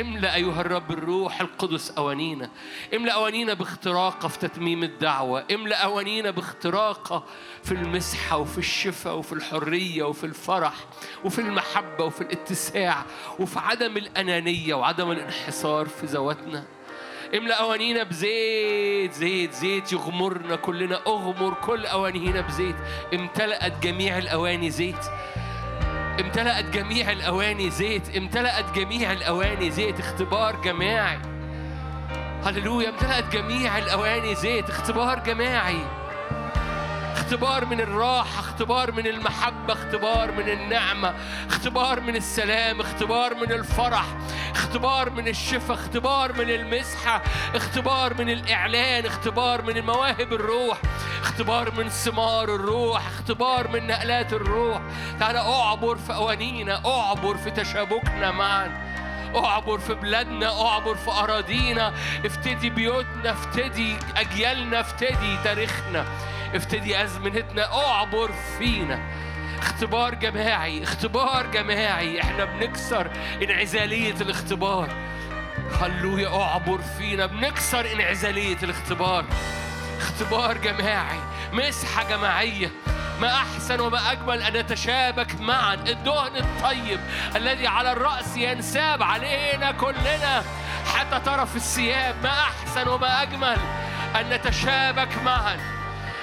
املأ 0.00 0.34
أيها 0.34 0.60
الرب 0.60 0.90
الروح 0.90 1.40
القدس 1.40 1.90
أوانينا 1.90 2.50
املأ 2.94 3.12
أوانينا 3.12 3.54
باختراقه 3.54 4.28
في 4.28 4.38
تتميم 4.38 4.82
الدعوة 4.82 5.44
املأ 5.54 5.84
أوانينا 5.84 6.30
باختراقه 6.30 7.24
في 7.62 7.72
المسحة 7.72 8.36
وفي 8.36 8.58
الشفاء 8.58 9.16
وفي 9.16 9.32
الحرية 9.32 10.02
وفي 10.04 10.24
الفرح 10.24 10.74
وفي 11.24 11.38
المحبة 11.40 12.04
وفي 12.04 12.20
الاتساع 12.20 13.02
وفي 13.38 13.58
عدم 13.58 13.96
الأنانية 13.96 14.74
وعدم 14.74 15.10
الانحصار 15.10 15.86
في 15.88 16.06
ذواتنا. 16.06 16.64
املأ 17.36 17.60
أوانينا 17.60 18.02
بزيت 18.02 19.12
زيت 19.12 19.52
زيت 19.52 19.92
يغمرنا 19.92 20.56
كلنا. 20.56 21.00
أغمر 21.06 21.54
كل 21.54 21.86
أوانينا 21.86 22.40
بزيت. 22.40 22.76
امتلأت 23.14 23.72
جميع 23.82 24.18
الأواني 24.18 24.70
زيت. 24.70 25.04
امتلأت 26.20 26.64
جميع 26.64 27.12
الأواني 27.12 27.70
زيت. 27.70 28.16
امتلأت 28.16 28.64
جميع 28.74 29.12
الأواني 29.12 29.70
زيت. 29.70 30.00
اختبار 30.00 30.56
جماعي. 30.56 31.18
هللويا. 32.44 32.88
امتلأت 32.88 33.32
جميع 33.32 33.78
الأواني 33.78 34.34
زيت. 34.34 34.70
اختبار 34.70 35.18
جماعي. 35.18 35.80
اختبار 37.26 37.64
من 37.64 37.80
الراحة 37.80 38.40
اختبار 38.40 38.92
من 38.92 39.06
المحبة 39.06 39.72
اختبار 39.72 40.32
من 40.32 40.48
النعمة 40.48 41.14
اختبار 41.48 42.00
من 42.00 42.16
السلام 42.16 42.80
اختبار 42.80 43.34
من 43.34 43.52
الفرح 43.52 44.04
اختبار 44.50 45.10
من 45.10 45.28
الشفاء 45.28 45.76
اختبار 45.76 46.32
من 46.32 46.50
المسحة 46.50 47.22
اختبار 47.54 48.14
من 48.14 48.30
الإعلان 48.30 49.06
اختبار 49.06 49.62
من 49.62 49.76
المواهب 49.76 50.32
الروح 50.32 50.78
اختبار 51.22 51.72
من 51.74 51.88
ثمار 51.88 52.54
الروح 52.54 53.06
اختبار 53.06 53.68
من 53.68 53.86
نقلات 53.86 54.32
الروح 54.32 54.80
تعالى 55.20 55.38
اعبر 55.38 55.96
في 55.96 56.14
أوانينا 56.14 56.82
اعبر 56.86 57.36
في 57.36 57.50
تشابكنا 57.50 58.30
معا 58.30 58.86
اعبر 59.36 59.78
في 59.78 59.94
بلادنا 59.94 60.66
اعبر 60.66 60.94
في 60.94 61.10
اراضينا 61.10 61.92
افتدي 62.24 62.70
بيوتنا 62.70 63.30
افتدي 63.30 63.96
اجيالنا 64.16 64.80
افتدي 64.80 65.36
تاريخنا 65.44 66.04
افتدي 66.54 67.02
أزمنتنا. 67.02 67.86
اعبر 67.86 68.30
فينا. 68.58 69.00
اختبار 69.58 70.14
جماعي 70.14 70.82
اختبار 70.82 71.46
جماعي. 71.46 72.20
إحنا 72.20 72.44
بنكسر 72.44 73.10
انعزالية 73.42 74.14
الاختبار. 74.20 74.88
هللويا 75.80 76.42
اعبر 76.42 76.80
فينا. 76.98 77.26
بنكسر 77.26 77.92
انعزالية 77.92 78.56
الاختبار. 78.62 79.24
اختبار 79.98 80.58
جماعي 80.58 81.18
مسحة 81.52 82.08
جماعية. 82.08 82.70
ما 83.20 83.34
أحسن 83.34 83.80
وما 83.80 84.12
أجمل 84.12 84.42
أن 84.42 84.52
نتشابك 84.52 85.40
معا. 85.40 85.74
الدهن 85.74 86.36
الطيب 86.36 87.00
الذي 87.36 87.66
على 87.66 87.92
الرأس 87.92 88.36
ينساب 88.36 89.02
علينا 89.02 89.72
كلنا. 89.72 90.44
حتى 90.94 91.20
طرف 91.20 91.56
الثياب 91.56 92.14
ما 92.22 92.30
أحسن 92.30 92.88
وما 92.88 93.22
أجمل 93.22 93.56
أن 94.20 94.30
نتشابك 94.30 95.18
معا. 95.24 95.75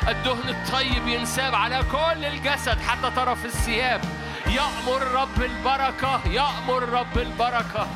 الدهن 0.08 0.50
الطيب 0.50 1.08
ينساب 1.08 1.56
على 1.56 1.84
كل 1.92 2.26
الجسد 2.26 2.82
حتى 2.82 3.12
طرف 3.16 3.46
الثياب. 3.46 4.02
يأمر 4.48 5.02
رب 5.02 5.42
البركة 5.42 6.22
يأمر 6.28 6.90
رب 6.90 7.18
البركة. 7.18 7.88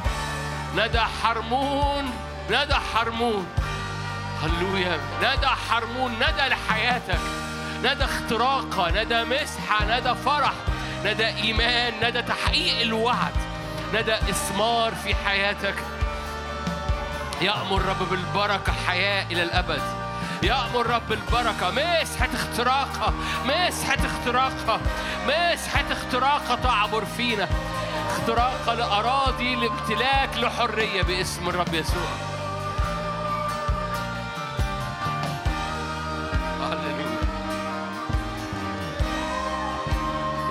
ندى 0.75 0.99
حرمون 0.99 2.11
ندى 2.49 2.75
حرمون. 2.93 3.47
هللويا. 4.43 4.99
ندى 5.21 5.47
حرمون 5.47 6.11
ندى 6.11 6.47
لحياتك. 6.47 7.19
ندى 7.83 8.03
اختراقة 8.03 9.03
ندى 9.03 9.23
مسحة 9.23 9.99
ندى 9.99 10.15
فرح. 10.15 10.53
ندى 11.05 11.27
إيمان 11.27 11.93
ندى 12.03 12.21
تحقيق 12.21 12.81
الوعد. 12.81 13.33
ندى 13.93 14.13
إثمار 14.13 14.95
في 14.95 15.15
حياتك. 15.15 15.75
يأمر 17.41 17.81
رب 17.81 18.09
بالبركة 18.09 18.73
حياة 18.87 19.25
إلى 19.31 19.43
الأبد. 19.43 19.96
يأمر 20.43 20.87
رب 20.87 21.11
البركة 21.11 21.71
مسحة 21.71 22.29
اختراقة 22.33 23.13
مسحة 23.45 23.97
اختراقة 24.05 24.79
مسحة 25.27 25.85
اختراقة 25.91 26.55
تعبر 26.55 27.05
فينا 27.05 27.47
اختراقة 28.09 28.73
لأراضي 28.73 29.55
لامتلاك 29.55 30.37
لحرية 30.37 31.01
باسم 31.01 31.49
الرب 31.49 31.73
يسوع. 31.73 32.07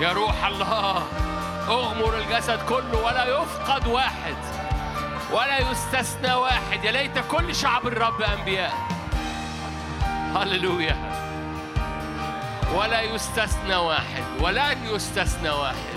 يا 0.01 0.13
روح 0.13 0.45
الله 0.45 1.03
اغمر 1.67 2.17
الجسد 2.17 2.59
كله 2.69 3.01
ولا 3.03 3.25
يفقد 3.25 3.87
واحد 3.87 4.35
ولا 5.31 5.71
يستثنى 5.71 6.33
واحد. 6.33 6.83
يا 6.83 6.91
ليت 6.91 7.19
كل 7.31 7.55
شعب 7.55 7.87
الرب 7.87 8.21
أنبياء. 8.21 8.86
هللويا 10.43 10.95
ولا 12.75 13.01
يستثنى 13.01 13.75
واحد 13.75 14.23
ولن 14.39 14.77
يستثنى 14.85 15.49
واحد. 15.49 15.96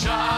Shot. 0.00 0.29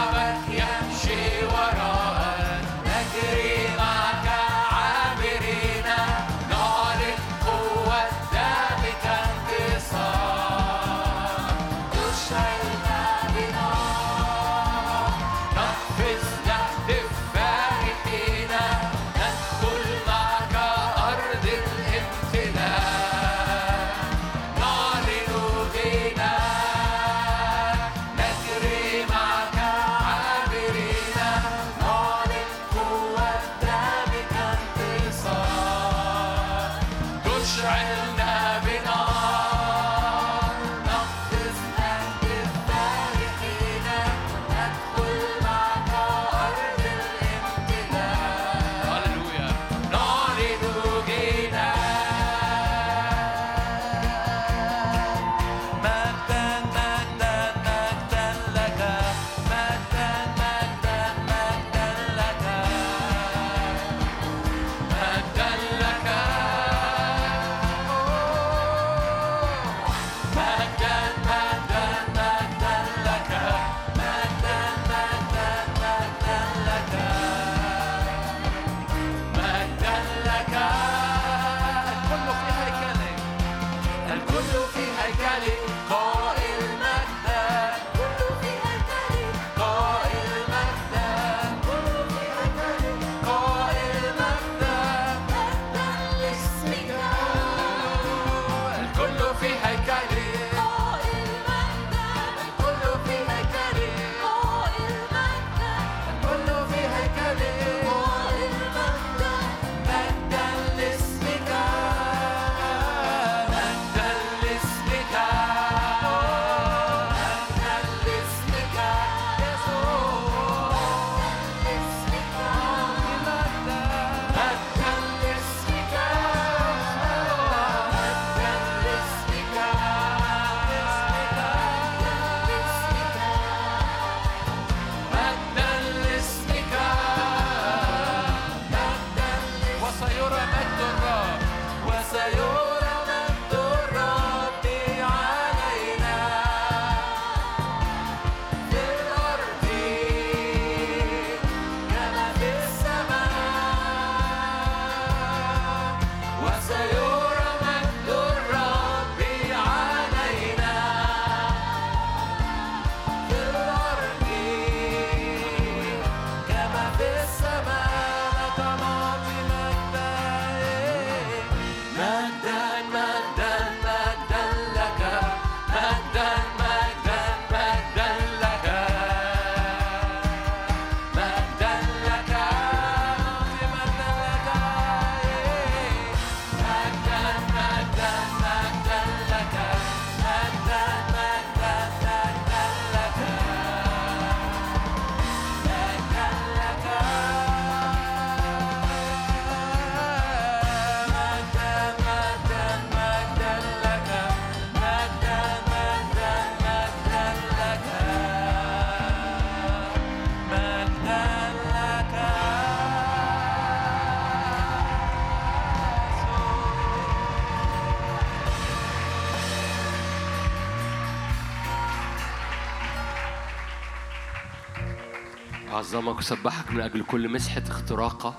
أعظمك 225.93 226.17
وسبحك 226.17 226.71
من 226.71 226.81
أجل 226.81 227.03
كل 227.03 227.29
مسحة 227.29 227.63
اختراقة. 227.67 228.35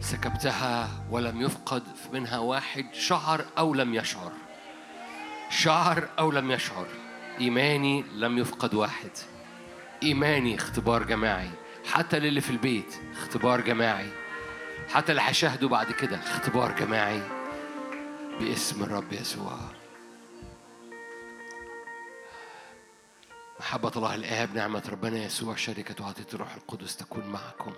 سكبتها 0.00 0.88
ولم 1.10 1.40
يفقد 1.40 1.82
منها 2.12 2.38
واحد 2.38 2.86
شعر 2.94 3.44
أو 3.58 3.74
لم 3.74 3.94
يشعر. 3.94 4.32
شعر 5.50 6.08
أو 6.18 6.30
لم 6.30 6.50
يشعر. 6.50 6.86
إيماني 7.40 8.04
لم 8.14 8.38
يفقد 8.38 8.74
واحد. 8.74 9.10
إيماني 10.02 10.54
اختبار 10.54 11.02
جماعي. 11.02 11.50
حتى 11.92 12.18
للي 12.18 12.40
في 12.40 12.50
البيت 12.50 12.94
اختبار 13.12 13.60
جماعي. 13.60 14.08
حتى 14.92 15.12
اللي 15.12 15.22
هشاهده 15.22 15.68
بعد 15.68 15.92
كده 15.92 16.16
اختبار 16.16 16.72
جماعي. 16.72 17.22
باسم 18.40 18.82
الرب 18.82 19.12
يسوع. 19.12 19.58
محبة 23.74 23.92
الله 23.96 24.14
الآب 24.14 24.54
نعمة 24.54 24.82
ربنا 24.92 25.24
يسوع 25.24 25.56
شركة 25.56 26.04
وعطية 26.04 26.26
الروح 26.34 26.54
القدس 26.54 26.96
تكون 26.96 27.26
معكم. 27.26 27.72